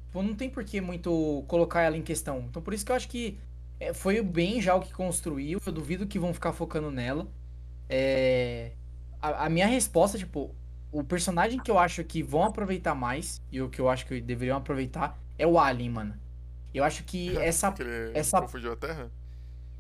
Tipo, 0.07 0.23
não 0.23 0.35
tem 0.35 0.51
por 0.51 0.65
que 0.65 0.81
muito 0.81 1.45
colocar 1.49 1.83
ela 1.83 1.97
em 1.97 2.03
questão. 2.03 2.47
Então 2.49 2.61
por 2.61 2.75
isso 2.75 2.85
que 2.85 2.93
eu 2.93 2.97
acho 2.97 3.09
que 3.09 3.39
é, 3.83 3.93
foi 3.93 4.23
bem 4.23 4.63
já 4.63 4.77
o 4.77 4.81
que 4.81 4.93
construiu. 4.93 5.61
Eu 5.65 5.73
duvido 5.73 6.07
que 6.07 6.19
vão 6.19 6.33
ficar 6.33 6.53
focando 6.53 6.89
nela. 6.89 7.27
É, 7.89 8.73
a, 9.21 9.47
a, 9.47 9.49
minha 9.49 9.67
resposta, 9.67 10.17
tipo, 10.17 10.55
o 10.93 11.03
personagem 11.03 11.59
que 11.59 11.71
eu 11.71 11.79
acho 11.79 12.05
que 12.05 12.23
vão 12.23 12.45
aproveitar 12.45 12.95
mais, 12.95 13.43
e 13.51 13.61
o 13.61 13.69
que 13.69 13.81
eu 13.81 13.89
acho 13.89 14.07
que 14.07 14.21
deveriam 14.21 14.57
aproveitar, 14.57 15.21
é 15.37 15.47
o 15.47 15.59
Alien, 15.59 15.91
mano. 15.91 16.15
Eu 16.73 16.85
acho 16.85 17.03
que 17.03 17.37
essa. 17.43 17.73
que 17.73 17.83
ele 17.83 18.17
essa... 18.17 18.41
confundiu 18.41 18.73
a 18.73 18.77
Terra? 18.77 19.11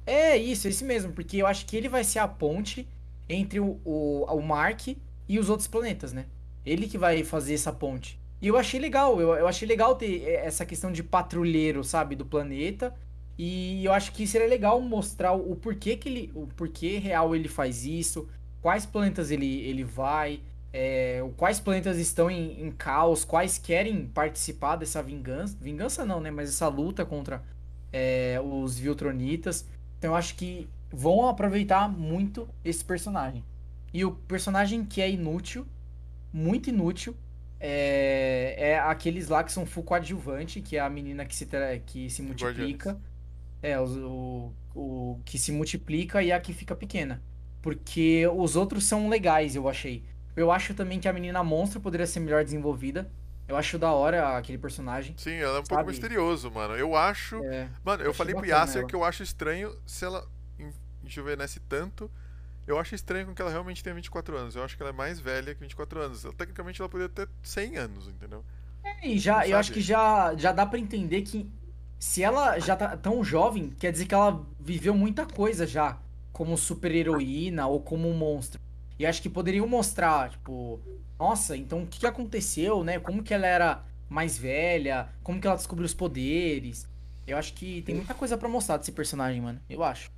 É, 0.04 0.36
isso, 0.36 0.66
esse 0.66 0.84
mesmo, 0.84 1.12
porque 1.12 1.36
eu 1.36 1.46
acho 1.46 1.64
que 1.64 1.76
ele 1.76 1.88
vai 1.88 2.02
ser 2.02 2.18
a 2.18 2.26
ponte 2.26 2.88
entre 3.28 3.60
o, 3.60 3.80
o, 3.84 4.24
o 4.24 4.42
Mark 4.42 4.88
e 5.28 5.38
os 5.38 5.48
outros 5.48 5.68
planetas, 5.68 6.12
né? 6.12 6.26
Ele 6.66 6.88
que 6.88 6.98
vai 6.98 7.22
fazer 7.22 7.54
essa 7.54 7.72
ponte. 7.72 8.20
E 8.40 8.48
eu 8.48 8.56
achei 8.56 8.80
legal, 8.80 9.20
eu, 9.20 9.32
eu 9.34 9.46
achei 9.46 9.66
legal 9.68 9.94
ter 9.94 10.24
essa 10.24 10.66
questão 10.66 10.90
de 10.90 11.04
patrulheiro, 11.04 11.84
sabe, 11.84 12.16
do 12.16 12.26
planeta 12.26 12.92
e 13.38 13.84
eu 13.84 13.92
acho 13.92 14.12
que 14.12 14.26
seria 14.26 14.46
legal 14.46 14.80
mostrar 14.80 15.32
o 15.32 15.56
porquê 15.56 15.96
que 15.96 16.08
ele, 16.08 16.32
o 16.34 16.46
porquê 16.46 16.98
real 16.98 17.34
ele 17.34 17.48
faz 17.48 17.84
isso, 17.84 18.28
quais 18.60 18.84
planetas 18.84 19.30
ele, 19.30 19.60
ele 19.62 19.84
vai, 19.84 20.40
é, 20.72 21.22
quais 21.36 21.58
planetas 21.58 21.98
estão 21.98 22.30
em, 22.30 22.62
em, 22.62 22.70
caos, 22.70 23.24
quais 23.24 23.58
querem 23.58 24.06
participar 24.06 24.76
dessa 24.76 25.02
vingança, 25.02 25.56
vingança 25.60 26.04
não, 26.04 26.20
né, 26.20 26.30
mas 26.30 26.48
essa 26.48 26.68
luta 26.68 27.04
contra 27.04 27.42
é, 27.92 28.40
os 28.42 28.78
Viltronitas. 28.78 29.66
Então 29.98 30.12
eu 30.12 30.16
acho 30.16 30.34
que 30.34 30.68
vão 30.90 31.28
aproveitar 31.28 31.88
muito 31.88 32.48
esse 32.64 32.84
personagem. 32.84 33.44
E 33.92 34.04
o 34.04 34.12
personagem 34.12 34.84
que 34.84 35.02
é 35.02 35.10
inútil, 35.10 35.66
muito 36.32 36.70
inútil, 36.70 37.14
é, 37.60 38.54
é 38.58 38.78
aqueles 38.78 39.28
lá 39.28 39.44
que 39.44 39.52
são 39.52 39.66
full 39.66 39.84
coadjuvante, 39.84 40.60
que 40.60 40.76
é 40.76 40.80
a 40.80 40.90
menina 40.90 41.24
que 41.24 41.34
se, 41.34 41.46
que 41.86 42.10
se 42.10 42.22
multiplica. 42.22 42.90
Guardiões. 42.90 43.11
É, 43.62 43.78
o, 43.78 44.52
o, 44.74 45.20
que 45.24 45.38
se 45.38 45.52
multiplica 45.52 46.22
e 46.22 46.32
a 46.32 46.40
que 46.40 46.52
fica 46.52 46.74
pequena. 46.74 47.22
Porque 47.60 48.26
os 48.34 48.56
outros 48.56 48.84
são 48.84 49.08
legais, 49.08 49.54
eu 49.54 49.68
achei. 49.68 50.04
Eu 50.34 50.50
acho 50.50 50.74
também 50.74 50.98
que 50.98 51.06
a 51.06 51.12
menina 51.12 51.44
monstro 51.44 51.80
poderia 51.80 52.06
ser 52.06 52.20
melhor 52.20 52.42
desenvolvida. 52.42 53.08
Eu 53.46 53.56
acho 53.56 53.78
da 53.78 53.92
hora 53.92 54.36
aquele 54.36 54.58
personagem. 54.58 55.14
Sim, 55.16 55.34
ela 55.34 55.58
é 55.58 55.60
um 55.60 55.64
sabe? 55.64 55.68
pouco 55.68 55.86
misterioso, 55.86 56.50
mano. 56.50 56.74
Eu 56.74 56.96
acho. 56.96 57.36
É, 57.44 57.68
mano, 57.84 58.02
eu, 58.02 58.06
eu 58.06 58.14
falei 58.14 58.34
pro 58.34 58.46
Yasser 58.46 58.86
que 58.86 58.94
eu 58.94 59.04
acho 59.04 59.22
estranho 59.22 59.76
se 59.86 60.04
ela 60.04 60.26
enjuvenesce 61.04 61.60
tanto 61.60 62.10
Eu 62.66 62.78
acho 62.78 62.94
estranho 62.94 63.34
que 63.34 63.42
ela 63.42 63.50
realmente 63.50 63.82
tenha 63.82 63.94
24 63.94 64.36
anos. 64.36 64.56
Eu 64.56 64.64
acho 64.64 64.76
que 64.76 64.82
ela 64.82 64.90
é 64.90 64.94
mais 64.94 65.20
velha 65.20 65.54
que 65.54 65.60
24 65.60 66.00
anos. 66.00 66.24
Ela, 66.24 66.34
tecnicamente 66.34 66.80
ela 66.80 66.88
poderia 66.88 67.12
ter 67.12 67.28
100 67.42 67.76
anos, 67.76 68.08
entendeu? 68.08 68.44
É, 68.84 69.08
e 69.08 69.18
já, 69.18 69.46
eu 69.46 69.56
acho 69.56 69.72
que 69.72 69.80
já, 69.80 70.34
já 70.36 70.52
dá 70.52 70.64
pra 70.64 70.78
entender 70.78 71.22
que 71.22 71.50
se 72.02 72.20
ela 72.20 72.58
já 72.58 72.74
tá 72.74 72.96
tão 72.96 73.22
jovem, 73.22 73.70
quer 73.70 73.92
dizer 73.92 74.06
que 74.06 74.14
ela 74.14 74.44
viveu 74.58 74.92
muita 74.92 75.24
coisa 75.24 75.64
já, 75.64 76.00
como 76.32 76.58
super-heroína 76.58 77.68
ou 77.68 77.80
como 77.80 78.08
um 78.08 78.12
monstro. 78.12 78.60
E 78.98 79.06
acho 79.06 79.22
que 79.22 79.28
poderiam 79.30 79.68
mostrar, 79.68 80.30
tipo, 80.30 80.80
nossa, 81.16 81.56
então 81.56 81.84
o 81.84 81.86
que 81.86 82.04
aconteceu, 82.04 82.82
né? 82.82 82.98
Como 82.98 83.22
que 83.22 83.32
ela 83.32 83.46
era 83.46 83.84
mais 84.08 84.36
velha, 84.36 85.10
como 85.22 85.40
que 85.40 85.46
ela 85.46 85.54
descobriu 85.54 85.86
os 85.86 85.94
poderes. 85.94 86.88
Eu 87.24 87.36
acho 87.36 87.54
que 87.54 87.82
tem 87.82 87.94
muita 87.94 88.14
coisa 88.14 88.36
pra 88.36 88.48
mostrar 88.48 88.78
desse 88.78 88.90
personagem, 88.90 89.40
mano. 89.40 89.60
Eu 89.70 89.84
acho. 89.84 90.10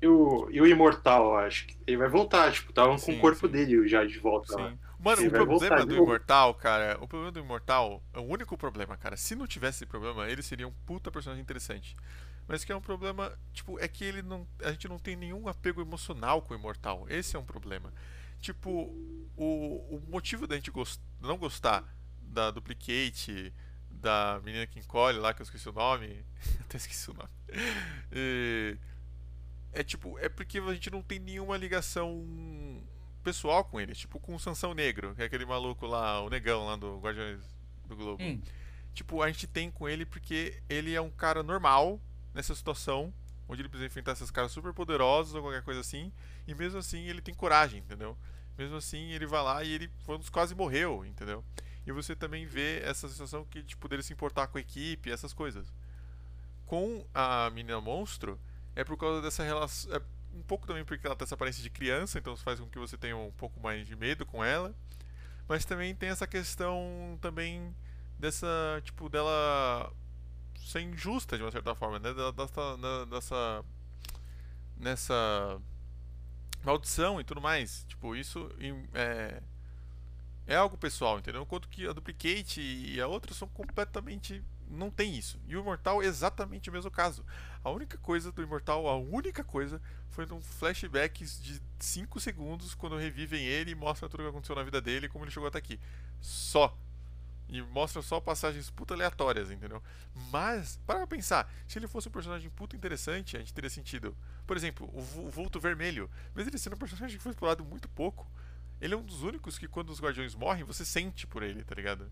E 0.00 0.06
o, 0.08 0.50
e 0.50 0.60
o 0.60 0.66
Imortal, 0.66 1.26
eu 1.26 1.36
acho 1.36 1.64
que 1.68 1.76
ele 1.86 1.96
vai 1.96 2.08
voltar, 2.08 2.52
tipo, 2.52 2.72
tava 2.72 2.98
com 2.98 2.98
Sim, 2.98 3.18
o 3.18 3.20
corpo 3.20 3.46
sim. 3.46 3.52
dele 3.52 3.86
já 3.86 4.04
de 4.04 4.18
volta 4.18 4.56
lá. 4.56 4.74
Mano, 5.02 5.22
o 5.22 5.26
problema 5.32 5.44
voltar 5.58 5.84
do. 5.84 5.96
Imortal, 5.96 6.54
cara, 6.54 6.96
o 7.00 7.08
problema 7.08 7.32
do 7.32 7.40
Imortal, 7.40 8.02
é 8.12 8.18
o 8.18 8.22
único 8.22 8.56
problema, 8.56 8.96
cara. 8.96 9.16
Se 9.16 9.34
não 9.34 9.46
tivesse 9.46 9.78
esse 9.78 9.86
problema, 9.86 10.28
ele 10.28 10.42
seria 10.42 10.66
um 10.68 10.72
puta 10.86 11.10
personagem 11.10 11.42
interessante. 11.42 11.96
Mas 12.46 12.64
que 12.64 12.72
é 12.72 12.76
um 12.76 12.80
problema, 12.80 13.36
tipo, 13.52 13.78
é 13.80 13.88
que 13.88 14.04
ele 14.04 14.22
não. 14.22 14.46
A 14.62 14.70
gente 14.70 14.88
não 14.88 14.98
tem 14.98 15.16
nenhum 15.16 15.48
apego 15.48 15.80
emocional 15.80 16.42
com 16.42 16.54
o 16.54 16.56
Imortal. 16.56 17.06
Esse 17.08 17.36
é 17.36 17.38
um 17.38 17.44
problema. 17.44 17.92
Tipo, 18.40 18.70
o, 19.36 19.96
o 19.96 20.02
motivo 20.08 20.46
da 20.46 20.54
gente 20.56 20.70
gos- 20.70 21.00
não 21.20 21.36
gostar 21.36 21.84
da 22.20 22.50
Duplicate, 22.50 23.52
da 23.90 24.40
menina 24.44 24.66
que 24.66 24.78
encolhe 24.80 25.18
lá, 25.18 25.34
que 25.34 25.42
eu 25.42 25.44
esqueci 25.44 25.68
o 25.68 25.72
nome. 25.72 26.24
Até 26.62 26.76
esqueci 26.76 27.10
o 27.10 27.14
nome. 27.14 27.30
E- 28.12 28.76
é 29.72 29.82
tipo, 29.82 30.18
é 30.18 30.28
porque 30.28 30.58
a 30.58 30.72
gente 30.74 30.90
não 30.90 31.02
tem 31.02 31.18
nenhuma 31.18 31.56
ligação 31.56 32.24
pessoal 33.22 33.64
com 33.64 33.80
ele, 33.80 33.94
tipo 33.94 34.18
com 34.20 34.34
o 34.34 34.40
Sansão 34.40 34.74
Negro, 34.74 35.14
que 35.14 35.22
é 35.22 35.24
aquele 35.24 35.46
maluco 35.46 35.86
lá, 35.86 36.20
o 36.20 36.28
negão 36.28 36.66
lá 36.66 36.76
do 36.76 36.98
Guardiões 36.98 37.40
do 37.86 37.96
Globo. 37.96 38.22
Hum. 38.22 38.40
Tipo, 38.94 39.22
a 39.22 39.28
gente 39.28 39.46
tem 39.46 39.70
com 39.70 39.88
ele 39.88 40.04
porque 40.04 40.60
ele 40.68 40.94
é 40.94 41.00
um 41.00 41.10
cara 41.10 41.42
normal 41.42 42.00
nessa 42.34 42.54
situação, 42.54 43.12
onde 43.48 43.62
ele 43.62 43.68
precisa 43.68 43.86
enfrentar 43.86 44.12
esses 44.12 44.30
caras 44.30 44.52
super 44.52 44.72
poderosos 44.72 45.34
ou 45.34 45.42
qualquer 45.42 45.62
coisa 45.62 45.80
assim, 45.80 46.12
e 46.46 46.54
mesmo 46.54 46.78
assim 46.78 47.06
ele 47.06 47.22
tem 47.22 47.34
coragem, 47.34 47.80
entendeu? 47.80 48.16
Mesmo 48.56 48.76
assim 48.76 49.12
ele 49.12 49.26
vai 49.26 49.42
lá 49.42 49.64
e 49.64 49.72
ele 49.72 49.90
quase 50.30 50.54
morreu, 50.54 51.04
entendeu? 51.04 51.42
E 51.86 51.92
você 51.92 52.14
também 52.14 52.46
vê 52.46 52.80
essa 52.80 53.08
sensação 53.08 53.44
que 53.44 53.62
tipo 53.62 53.88
dele 53.88 54.02
se 54.02 54.12
importar 54.12 54.46
com 54.46 54.58
a 54.58 54.60
equipe, 54.60 55.10
essas 55.10 55.32
coisas. 55.32 55.72
Com 56.66 57.04
a 57.14 57.50
menina 57.50 57.80
monstro 57.80 58.38
é 58.76 58.84
por 58.84 58.96
causa 58.96 59.20
dessa 59.20 59.42
relação, 59.42 59.94
é 59.94 60.00
um 60.34 60.42
pouco 60.42 60.66
também 60.66 60.84
porque 60.84 61.06
ela 61.06 61.16
tem 61.16 61.24
essa 61.24 61.34
aparência 61.34 61.62
de 61.62 61.70
criança, 61.70 62.18
então 62.18 62.36
faz 62.36 62.60
com 62.60 62.66
que 62.68 62.78
você 62.78 62.96
tenha 62.96 63.16
um 63.16 63.30
pouco 63.32 63.60
mais 63.60 63.86
de 63.86 63.96
medo 63.96 64.26
com 64.26 64.44
ela. 64.44 64.74
Mas 65.48 65.64
também 65.64 65.94
tem 65.94 66.10
essa 66.10 66.26
questão 66.26 67.18
também 67.20 67.74
dessa, 68.18 68.48
tipo, 68.84 69.08
dela 69.08 69.92
ser 70.56 70.80
injusta 70.82 71.36
de 71.36 71.44
uma 71.44 71.52
certa 71.52 71.74
forma, 71.74 71.98
né? 71.98 72.10
Dessa, 72.14 72.76
na- 72.78 73.04
dessa 73.06 73.64
nessa 74.76 75.60
maldição 76.64 77.20
e 77.20 77.24
tudo 77.24 77.40
mais. 77.40 77.84
Tipo, 77.88 78.14
isso 78.16 78.50
é 78.94 79.42
é 80.46 80.56
algo 80.56 80.76
pessoal, 80.76 81.18
entendeu? 81.18 81.42
Enquanto 81.42 81.68
que 81.68 81.86
a 81.86 81.92
Duplicate 81.92 82.60
e 82.60 83.00
a 83.00 83.06
outra 83.06 83.32
são 83.34 83.48
completamente 83.48 84.42
não 84.72 84.90
tem 84.90 85.14
isso. 85.14 85.40
E 85.46 85.56
o 85.56 85.60
Imortal 85.60 86.02
é 86.02 86.06
exatamente 86.06 86.70
o 86.70 86.72
mesmo 86.72 86.90
caso. 86.90 87.24
A 87.62 87.70
única 87.70 87.98
coisa 87.98 88.32
do 88.32 88.42
Imortal, 88.42 88.88
a 88.88 88.96
única 88.96 89.44
coisa 89.44 89.80
foi 90.10 90.26
num 90.26 90.40
flashbacks 90.40 91.40
de 91.42 91.60
5 91.78 92.20
segundos 92.20 92.74
quando 92.74 92.96
revivem 92.96 93.44
ele 93.44 93.72
e 93.72 93.74
mostram 93.74 94.08
tudo 94.08 94.20
o 94.20 94.24
que 94.24 94.30
aconteceu 94.30 94.56
na 94.56 94.62
vida 94.62 94.80
dele 94.80 95.06
e 95.06 95.08
como 95.08 95.24
ele 95.24 95.30
chegou 95.30 95.48
até 95.48 95.58
aqui. 95.58 95.78
Só. 96.20 96.76
E 97.48 97.60
mostra 97.60 98.00
só 98.00 98.18
passagens 98.18 98.70
puta 98.70 98.94
aleatórias, 98.94 99.50
entendeu? 99.50 99.82
Mas, 100.30 100.80
para 100.86 100.98
pra 101.00 101.06
pensar, 101.06 101.52
se 101.68 101.78
ele 101.78 101.86
fosse 101.86 102.08
um 102.08 102.12
personagem 102.12 102.48
puta 102.48 102.74
interessante, 102.74 103.36
a 103.36 103.40
gente 103.40 103.52
teria 103.52 103.68
sentido. 103.68 104.16
Por 104.46 104.56
exemplo, 104.56 104.88
o 104.92 105.26
o 105.26 105.30
Vulto 105.30 105.60
Vermelho. 105.60 106.10
Mesmo 106.34 106.50
ele 106.50 106.58
sendo 106.58 106.76
um 106.76 106.78
personagem 106.78 107.16
que 107.16 107.22
foi 107.22 107.32
explorado 107.32 107.64
muito 107.64 107.88
pouco, 107.90 108.26
ele 108.80 108.94
é 108.94 108.96
um 108.96 109.02
dos 109.02 109.22
únicos 109.22 109.58
que 109.58 109.68
quando 109.68 109.90
os 109.90 110.00
guardiões 110.00 110.34
morrem, 110.34 110.64
você 110.64 110.84
sente 110.84 111.26
por 111.26 111.42
ele, 111.42 111.62
tá 111.62 111.74
ligado? 111.74 112.10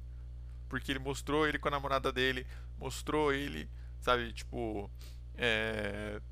Porque 0.71 0.93
ele 0.93 1.01
mostrou 1.01 1.47
ele 1.47 1.59
com 1.59 1.69
a 1.69 1.71
namorada 1.73 2.11
dele, 2.11 2.47
mostrou 2.79 3.35
ele, 3.35 3.69
sabe, 4.01 4.33
tipo. 4.33 4.91
É. 5.37 6.23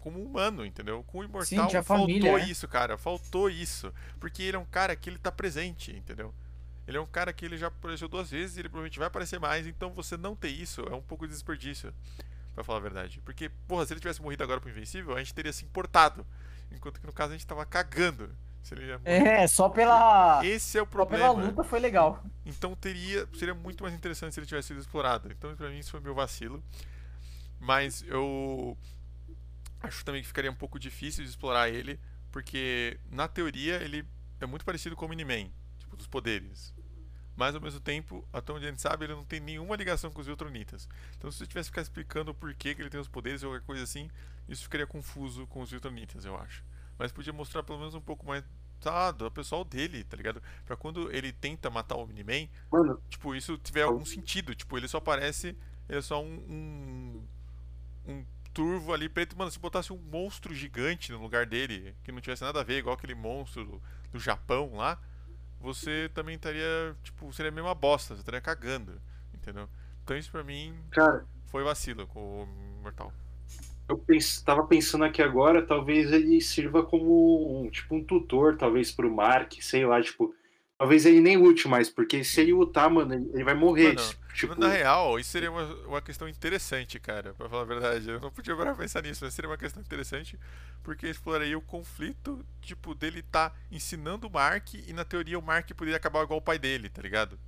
Como 0.00 0.22
humano, 0.22 0.64
entendeu? 0.64 1.04
Com 1.04 1.18
o 1.18 1.24
Imortal 1.24 1.68
tinha 1.68 1.82
faltou 1.82 2.06
família, 2.06 2.30
é. 2.32 2.44
isso, 2.46 2.66
cara. 2.66 2.98
Faltou 2.98 3.48
isso. 3.48 3.92
Porque 4.18 4.42
ele 4.42 4.56
é 4.56 4.58
um 4.58 4.64
cara 4.64 4.96
que 4.96 5.08
ele 5.08 5.18
tá 5.18 5.30
presente, 5.30 5.92
entendeu? 5.94 6.34
Ele 6.86 6.96
é 6.96 7.00
um 7.00 7.06
cara 7.06 7.32
que 7.32 7.44
ele 7.44 7.56
já 7.56 7.68
apareceu 7.68 8.08
duas 8.08 8.30
vezes 8.30 8.56
e 8.56 8.60
ele 8.60 8.68
provavelmente 8.68 8.98
vai 8.98 9.06
aparecer 9.06 9.38
mais, 9.38 9.66
então 9.66 9.92
você 9.92 10.16
não 10.16 10.34
ter 10.34 10.48
isso 10.48 10.80
é 10.80 10.94
um 10.94 11.02
pouco 11.02 11.26
de 11.26 11.32
desperdício, 11.32 11.94
pra 12.54 12.64
falar 12.64 12.78
a 12.78 12.82
verdade. 12.82 13.20
Porque, 13.20 13.50
porra, 13.68 13.86
se 13.86 13.92
ele 13.92 14.00
tivesse 14.00 14.20
morrido 14.20 14.42
agora 14.42 14.58
pro 14.60 14.70
Invencível, 14.70 15.14
a 15.14 15.18
gente 15.18 15.34
teria 15.34 15.52
se 15.52 15.64
importado. 15.64 16.26
Enquanto 16.72 16.98
que 16.98 17.06
no 17.06 17.12
caso 17.12 17.32
a 17.32 17.36
gente 17.36 17.46
tava 17.46 17.64
cagando. 17.66 18.34
Se 18.62 18.74
ele. 18.74 18.98
É, 19.04 19.46
só 19.46 19.68
pela. 19.68 20.44
Esse 20.44 20.78
é 20.78 20.82
o 20.82 20.84
Só 20.84 21.04
pela 21.04 21.06
problema. 21.06 21.32
luta 21.48 21.64
foi 21.64 21.80
legal. 21.80 22.22
Então 22.44 22.74
teria, 22.74 23.26
seria 23.34 23.54
muito 23.54 23.82
mais 23.82 23.94
interessante 23.94 24.34
se 24.34 24.40
ele 24.40 24.46
tivesse 24.46 24.68
sido 24.68 24.80
explorado. 24.80 25.30
Então 25.32 25.54
pra 25.56 25.70
mim 25.70 25.78
isso 25.78 25.90
foi 25.90 26.00
meu 26.00 26.14
vacilo. 26.14 26.62
Mas 27.58 28.02
eu 28.06 28.76
acho 29.82 30.04
também 30.04 30.22
que 30.22 30.28
ficaria 30.28 30.50
um 30.50 30.54
pouco 30.54 30.78
difícil 30.78 31.24
de 31.24 31.30
explorar 31.30 31.68
ele, 31.68 31.98
porque 32.30 32.98
na 33.10 33.28
teoria 33.28 33.76
ele 33.82 34.06
é 34.40 34.46
muito 34.46 34.64
parecido 34.64 34.96
com 34.96 35.06
o 35.06 35.08
Miniman, 35.08 35.50
tipo 35.78 35.96
dos 35.96 36.06
poderes. 36.06 36.74
Mas 37.36 37.54
ao 37.54 37.60
mesmo 37.60 37.80
tempo, 37.80 38.26
até 38.32 38.52
onde 38.52 38.66
a 38.66 38.68
gente 38.70 38.82
sabe, 38.82 39.06
ele 39.06 39.14
não 39.14 39.24
tem 39.24 39.40
nenhuma 39.40 39.74
ligação 39.76 40.10
com 40.10 40.20
os 40.20 40.26
Viltronitas. 40.26 40.88
Então 41.16 41.30
se 41.30 41.38
você 41.38 41.46
tivesse 41.46 41.70
que 41.70 41.72
ficar 41.72 41.82
explicando 41.82 42.30
o 42.32 42.34
porquê 42.34 42.74
que 42.74 42.82
ele 42.82 42.90
tem 42.90 43.00
os 43.00 43.08
poderes 43.08 43.42
ou 43.42 43.50
qualquer 43.50 43.64
coisa 43.64 43.84
assim, 43.84 44.10
isso 44.48 44.62
ficaria 44.62 44.86
confuso 44.86 45.46
com 45.46 45.62
os 45.62 45.70
Viltronitas, 45.70 46.24
eu 46.24 46.36
acho. 46.36 46.62
Mas 47.00 47.10
podia 47.10 47.32
mostrar 47.32 47.62
pelo 47.62 47.78
menos 47.78 47.94
um 47.94 48.00
pouco 48.00 48.26
mais 48.26 48.44
tá, 48.78 49.10
do 49.10 49.30
pessoal 49.30 49.64
dele, 49.64 50.04
tá 50.04 50.18
ligado? 50.18 50.42
Pra 50.66 50.76
quando 50.76 51.10
ele 51.10 51.32
tenta 51.32 51.70
matar 51.70 51.96
o 51.96 52.06
Miniman, 52.06 52.46
Mano, 52.70 53.02
tipo, 53.08 53.34
isso 53.34 53.56
tiver 53.56 53.84
algum 53.84 54.04
sentido. 54.04 54.54
Tipo, 54.54 54.76
ele 54.76 54.86
só 54.86 54.98
aparece. 54.98 55.56
Ele 55.88 55.98
é 55.98 56.02
só 56.02 56.22
um. 56.22 57.24
Um, 58.06 58.12
um 58.12 58.24
turvo 58.52 58.92
ali 58.92 59.08
preto. 59.08 59.34
Mano, 59.34 59.50
se 59.50 59.58
botasse 59.58 59.94
um 59.94 59.96
monstro 59.96 60.54
gigante 60.54 61.10
no 61.10 61.22
lugar 61.22 61.46
dele, 61.46 61.96
que 62.04 62.12
não 62.12 62.20
tivesse 62.20 62.42
nada 62.42 62.60
a 62.60 62.64
ver, 62.64 62.80
igual 62.80 62.94
aquele 62.94 63.14
monstro 63.14 63.64
do, 63.64 63.82
do 64.12 64.20
Japão 64.20 64.76
lá, 64.76 65.00
você 65.58 66.10
também 66.12 66.34
estaria. 66.34 66.94
Tipo, 67.02 67.32
seria 67.32 67.50
a 67.50 67.54
mesma 67.54 67.74
bosta, 67.74 68.14
você 68.14 68.20
estaria 68.20 68.42
cagando. 68.42 69.00
Entendeu? 69.32 69.70
Então 70.04 70.18
isso 70.18 70.30
pra 70.30 70.44
mim 70.44 70.76
cara, 70.90 71.24
foi 71.46 71.64
vacilo 71.64 72.06
com 72.06 72.42
o 72.42 72.82
Mortal. 72.82 73.10
Eu 73.90 73.98
pens- 73.98 74.42
tava 74.42 74.66
pensando 74.66 75.04
aqui 75.04 75.22
agora, 75.22 75.66
talvez 75.66 76.12
ele 76.12 76.40
sirva 76.40 76.84
como 76.84 77.64
um, 77.64 77.70
tipo 77.70 77.94
um 77.96 78.04
tutor, 78.04 78.56
talvez 78.56 78.92
pro 78.92 79.14
Mark, 79.14 79.54
sei 79.60 79.84
lá, 79.86 80.00
tipo, 80.02 80.34
talvez 80.78 81.06
ele 81.06 81.20
nem 81.20 81.36
lute 81.36 81.68
mais, 81.68 81.90
porque 81.90 82.24
se 82.24 82.40
ele 82.40 82.52
lutar, 82.52 82.90
mano, 82.90 83.14
ele, 83.14 83.44
vai 83.44 83.54
morrer. 83.54 83.96
Mano, 83.96 84.14
tipo, 84.34 84.54
Na 84.56 84.68
real, 84.68 85.18
isso 85.18 85.30
seria 85.30 85.50
uma, 85.50 85.64
uma 85.86 86.02
questão 86.02 86.28
interessante, 86.28 86.98
cara, 87.00 87.32
pra 87.34 87.48
falar 87.48 87.62
a 87.62 87.64
verdade. 87.64 88.10
Eu 88.10 88.20
não 88.20 88.30
podia 88.30 88.54
parar 88.56 88.74
pensar 88.74 89.02
nisso, 89.02 89.24
mas 89.24 89.32
seria 89.32 89.48
uma 89.50 89.56
questão 89.56 89.80
interessante, 89.82 90.38
porque 90.82 91.06
exploraria 91.06 91.56
o 91.56 91.62
conflito, 91.62 92.44
tipo, 92.60 92.94
dele 92.94 93.22
tá 93.22 93.52
ensinando 93.70 94.26
o 94.26 94.30
Mark 94.30 94.74
e 94.74 94.92
na 94.92 95.04
teoria 95.04 95.38
o 95.38 95.42
Mark 95.42 95.70
poderia 95.74 95.96
acabar 95.96 96.22
igual 96.24 96.38
o 96.38 96.42
pai 96.42 96.58
dele, 96.58 96.88
tá 96.90 97.00
ligado? 97.00 97.38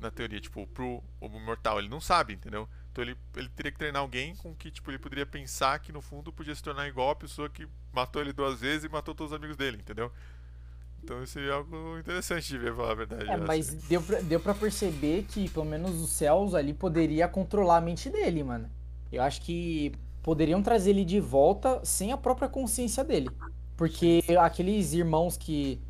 Na 0.00 0.10
teoria, 0.10 0.40
tipo, 0.40 0.66
pro 0.68 1.02
o 1.20 1.28
Mortal, 1.28 1.78
ele 1.78 1.88
não 1.88 2.00
sabe, 2.00 2.34
entendeu? 2.34 2.68
Então 2.92 3.04
ele, 3.04 3.16
ele 3.36 3.48
teria 3.48 3.70
que 3.70 3.78
treinar 3.78 4.02
alguém 4.02 4.34
com 4.36 4.54
que, 4.54 4.70
tipo, 4.70 4.90
ele 4.90 4.98
poderia 4.98 5.24
pensar 5.24 5.78
que 5.78 5.92
no 5.92 6.00
fundo 6.00 6.32
podia 6.32 6.54
se 6.54 6.62
tornar 6.62 6.88
igual 6.88 7.10
a 7.10 7.16
pessoa 7.16 7.48
que 7.48 7.66
matou 7.92 8.20
ele 8.20 8.32
duas 8.32 8.60
vezes 8.60 8.84
e 8.84 8.88
matou 8.88 9.14
todos 9.14 9.32
os 9.32 9.36
amigos 9.36 9.56
dele, 9.56 9.78
entendeu? 9.78 10.10
Então 11.02 11.22
isso 11.22 11.32
seria 11.32 11.54
algo 11.54 11.98
interessante 11.98 12.48
de 12.48 12.58
ver, 12.58 12.74
falar 12.74 12.92
a 12.92 12.94
verdade. 12.94 13.30
É, 13.30 13.36
mas 13.36 13.72
deu 13.84 14.02
pra, 14.02 14.20
deu 14.20 14.40
pra 14.40 14.54
perceber 14.54 15.24
que 15.28 15.48
pelo 15.48 15.64
menos 15.64 16.00
os 16.00 16.10
céus 16.10 16.54
ali 16.54 16.74
poderia 16.74 17.26
controlar 17.26 17.78
a 17.78 17.80
mente 17.80 18.10
dele, 18.10 18.42
mano. 18.42 18.68
Eu 19.10 19.22
acho 19.22 19.40
que 19.40 19.92
poderiam 20.22 20.62
trazer 20.62 20.90
ele 20.90 21.04
de 21.04 21.20
volta 21.20 21.80
sem 21.84 22.12
a 22.12 22.16
própria 22.16 22.48
consciência 22.48 23.02
dele. 23.02 23.30
Porque 23.76 24.22
aqueles 24.38 24.92
irmãos 24.92 25.36
que. 25.36 25.80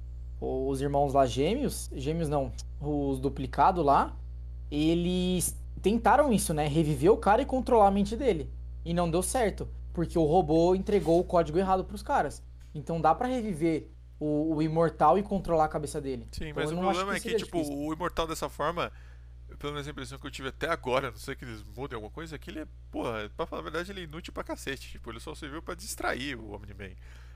Os 0.40 0.80
irmãos 0.80 1.12
lá 1.12 1.26
gêmeos. 1.26 1.90
Gêmeos 1.92 2.28
não. 2.28 2.52
Os 2.80 3.18
duplicados 3.18 3.84
lá. 3.84 4.16
Eles 4.70 5.59
tentaram 5.82 6.32
isso, 6.32 6.52
né? 6.54 6.66
Reviver 6.66 7.12
o 7.12 7.16
cara 7.16 7.42
e 7.42 7.46
controlar 7.46 7.88
a 7.88 7.90
mente 7.90 8.16
dele. 8.16 8.50
E 8.84 8.94
não 8.94 9.10
deu 9.10 9.22
certo. 9.22 9.68
Porque 9.92 10.18
o 10.18 10.24
robô 10.24 10.74
entregou 10.74 11.18
o 11.20 11.24
código 11.24 11.58
errado 11.58 11.84
pros 11.84 12.02
caras. 12.02 12.42
Então 12.74 13.00
dá 13.00 13.14
pra 13.14 13.26
reviver 13.28 13.88
o, 14.18 14.54
o 14.56 14.62
imortal 14.62 15.18
e 15.18 15.22
controlar 15.22 15.64
a 15.64 15.68
cabeça 15.68 16.00
dele. 16.00 16.28
Sim, 16.32 16.48
Então 16.48 16.62
mas 16.62 16.70
o 16.70 16.76
problema 16.76 17.14
é 17.16 17.20
que, 17.20 17.34
tipo, 17.34 17.58
difícil. 17.58 17.76
o 17.76 17.92
Imortal 17.92 18.26
dessa 18.26 18.48
forma, 18.48 18.92
pelo 19.58 19.72
menos 19.72 19.88
a 19.88 19.90
impressão 19.90 20.18
que 20.18 20.26
eu 20.26 20.30
tive 20.30 20.48
até 20.48 20.68
agora, 20.68 21.10
não 21.10 21.18
sei 21.18 21.34
que 21.34 21.44
eles 21.44 21.62
mudem 21.76 21.96
alguma 21.96 22.12
coisa, 22.12 22.36
é 22.36 22.38
que 22.38 22.50
ele 22.50 22.60
é, 22.60 22.66
porra, 22.90 23.30
pra 23.36 23.46
falar 23.46 23.60
a 23.60 23.64
verdade, 23.64 23.90
ele 23.90 24.00
é 24.02 24.04
inútil 24.04 24.32
pra 24.32 24.44
cacete. 24.44 24.90
Tipo, 24.90 25.10
ele 25.10 25.20
só 25.20 25.34
serviu 25.34 25.62
pra 25.62 25.74
distrair 25.74 26.36
o 26.36 26.52
Omni-Man. 26.54 26.94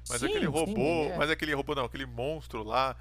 Mas 0.08 0.20
Sim, 0.20 0.26
aquele 0.26 0.46
sim, 0.46 0.52
robô, 0.52 0.80
é. 0.80 1.16
mas 1.16 1.30
aquele 1.30 1.54
robô 1.54 1.74
não, 1.74 1.84
aquele 1.86 2.06
monstro 2.06 2.62
lá, 2.62 2.94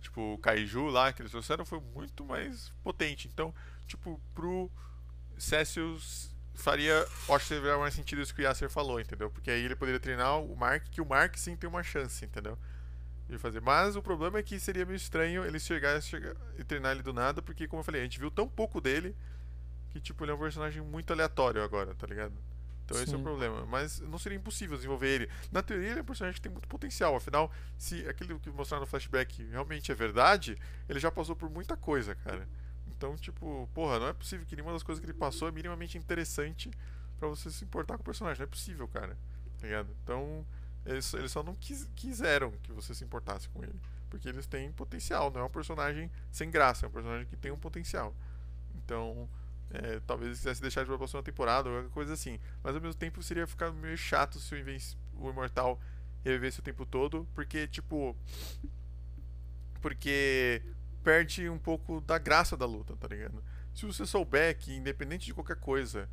tipo, 0.00 0.34
o 0.34 0.38
Kaiju 0.38 0.86
lá 0.86 1.12
que 1.12 1.20
eles 1.22 1.32
trouxeram 1.32 1.64
foi 1.66 1.80
muito 1.80 2.24
mais 2.24 2.72
potente. 2.82 3.28
Então, 3.28 3.52
tipo, 3.86 4.20
pro 4.34 4.70
Cécius 5.38 6.34
faria, 6.54 7.06
acho 7.28 7.48
que 7.48 7.54
faria 7.60 7.78
mais 7.78 7.94
sentido 7.94 8.22
isso 8.22 8.34
que 8.34 8.40
o 8.40 8.44
Yasser 8.44 8.70
falou, 8.70 9.00
entendeu? 9.00 9.30
Porque 9.30 9.50
aí 9.50 9.64
ele 9.64 9.76
poderia 9.76 10.00
treinar 10.00 10.40
o 10.40 10.56
Mark, 10.56 10.84
que 10.90 11.00
o 11.00 11.06
Mark 11.06 11.36
sim 11.36 11.56
tem 11.56 11.68
uma 11.68 11.82
chance, 11.82 12.24
entendeu? 12.24 12.58
De 13.28 13.38
fazer. 13.38 13.60
Mas 13.60 13.96
o 13.96 14.02
problema 14.02 14.38
é 14.38 14.42
que 14.42 14.58
seria 14.58 14.84
meio 14.84 14.96
estranho 14.96 15.44
ele 15.44 15.58
chegar, 15.58 16.00
chegar 16.00 16.34
e 16.58 16.64
treinar 16.64 16.92
ele 16.92 17.02
do 17.02 17.12
nada, 17.12 17.42
porque 17.42 17.66
como 17.66 17.80
eu 17.80 17.84
falei, 17.84 18.00
a 18.00 18.04
gente 18.04 18.18
viu 18.18 18.30
tão 18.30 18.48
pouco 18.48 18.80
dele 18.80 19.14
que 19.90 20.00
tipo, 20.00 20.24
ele 20.24 20.32
é 20.32 20.34
um 20.34 20.38
personagem 20.38 20.82
muito 20.82 21.12
aleatório 21.12 21.62
agora, 21.62 21.94
tá 21.94 22.06
ligado? 22.06 22.34
Então 22.84 23.02
esse 23.02 23.12
é 23.12 23.16
o 23.16 23.18
Sim. 23.18 23.24
problema. 23.24 23.66
Mas 23.66 24.00
não 24.00 24.18
seria 24.18 24.38
impossível 24.38 24.76
desenvolver 24.76 25.08
ele. 25.08 25.30
Na 25.50 25.60
teoria, 25.60 25.90
ele 25.90 25.98
é 25.98 26.02
um 26.02 26.06
personagem 26.06 26.36
que 26.36 26.40
tem 26.40 26.52
muito 26.52 26.68
potencial. 26.68 27.16
Afinal, 27.16 27.50
se 27.76 28.08
aquilo 28.08 28.38
que 28.38 28.48
mostraram 28.50 28.82
no 28.82 28.86
flashback 28.86 29.42
realmente 29.50 29.90
é 29.90 29.94
verdade, 29.94 30.56
ele 30.88 31.00
já 31.00 31.10
passou 31.10 31.34
por 31.34 31.50
muita 31.50 31.76
coisa, 31.76 32.14
cara. 32.14 32.48
Então, 32.96 33.16
tipo, 33.16 33.68
porra, 33.74 33.98
não 33.98 34.08
é 34.08 34.12
possível 34.12 34.46
que 34.46 34.56
nenhuma 34.56 34.72
das 34.72 34.82
coisas 34.82 35.00
que 35.00 35.06
ele 35.10 35.18
passou 35.18 35.48
é 35.48 35.52
minimamente 35.52 35.98
interessante 35.98 36.70
pra 37.18 37.28
você 37.28 37.50
se 37.50 37.64
importar 37.64 37.96
com 37.96 38.02
o 38.02 38.04
personagem. 38.04 38.38
Não 38.40 38.44
é 38.44 38.48
possível, 38.50 38.88
cara. 38.88 39.16
Tá 39.58 39.66
ligado? 39.66 39.88
Então, 40.02 40.46
eles, 40.84 41.12
eles 41.14 41.32
só 41.32 41.42
não 41.42 41.54
quis- 41.54 41.88
quiseram 41.94 42.52
que 42.62 42.72
você 42.72 42.94
se 42.94 43.04
importasse 43.04 43.48
com 43.50 43.62
ele. 43.62 43.78
Porque 44.08 44.28
eles 44.28 44.46
têm 44.46 44.70
potencial, 44.72 45.30
não 45.30 45.40
é 45.42 45.44
um 45.44 45.50
personagem 45.50 46.10
sem 46.30 46.50
graça, 46.50 46.86
é 46.86 46.88
um 46.88 46.92
personagem 46.92 47.26
que 47.26 47.36
tem 47.36 47.50
um 47.50 47.58
potencial. 47.58 48.14
Então, 48.76 49.28
é, 49.70 50.00
talvez 50.06 50.28
eles 50.28 50.38
quisessem 50.38 50.62
deixar 50.62 50.80
ele 50.82 50.88
pra 50.88 50.98
próxima 50.98 51.22
temporada 51.22 51.68
ou 51.68 51.74
qualquer 51.76 51.90
coisa 51.92 52.12
assim. 52.14 52.38
Mas 52.62 52.74
ao 52.74 52.80
mesmo 52.80 52.98
tempo 52.98 53.22
seria 53.22 53.46
ficar 53.46 53.72
meio 53.72 53.96
chato 53.96 54.38
se 54.38 54.54
o, 54.54 54.58
Invenci- 54.58 54.96
o 55.14 55.28
Imortal 55.30 55.80
revivesse 56.24 56.60
o 56.60 56.62
tempo 56.62 56.86
todo, 56.86 57.26
porque, 57.34 57.66
tipo. 57.68 58.16
Porque 59.80 60.62
perde 61.06 61.48
um 61.48 61.56
pouco 61.58 62.00
da 62.00 62.18
graça 62.18 62.56
da 62.56 62.66
luta, 62.66 62.96
tá 62.96 63.06
ligado? 63.06 63.40
Se 63.72 63.86
você 63.86 64.04
souber 64.04 64.58
que, 64.58 64.74
independente 64.74 65.24
de 65.26 65.32
qualquer 65.32 65.54
coisa, 65.54 66.08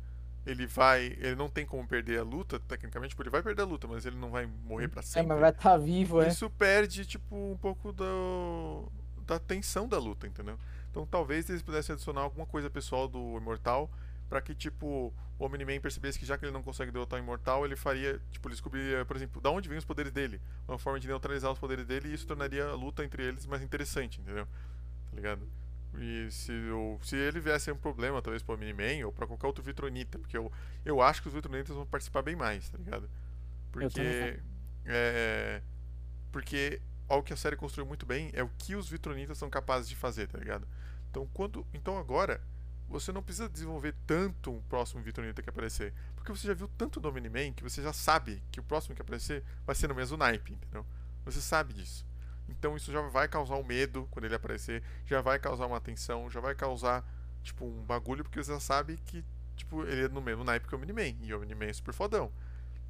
ele 0.46 0.68
vai. 0.68 1.06
Ele 1.18 1.34
não 1.34 1.48
tem 1.50 1.66
como 1.66 1.84
perder 1.88 2.20
a 2.20 2.22
luta, 2.22 2.60
tecnicamente, 2.60 3.10
tipo, 3.10 3.22
ele 3.24 3.30
vai 3.30 3.42
perder 3.42 3.62
a 3.62 3.66
luta, 3.66 3.88
mas 3.88 4.06
ele 4.06 4.16
não 4.16 4.30
vai 4.30 4.46
morrer 4.46 4.86
pra 4.86 5.00
É, 5.00 5.02
sempre. 5.02 5.30
mas 5.30 5.40
vai 5.40 5.50
estar 5.50 5.76
vivo, 5.78 6.22
é. 6.22 6.28
Isso 6.28 6.48
perde, 6.50 7.04
tipo, 7.04 7.34
um 7.34 7.56
pouco 7.56 7.92
do, 7.92 8.88
da 9.26 9.36
tensão 9.40 9.88
da 9.88 9.98
luta, 9.98 10.28
entendeu? 10.28 10.56
Então 10.92 11.04
talvez 11.04 11.50
eles 11.50 11.60
pudessem 11.62 11.94
adicionar 11.94 12.20
alguma 12.20 12.46
coisa 12.46 12.70
pessoal 12.70 13.08
do 13.08 13.36
Imortal 13.36 13.90
pra 14.28 14.40
que, 14.40 14.54
tipo, 14.54 15.12
o 15.38 15.44
Omni-Man 15.44 15.80
percebesse 15.80 16.18
que 16.18 16.24
já 16.24 16.38
que 16.38 16.44
ele 16.44 16.52
não 16.52 16.62
consegue 16.62 16.92
derrotar 16.92 17.18
o 17.18 17.22
Imortal, 17.22 17.64
ele 17.64 17.74
faria, 17.74 18.20
tipo, 18.30 18.46
ele 18.48 18.54
descobriria, 18.54 19.04
por 19.04 19.16
exemplo, 19.16 19.40
da 19.42 19.50
onde 19.50 19.68
vêm 19.68 19.76
os 19.78 19.84
poderes 19.84 20.12
dele, 20.12 20.40
uma 20.68 20.78
forma 20.78 21.00
de 21.00 21.08
neutralizar 21.08 21.50
os 21.50 21.58
poderes 21.58 21.84
dele 21.84 22.08
e 22.10 22.14
isso 22.14 22.26
tornaria 22.26 22.64
a 22.66 22.74
luta 22.74 23.04
entre 23.04 23.24
eles 23.24 23.44
mais 23.44 23.60
interessante, 23.60 24.20
entendeu? 24.20 24.46
Tá 25.14 25.20
ligado? 25.20 25.48
E 25.96 26.28
se, 26.30 26.52
o- 26.70 26.98
se 27.02 27.16
ele 27.16 27.40
viesse 27.40 27.70
um 27.70 27.76
problema, 27.76 28.20
talvez 28.20 28.42
pro 28.42 28.54
Omni-Man 28.54 29.06
ou 29.06 29.12
pra 29.12 29.26
qualquer 29.26 29.46
outro 29.46 29.62
Vitronita, 29.62 30.18
porque 30.18 30.36
eu, 30.36 30.50
eu 30.84 31.00
acho 31.00 31.22
que 31.22 31.28
os 31.28 31.34
Vitronitas 31.34 31.74
vão 31.76 31.86
participar 31.86 32.22
bem 32.22 32.34
mais, 32.34 32.68
tá 32.68 32.78
ligado? 32.78 33.04
Eu 33.04 33.10
Porque. 33.72 34.00
É, 34.86 35.62
porque 36.32 36.80
algo 37.08 37.24
que 37.24 37.32
a 37.32 37.36
série 37.36 37.56
construiu 37.56 37.86
muito 37.86 38.06
bem 38.06 38.30
é 38.34 38.42
o 38.42 38.50
que 38.58 38.74
os 38.76 38.88
Vitronitas 38.88 39.38
são 39.38 39.50
capazes 39.50 39.88
de 39.88 39.96
fazer, 39.96 40.26
tá 40.28 40.38
ligado? 40.38 40.66
Então, 41.10 41.28
quando, 41.32 41.66
então 41.72 41.98
agora, 41.98 42.40
você 42.88 43.12
não 43.12 43.22
precisa 43.22 43.48
desenvolver 43.48 43.94
tanto 44.06 44.52
um 44.52 44.62
próximo 44.62 45.02
Vitronita 45.02 45.42
que 45.42 45.50
aparecer. 45.50 45.94
Porque 46.16 46.32
você 46.32 46.46
já 46.48 46.54
viu 46.54 46.68
tanto 46.76 47.00
do 47.00 47.08
Omni-Man 47.08 47.52
que 47.52 47.62
você 47.62 47.82
já 47.82 47.92
sabe 47.92 48.42
que 48.50 48.60
o 48.60 48.64
próximo 48.64 48.94
que 48.94 49.02
aparecer 49.02 49.44
vai 49.66 49.74
ser 49.74 49.88
no 49.88 49.94
mesmo 49.94 50.16
naipe, 50.16 50.52
entendeu? 50.54 50.84
Você 51.24 51.40
sabe 51.40 51.72
disso. 51.74 52.04
Então 52.48 52.76
isso 52.76 52.92
já 52.92 53.00
vai 53.02 53.26
causar 53.28 53.56
um 53.56 53.64
medo 53.64 54.06
quando 54.10 54.24
ele 54.26 54.34
aparecer, 54.34 54.82
já 55.06 55.20
vai 55.20 55.38
causar 55.38 55.66
uma 55.66 55.80
tensão, 55.80 56.28
já 56.30 56.40
vai 56.40 56.54
causar, 56.54 57.04
tipo, 57.42 57.64
um 57.64 57.82
bagulho, 57.84 58.22
porque 58.22 58.42
você 58.42 58.52
já 58.52 58.60
sabe 58.60 58.96
que, 59.06 59.24
tipo, 59.56 59.82
ele 59.84 60.04
é 60.04 60.08
no 60.08 60.20
mesmo 60.20 60.44
naipe 60.44 60.66
que 60.68 60.74
o 60.74 60.78
Omni-Man, 60.78 61.16
e 61.22 61.32
o 61.32 61.38
Omni-Man 61.38 61.66
é 61.66 61.72
super 61.72 61.94
fodão. 61.94 62.30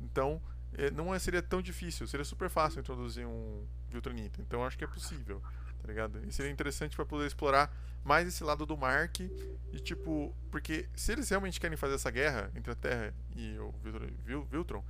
Então, 0.01 0.43
eh, 0.77 0.91
não 0.91 1.15
é- 1.15 1.19
seria 1.19 1.41
tão 1.43 1.63
difícil, 1.63 2.07
seria 2.07 2.25
super 2.25 2.51
fácil 2.51 2.81
introduzir 2.81 3.27
um 3.27 3.65
Viltronita. 3.89 4.41
Então 4.43 4.65
acho 4.65 4.77
que 4.77 4.83
é 4.85 4.89
possível, 4.89 5.41
tá 5.81 5.87
ligado? 5.89 6.21
E 6.27 6.33
seria 6.33 6.51
interessante 6.51 6.97
pra 6.97 7.05
poder 7.05 7.27
explorar 7.27 7.73
mais 8.05 8.27
esse 8.27 8.43
lado 8.43 8.67
do 8.67 8.77
Mark 8.77 9.21
e 9.21 9.79
tipo, 9.81 10.35
porque 10.51 10.89
se 10.97 11.13
eles 11.13 11.29
realmente 11.31 11.61
querem 11.61 11.77
fazer 11.77 11.95
essa 11.95 12.11
guerra 12.11 12.51
entre 12.57 12.73
a 12.73 12.75
Terra 12.75 13.15
e 13.37 13.57
o 13.59 13.71
Viltron, 13.83 14.07
Vil- 14.25 14.45
Viltron, 14.51 14.85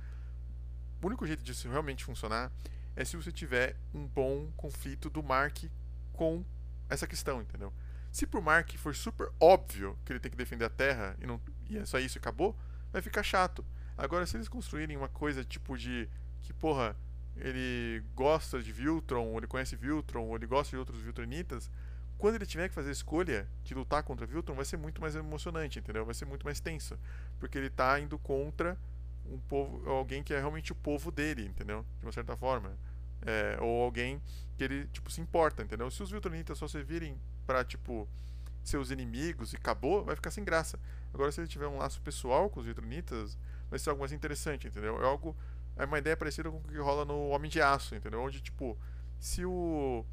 o 1.01 1.05
único 1.07 1.25
jeito 1.27 1.43
disso 1.43 1.69
realmente 1.69 2.03
funcionar 2.03 2.51
é 2.95 3.03
se 3.03 3.15
você 3.15 3.31
tiver 3.31 3.75
um 3.93 4.07
bom 4.07 4.51
conflito 4.55 5.09
do 5.09 5.21
Mark 5.21 5.65
com 6.13 6.43
essa 6.89 7.05
questão, 7.05 7.41
entendeu? 7.41 7.73
Se 8.11 8.25
pro 8.25 8.41
Mark 8.41 8.73
for 8.77 8.95
super 8.95 9.29
óbvio 9.39 9.97
que 10.05 10.13
ele 10.13 10.19
tem 10.19 10.31
que 10.31 10.37
defender 10.37 10.65
a 10.65 10.69
Terra 10.69 11.17
e, 11.21 11.27
não, 11.27 11.41
e 11.69 11.77
é 11.77 11.85
só 11.85 11.99
isso 11.99 12.17
e 12.17 12.19
acabou, 12.19 12.55
vai 12.91 13.01
ficar 13.01 13.23
chato. 13.23 13.65
Agora, 13.97 14.25
se 14.25 14.37
eles 14.37 14.47
construírem 14.47 14.95
uma 14.95 15.09
coisa 15.09 15.43
tipo 15.43 15.77
de 15.77 16.07
que, 16.41 16.53
porra, 16.53 16.95
ele 17.35 18.03
gosta 18.15 18.61
de 18.61 18.71
Viltron, 18.71 19.25
ou 19.25 19.37
ele 19.37 19.47
conhece 19.47 19.75
Viltron, 19.75 20.23
ou 20.23 20.35
ele 20.35 20.47
gosta 20.47 20.71
de 20.71 20.77
outros 20.77 21.01
Viltronitas, 21.01 21.69
quando 22.17 22.35
ele 22.35 22.45
tiver 22.45 22.69
que 22.69 22.73
fazer 22.73 22.89
a 22.89 22.93
escolha 22.93 23.47
de 23.63 23.73
lutar 23.73 24.03
contra 24.03 24.25
Viltron, 24.25 24.55
vai 24.55 24.63
ser 24.63 24.77
muito 24.77 25.01
mais 25.01 25.15
emocionante, 25.15 25.79
entendeu? 25.79 26.05
Vai 26.05 26.15
ser 26.15 26.25
muito 26.25 26.45
mais 26.45 26.59
tenso. 26.59 26.97
Porque 27.39 27.57
ele 27.57 27.69
tá 27.69 27.99
indo 27.99 28.17
contra 28.17 28.77
um 29.29 29.39
povo, 29.39 29.89
alguém 29.89 30.23
que 30.23 30.33
é 30.33 30.39
realmente 30.39 30.71
o 30.71 30.75
povo 30.75 31.11
dele, 31.11 31.45
entendeu? 31.45 31.85
De 31.99 32.05
uma 32.05 32.11
certa 32.11 32.35
forma. 32.35 32.77
É, 33.21 33.57
ou 33.59 33.83
alguém 33.83 34.21
que 34.57 34.63
ele, 34.63 34.87
tipo, 34.87 35.09
se 35.09 35.19
importa, 35.21 35.63
entendeu? 35.63 35.89
Se 35.89 36.03
os 36.03 36.11
Viltronitas 36.11 36.57
só 36.57 36.67
servirem 36.67 37.17
pra, 37.45 37.63
tipo, 37.63 38.07
seus 38.63 38.91
inimigos 38.91 39.53
e 39.53 39.55
acabou, 39.55 40.03
vai 40.03 40.15
ficar 40.15 40.31
sem 40.31 40.43
graça. 40.43 40.79
Agora, 41.13 41.31
se 41.31 41.39
ele 41.41 41.47
tiver 41.47 41.67
um 41.67 41.77
laço 41.77 42.01
pessoal 42.01 42.49
com 42.49 42.59
os 42.59 42.65
Viltronitas, 42.65 43.37
vai 43.69 43.79
ser 43.79 43.89
algo 43.89 44.01
mais 44.01 44.11
interessante, 44.11 44.67
entendeu? 44.67 45.01
É 45.01 45.05
algo. 45.05 45.35
É 45.77 45.85
uma 45.85 45.97
ideia 45.97 46.15
parecida 46.15 46.49
com 46.49 46.57
o 46.57 46.61
que 46.61 46.77
rola 46.77 47.03
no 47.03 47.29
Homem 47.29 47.49
de 47.49 47.61
Aço, 47.61 47.95
entendeu? 47.95 48.21
Onde, 48.21 48.41
tipo, 48.41 48.77
se 49.19 49.45
o. 49.45 50.05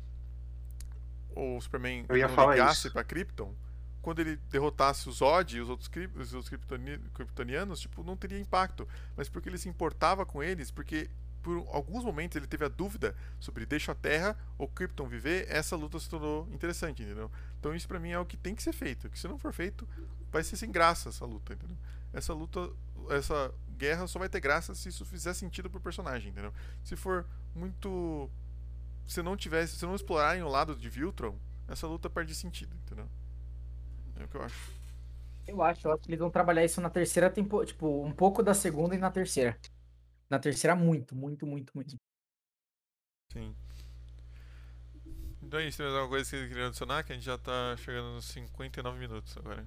O 1.34 1.60
Superman 1.60 2.04
Eu 2.08 2.16
ia 2.16 2.28
não 2.28 2.50
ligasse 2.50 2.86
isso. 2.86 2.92
pra 2.92 3.02
Krypton, 3.02 3.54
quando 4.02 4.18
ele 4.18 4.36
derrotasse 4.50 5.08
o 5.08 5.12
Zod 5.12 5.56
e 5.56 5.60
os 5.60 5.68
outros, 5.68 5.88
os 6.16 6.34
outros 6.34 6.48
Kryptoni- 6.48 6.98
Kryptonianos, 7.14 7.80
tipo, 7.80 8.02
não 8.02 8.16
teria 8.16 8.38
impacto. 8.38 8.86
Mas 9.16 9.28
porque 9.28 9.48
ele 9.48 9.56
se 9.58 9.68
importava 9.68 10.26
com 10.26 10.42
eles, 10.42 10.70
porque 10.70 11.08
por 11.42 11.66
alguns 11.72 12.04
momentos 12.04 12.36
ele 12.36 12.46
teve 12.46 12.64
a 12.64 12.68
dúvida 12.68 13.16
sobre 13.40 13.66
deixa 13.66 13.92
a 13.92 13.94
Terra 13.94 14.36
ou 14.58 14.68
Krypton 14.68 15.08
viver, 15.08 15.46
essa 15.48 15.74
luta 15.74 15.98
se 15.98 16.08
tornou 16.08 16.48
interessante, 16.52 17.02
entendeu? 17.02 17.30
Então 17.58 17.74
isso 17.74 17.88
pra 17.88 17.98
mim 17.98 18.10
é 18.10 18.18
o 18.18 18.26
que 18.26 18.36
tem 18.36 18.54
que 18.54 18.62
ser 18.62 18.72
feito. 18.72 19.08
Que 19.08 19.18
se 19.18 19.26
não 19.26 19.38
for 19.38 19.52
feito, 19.52 19.88
vai 20.30 20.44
ser 20.44 20.56
sem 20.56 20.70
graça 20.70 21.08
essa 21.08 21.24
luta, 21.24 21.54
entendeu? 21.54 21.76
Essa 22.12 22.32
luta, 22.32 22.70
essa 23.10 23.52
guerra 23.76 24.06
só 24.06 24.18
vai 24.18 24.28
ter 24.28 24.40
graça 24.40 24.74
se 24.74 24.88
isso 24.88 25.04
fizer 25.04 25.34
sentido 25.34 25.68
pro 25.70 25.80
personagem, 25.80 26.30
entendeu? 26.30 26.52
Se 26.84 26.94
for 26.94 27.26
muito 27.54 28.30
se 29.04 29.20
não 29.22 29.36
tivesse, 29.36 29.76
se 29.76 29.84
não 29.84 29.94
explorarem 29.96 30.42
o 30.42 30.48
lado 30.48 30.76
de 30.76 30.88
Viltron, 30.88 31.36
essa 31.66 31.86
luta 31.86 32.08
perde 32.08 32.34
sentido, 32.34 32.76
entendeu? 32.76 33.08
É 34.22 34.24
o 34.24 34.28
que 34.28 34.36
eu 34.36 34.42
acho. 34.42 34.72
Eu 35.48 35.62
acho, 35.62 35.86
eu 35.86 35.92
acho 35.92 36.02
que 36.02 36.08
eles 36.10 36.20
vão 36.20 36.30
trabalhar 36.30 36.64
isso 36.64 36.80
na 36.80 36.88
terceira 36.88 37.28
temporada. 37.28 37.66
Tipo, 37.66 38.04
um 38.04 38.12
pouco 38.12 38.42
da 38.42 38.54
segunda 38.54 38.94
e 38.94 38.98
na 38.98 39.10
terceira. 39.10 39.58
Na 40.30 40.38
terceira, 40.38 40.74
muito, 40.76 41.14
muito, 41.16 41.46
muito, 41.46 41.72
muito. 41.74 41.96
Sim. 43.32 43.54
Então 45.42 45.58
é 45.60 45.66
isso, 45.66 45.78
tem 45.78 45.86
mais 45.86 45.96
alguma 45.96 46.16
coisa 46.16 46.24
que 46.24 46.36
vocês 46.36 46.48
queriam 46.48 46.68
adicionar? 46.68 47.02
Que 47.02 47.12
a 47.12 47.14
gente 47.16 47.24
já 47.24 47.36
tá 47.36 47.76
chegando 47.76 48.14
nos 48.14 48.24
59 48.26 48.98
minutos 48.98 49.36
agora. 49.36 49.66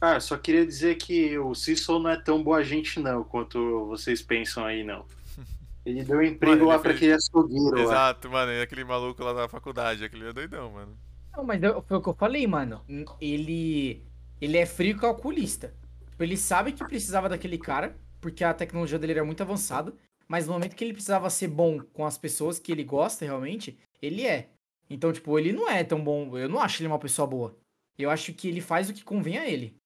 Ah, 0.00 0.20
só 0.20 0.36
queria 0.36 0.66
dizer 0.66 0.96
que 0.96 1.38
o 1.38 1.54
Cecil 1.54 1.98
não 1.98 2.10
é 2.10 2.20
tão 2.20 2.42
boa 2.42 2.62
gente 2.62 3.00
não, 3.00 3.24
quanto 3.24 3.86
vocês 3.86 4.20
pensam 4.20 4.64
aí, 4.66 4.82
não. 4.84 5.06
Ele 5.86 6.02
deu 6.04 6.20
emprego 6.22 6.56
Mano, 6.56 6.66
lá 6.66 6.74
ele 6.74 6.82
pra 6.82 6.90
fez- 6.90 6.96
aquele 7.02 7.12
açougueiro 7.14 7.76
lá. 7.76 7.82
Exato, 7.82 8.30
mano, 8.30 8.52
e 8.52 8.60
aquele 8.62 8.84
maluco 8.84 9.22
lá 9.22 9.32
da 9.32 9.48
faculdade, 9.48 10.04
aquele 10.04 10.28
é 10.28 10.32
doidão, 10.32 10.70
mano. 10.72 10.96
Não, 11.36 11.44
mas 11.44 11.62
eu- 11.62 11.82
foi 11.82 11.96
o 11.96 12.02
que 12.02 12.08
eu 12.08 12.14
falei, 12.14 12.46
mano. 12.46 12.84
Ele. 13.20 14.02
Ele 14.40 14.56
é 14.58 14.66
frio 14.66 14.98
calculista. 14.98 15.74
Tipo, 16.10 16.22
ele 16.22 16.36
sabe 16.36 16.72
que 16.72 16.84
precisava 16.84 17.28
daquele 17.28 17.58
cara, 17.58 17.98
porque 18.20 18.44
a 18.44 18.54
tecnologia 18.54 18.98
dele 18.98 19.12
era 19.14 19.24
muito 19.24 19.42
avançada. 19.42 19.94
Mas 20.28 20.46
no 20.46 20.52
momento 20.52 20.74
que 20.74 20.84
ele 20.84 20.92
precisava 20.92 21.28
ser 21.30 21.48
bom 21.48 21.80
com 21.80 22.04
as 22.06 22.16
pessoas 22.16 22.58
que 22.58 22.72
ele 22.72 22.84
gosta 22.84 23.24
realmente, 23.24 23.78
ele 24.00 24.26
é. 24.26 24.50
Então, 24.88 25.12
tipo, 25.12 25.38
ele 25.38 25.52
não 25.52 25.68
é 25.70 25.82
tão 25.84 26.02
bom. 26.02 26.36
Eu 26.36 26.48
não 26.48 26.60
acho 26.60 26.80
ele 26.80 26.88
uma 26.88 26.98
pessoa 26.98 27.26
boa. 27.26 27.56
Eu 27.98 28.10
acho 28.10 28.32
que 28.34 28.48
ele 28.48 28.60
faz 28.60 28.88
o 28.88 28.94
que 28.94 29.04
convém 29.04 29.38
a 29.38 29.48
ele. 29.48 29.76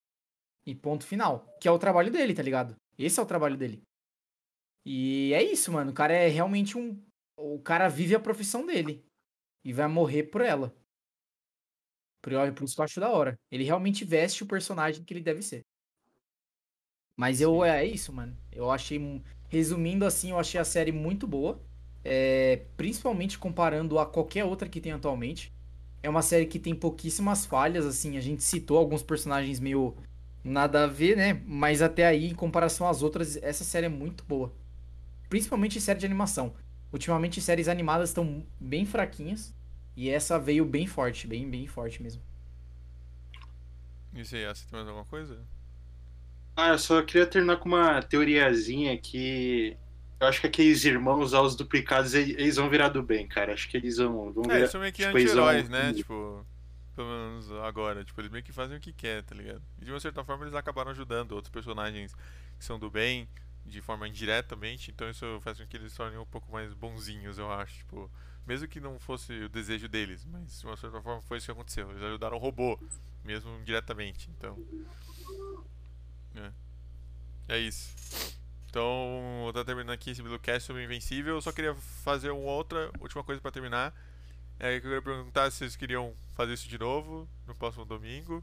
E 0.67 0.75
ponto 0.75 1.07
final. 1.07 1.47
Que 1.61 1.69
é 1.69 1.71
o 1.71 1.79
trabalho 1.79 2.11
dele, 2.11 2.35
tá 2.35 2.43
ligado? 2.43 2.75
Esse 2.99 3.19
é 3.19 3.23
o 3.23 3.27
trabalho 3.27 3.57
dele. 3.57 3.83
E 4.85 5.33
é 5.35 5.43
isso, 5.43 5.73
mano. 5.73 5.91
O 5.91 5.95
cara 5.95 6.13
é 6.15 6.29
realmente 6.29 6.77
um. 6.77 7.01
O 7.37 7.59
cara 7.61 7.89
vive 7.89 8.15
a 8.15 8.21
profissão 8.21 8.65
dele. 8.67 9.05
E 9.65 9.73
vai 9.73 9.87
morrer 9.89 10.25
por 10.25 10.41
ela. 10.41 10.75
Por, 12.21 12.33
isso 12.65 12.75
que 12.75 12.81
eu 12.81 12.85
acho 12.85 13.01
da 13.01 13.11
hora. 13.11 13.39
Ele 13.51 13.65
realmente 13.65 14.05
veste 14.05 14.43
o 14.43 14.47
personagem 14.47 15.05
que 15.05 15.13
ele 15.15 15.21
deve 15.21 15.43
ser. 15.43 15.65
Mas 17.17 17.41
eu, 17.41 17.65
é 17.65 17.85
isso, 17.85 18.13
mano. 18.13 18.37
Eu 18.53 18.71
achei. 18.71 19.23
resumindo 19.49 20.05
assim, 20.05 20.31
eu 20.31 20.39
achei 20.39 20.61
a 20.61 20.65
série 20.65 20.93
muito 20.93 21.27
boa. 21.27 21.61
É, 22.05 22.65
principalmente 22.77 23.39
comparando 23.39 23.99
a 23.99 24.07
qualquer 24.07 24.45
outra 24.45 24.69
que 24.69 24.81
tem 24.81 24.93
atualmente. 24.93 25.53
É 26.03 26.09
uma 26.09 26.23
série 26.23 26.47
que 26.47 26.59
tem 26.59 26.75
pouquíssimas 26.75 27.45
falhas, 27.45 27.85
assim. 27.85 28.17
A 28.17 28.21
gente 28.21 28.43
citou 28.43 28.79
alguns 28.79 29.03
personagens 29.03 29.59
meio 29.59 29.97
nada 30.45 30.85
a 30.85 30.87
ver, 30.87 31.17
né? 31.17 31.43
Mas 31.47 31.83
até 31.83 32.07
aí, 32.07 32.27
em 32.27 32.35
comparação 32.35 32.89
às 32.89 33.03
outras, 33.03 33.37
essa 33.37 33.65
série 33.65 33.87
é 33.87 33.91
muito 33.91 34.25
boa. 34.25 34.53
Principalmente 35.29 35.81
série 35.81 35.99
de 35.99 36.07
animação. 36.07 36.55
Ultimamente, 36.93 37.41
séries 37.41 37.69
animadas 37.69 38.11
estão 38.11 38.47
bem 38.59 38.87
fraquinhas. 38.87 39.55
E 39.99 40.09
essa 40.09 40.39
veio 40.39 40.65
bem 40.65 40.87
forte, 40.87 41.27
bem, 41.27 41.51
bem 41.51 41.67
forte 41.67 42.03
mesmo. 42.03 42.23
E 44.13 44.23
você, 44.25 44.47
você 44.47 44.67
tem 44.67 44.77
mais 44.79 44.87
alguma 44.89 45.05
coisa? 45.07 45.47
Ah, 46.57 46.71
eu 46.71 46.79
só 46.79 47.03
queria 47.03 47.27
terminar 47.27 47.59
com 47.59 47.69
uma 47.69 48.03
teoriazinha 48.03 48.99
que 49.01 49.77
eu 50.21 50.27
acho 50.27 50.41
que 50.41 50.47
aqueles 50.49 50.85
irmãos 50.85 51.33
aos 51.33 51.55
duplicados, 51.57 52.15
eles 52.15 52.57
vão 52.57 52.69
virar 52.69 52.89
do 52.89 53.03
bem, 53.03 53.29
cara. 53.29 53.53
Acho 53.55 53.69
que 53.69 53.77
eles 53.77 53.99
vão, 53.99 54.33
vão 54.33 54.49
É, 54.49 54.51
virar. 54.51 54.59
eles 54.59 54.71
são 54.71 54.81
meio 54.81 54.93
que 54.93 55.05
tipo, 55.05 55.17
eles 55.19 55.33
vão- 55.35 55.47
anti-heróis, 55.47 55.69
né? 55.69 55.93
Tipo, 55.95 56.47
pelo 56.95 57.09
menos 57.09 57.51
agora. 57.53 58.05
Tipo, 58.05 58.21
eles 58.21 58.31
meio 58.31 58.45
que 58.45 58.53
fazem 58.53 58.77
o 58.77 58.81
que 58.81 58.93
quer, 58.93 59.23
tá 59.25 59.35
ligado? 59.35 59.63
E 59.81 59.85
de 59.85 59.91
uma 59.93 60.01
certa 60.01 60.25
forma 60.25 60.45
eles 60.45 60.55
acabaram 60.55 60.91
ajudando 60.91 61.33
outros 61.33 61.51
personagens 61.53 62.15
que 62.59 62.65
são 62.65 62.79
do 62.79 62.91
bem, 62.91 63.29
de 63.67 63.81
forma 63.83 64.09
indiretamente. 64.09 64.91
Então 64.91 65.09
isso 65.11 65.41
faz 65.43 65.59
com 65.59 65.67
que 65.67 65.77
eles 65.77 65.93
se 65.93 65.99
tornem 65.99 66.19
um 66.19 66.27
pouco 66.27 66.51
mais 66.53 66.73
bonzinhos, 66.75 67.39
eu 67.39 67.51
acho. 67.53 67.79
Tipo, 67.79 68.11
mesmo 68.49 68.67
que 68.67 68.81
não 68.81 68.99
fosse 68.99 69.31
o 69.45 69.49
desejo 69.49 69.87
deles, 69.89 70.25
mas 70.25 70.61
de 70.61 70.67
uma 70.67 70.77
certa 70.77 71.03
forma 71.03 71.21
foi 71.23 71.37
isso 71.37 71.47
que 71.47 71.53
aconteceu. 71.53 71.91
Eles 71.91 72.03
ajudaram 72.03 72.39
o 72.39 72.41
robô, 72.41 72.81
mesmo 73.23 73.51
indiretamente. 73.59 74.31
Então. 74.31 74.59
É, 76.35 77.57
é 77.57 77.59
isso. 77.59 77.95
Então, 78.71 79.41
vou 79.41 79.51
estar 79.51 79.67
terminando 79.67 79.93
aqui 79.95 80.11
esse 80.11 80.23
Bluecast 80.23 80.67
sobre 80.67 80.83
Invencível. 80.83 81.35
Eu 81.35 81.43
só 81.43 81.53
queria 81.53 81.75
fazer 81.75 82.31
uma 82.31 82.51
outra 82.51 82.91
última 83.01 83.23
coisa 83.23 83.39
pra 83.41 83.51
terminar. 83.51 83.95
É 84.59 84.71
que 84.71 84.87
eu 84.87 84.91
queria 84.91 85.03
perguntar 85.03 85.51
se 85.51 85.59
vocês 85.59 85.77
queriam 85.77 86.15
fazer 86.35 86.55
isso 86.55 86.69
de 86.69 86.79
novo 86.79 87.29
no 87.47 87.55
próximo 87.55 87.85
domingo. 87.85 88.43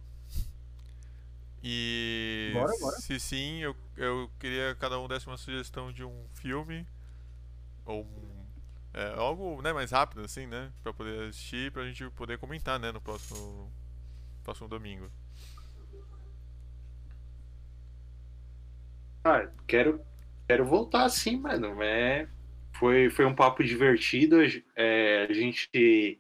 E 1.64 2.52
Bora, 2.54 2.72
bora. 2.80 2.96
se 2.98 3.20
sim, 3.20 3.58
eu, 3.58 3.76
eu 3.98 4.30
queria 4.40 4.76
que 4.76 4.80
cada 4.80 5.00
um 5.00 5.08
desse 5.08 5.26
uma 5.26 5.36
sugestão 5.38 5.92
de 5.92 6.04
um 6.04 6.26
filme 6.36 6.86
ou 7.84 8.04
um, 8.04 8.45
é, 8.96 9.14
algo 9.18 9.62
né, 9.62 9.74
mais 9.74 9.92
rápido 9.92 10.22
assim, 10.22 10.48
né, 10.48 10.72
Pra 10.82 10.94
poder 10.94 11.28
assistir, 11.28 11.70
pra 11.72 11.86
gente 11.86 12.10
poder 12.12 12.38
comentar, 12.38 12.80
né, 12.80 12.92
no 12.92 13.02
próximo 13.02 13.70
próximo 14.42 14.70
domingo. 14.70 15.10
Ah, 19.24 19.50
quero, 19.68 20.00
quero 20.48 20.64
voltar 20.64 21.10
sim, 21.10 21.36
mano. 21.38 21.82
É, 21.82 22.30
foi, 22.74 23.10
foi 23.10 23.26
um 23.26 23.34
papo 23.34 23.64
divertido. 23.64 24.38
É, 24.76 25.26
a 25.28 25.34
gente 25.34 26.20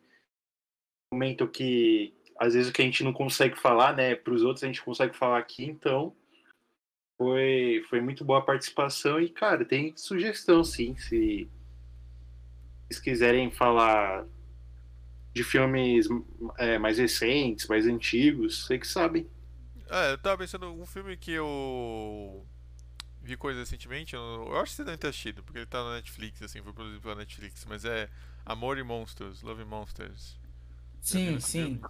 comentou 1.11 1.47
que 1.47 2.15
às 2.37 2.55
vezes 2.55 2.69
o 2.69 2.73
que 2.73 2.81
a 2.81 2.85
gente 2.85 3.03
não 3.03 3.13
consegue 3.13 3.55
falar, 3.55 3.95
né, 3.95 4.15
para 4.15 4.33
os 4.33 4.43
outros 4.43 4.63
a 4.63 4.67
gente 4.67 4.83
consegue 4.83 5.15
falar 5.15 5.37
aqui, 5.37 5.63
então 5.63 6.13
foi, 7.17 7.85
foi 7.89 8.01
muito 8.01 8.25
boa 8.25 8.39
a 8.39 8.41
participação 8.41 9.21
e, 9.21 9.29
cara, 9.29 9.63
tem 9.63 9.95
sugestão 9.95 10.63
sim, 10.63 10.97
se 10.97 11.49
vocês 12.89 12.99
quiserem 12.99 13.51
falar 13.51 14.25
de 15.33 15.43
filmes 15.43 16.07
é, 16.57 16.77
mais 16.79 16.97
recentes, 16.97 17.67
mais 17.67 17.85
antigos, 17.87 18.65
vocês 18.65 18.79
que 18.79 18.87
sabem. 18.87 19.29
É, 19.89 20.11
eu 20.13 20.17
tava 20.17 20.37
pensando 20.39 20.71
um 20.73 20.85
filme 20.85 21.15
que 21.17 21.31
eu 21.31 22.45
vi 23.21 23.37
coisa 23.37 23.59
recentemente, 23.61 24.15
eu, 24.15 24.21
eu 24.21 24.57
acho 24.59 24.71
que 24.71 24.77
você 24.77 24.83
deve 24.85 24.97
ter 24.97 25.07
assistido, 25.09 25.43
porque 25.43 25.59
ele 25.59 25.65
tá 25.67 25.83
na 25.83 25.95
Netflix, 25.95 26.41
assim, 26.41 26.61
foi 26.63 26.73
produzido 26.73 27.01
pela 27.01 27.15
Netflix, 27.15 27.65
mas 27.65 27.85
é 27.85 28.09
Amor 28.45 28.77
e 28.77 28.83
Monsters, 28.83 29.41
Love 29.41 29.63
and 29.63 29.67
Monsters. 29.67 30.39
Viram 31.11 31.25
Sim, 31.25 31.39
sim. 31.39 31.79
filme? 31.79 31.85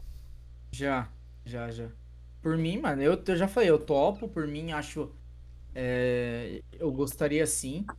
Já, 0.71 1.13
já, 1.45 1.71
já. 1.71 1.91
Por 2.41 2.57
mim, 2.57 2.79
mano, 2.79 3.01
eu, 3.01 3.23
eu 3.27 3.37
já 3.37 3.47
falei, 3.47 3.69
eu 3.69 3.79
topo, 3.79 4.29
por 4.29 4.47
mim, 4.47 4.71
acho. 4.73 5.15
é, 5.75 6.63
eu 6.73 6.91
gostaria 6.91 7.47
sim. 7.47 7.93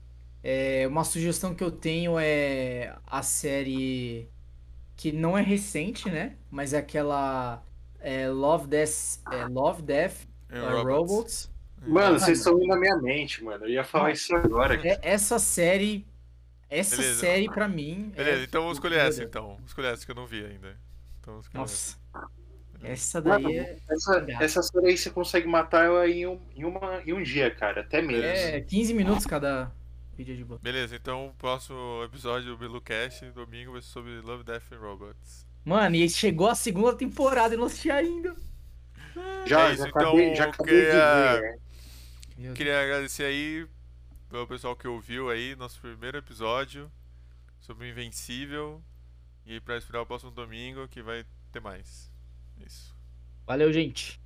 É, 0.49 0.87
uma 0.87 1.03
sugestão 1.03 1.53
que 1.57 1.65
eu 1.65 1.73
tenho 1.73 2.21
é 2.21 2.95
a 3.05 3.21
série 3.21 4.31
que 4.95 5.11
não 5.11 5.37
é 5.37 5.43
recente, 5.43 6.09
né? 6.09 6.37
Mas 6.49 6.73
é 6.73 6.79
aquela 6.79 7.65
é, 7.99 8.29
Love, 8.29 8.69
Death, 8.69 9.19
é, 9.33 9.45
Love, 9.47 9.83
Death, 9.83 10.15
É, 10.49 10.59
é, 10.59 10.61
Robots. 10.61 10.87
Robots. 10.87 11.51
Mano, 11.85 12.21
vocês 12.21 12.39
estão 12.39 12.53
indo 12.59 12.69
na 12.69 12.77
minha 12.77 12.97
mente, 12.97 13.43
mano. 13.43 13.65
Eu 13.65 13.71
ia 13.71 13.83
falar 13.83 14.13
isso 14.13 14.33
agora. 14.37 14.77
É, 14.87 15.01
essa 15.03 15.41
série. 15.41 16.07
Essa 16.71 16.97
Beleza. 16.99 17.19
série, 17.19 17.49
pra 17.49 17.67
mim. 17.67 18.13
é- 18.15 18.23
Beleza, 18.23 18.45
então 18.45 18.63
vamos 18.63 18.77
escolher 18.77 19.01
essa 19.01 19.25
então. 19.25 19.59
Escolher 19.67 19.95
essa 19.95 20.07
que 20.07 20.13
eu 20.13 20.17
não 20.17 20.29
vi 20.29 20.45
ainda. 20.45 20.77
Então 21.21 21.41
essa. 21.41 21.51
Nossa. 21.55 21.99
Essa 22.85 23.21
Mano, 23.21 23.49
daí 23.49 23.59
é. 23.59 23.79
essa, 23.91 24.27
essa 24.41 24.63
série 24.63 24.87
aí 24.91 24.97
você 24.97 25.11
consegue 25.11 25.49
matar 25.49 25.87
ela 25.87 26.09
em 26.09 26.25
um, 26.25 26.41
em, 26.55 26.65
uma, 26.65 27.03
em 27.05 27.13
um 27.13 27.21
dia, 27.21 27.51
cara. 27.51 27.81
Até 27.81 28.01
menos. 28.01 28.25
É 28.25 28.61
15 28.61 28.95
minutos 28.95 29.27
cada 29.27 29.73
vídeo 30.17 30.37
de 30.37 30.45
boa. 30.45 30.59
Beleza, 30.63 30.97
então 30.97 31.29
o 31.29 31.35
próximo 31.35 32.03
episódio 32.05 32.49
do 32.51 32.57
Belucast, 32.59 33.25
domingo, 33.33 33.73
vai 33.73 33.83
ser 33.83 33.89
sobre 33.89 34.21
Love, 34.21 34.45
Death 34.45 34.73
and 34.73 34.79
Robots. 34.79 35.47
Mano, 35.65 35.97
e 35.97 36.09
chegou 36.09 36.49
a 36.49 36.55
segunda 36.55 36.95
temporada 36.97 37.55
e 37.55 37.57
não 37.59 37.65
assisti 37.67 37.91
ainda. 37.91 38.35
Já, 39.47 39.69
É 39.69 39.73
isso, 39.75 39.83
já 39.83 39.89
então, 39.89 40.03
acabei, 40.03 40.35
já 40.35 40.45
eu 40.45 40.51
acabei 40.51 40.75
queria- 40.75 40.91
de 41.35 41.41
ver. 41.41 41.45
é. 41.45 41.59
Deus. 42.37 42.57
Queria 42.57 42.83
agradecer 42.83 43.25
aí 43.25 43.67
pelo 44.29 44.47
pessoal 44.47 44.77
que 44.77 44.87
ouviu 44.87 45.31
aí 45.31 45.57
nosso 45.57 45.81
primeiro 45.81 46.19
episódio 46.19 46.91
sobre 47.61 47.87
o 47.87 47.91
Invencível. 47.91 48.83
E 49.47 49.61
pra 49.61 49.77
esperar 49.79 50.03
o 50.03 50.07
próximo 50.07 50.31
domingo 50.33 50.87
que 50.89 51.01
vai 51.03 51.25
ter 51.53 51.61
mais. 51.61 52.11
Isso. 52.59 52.95
Valeu, 53.47 53.73
gente. 53.73 54.21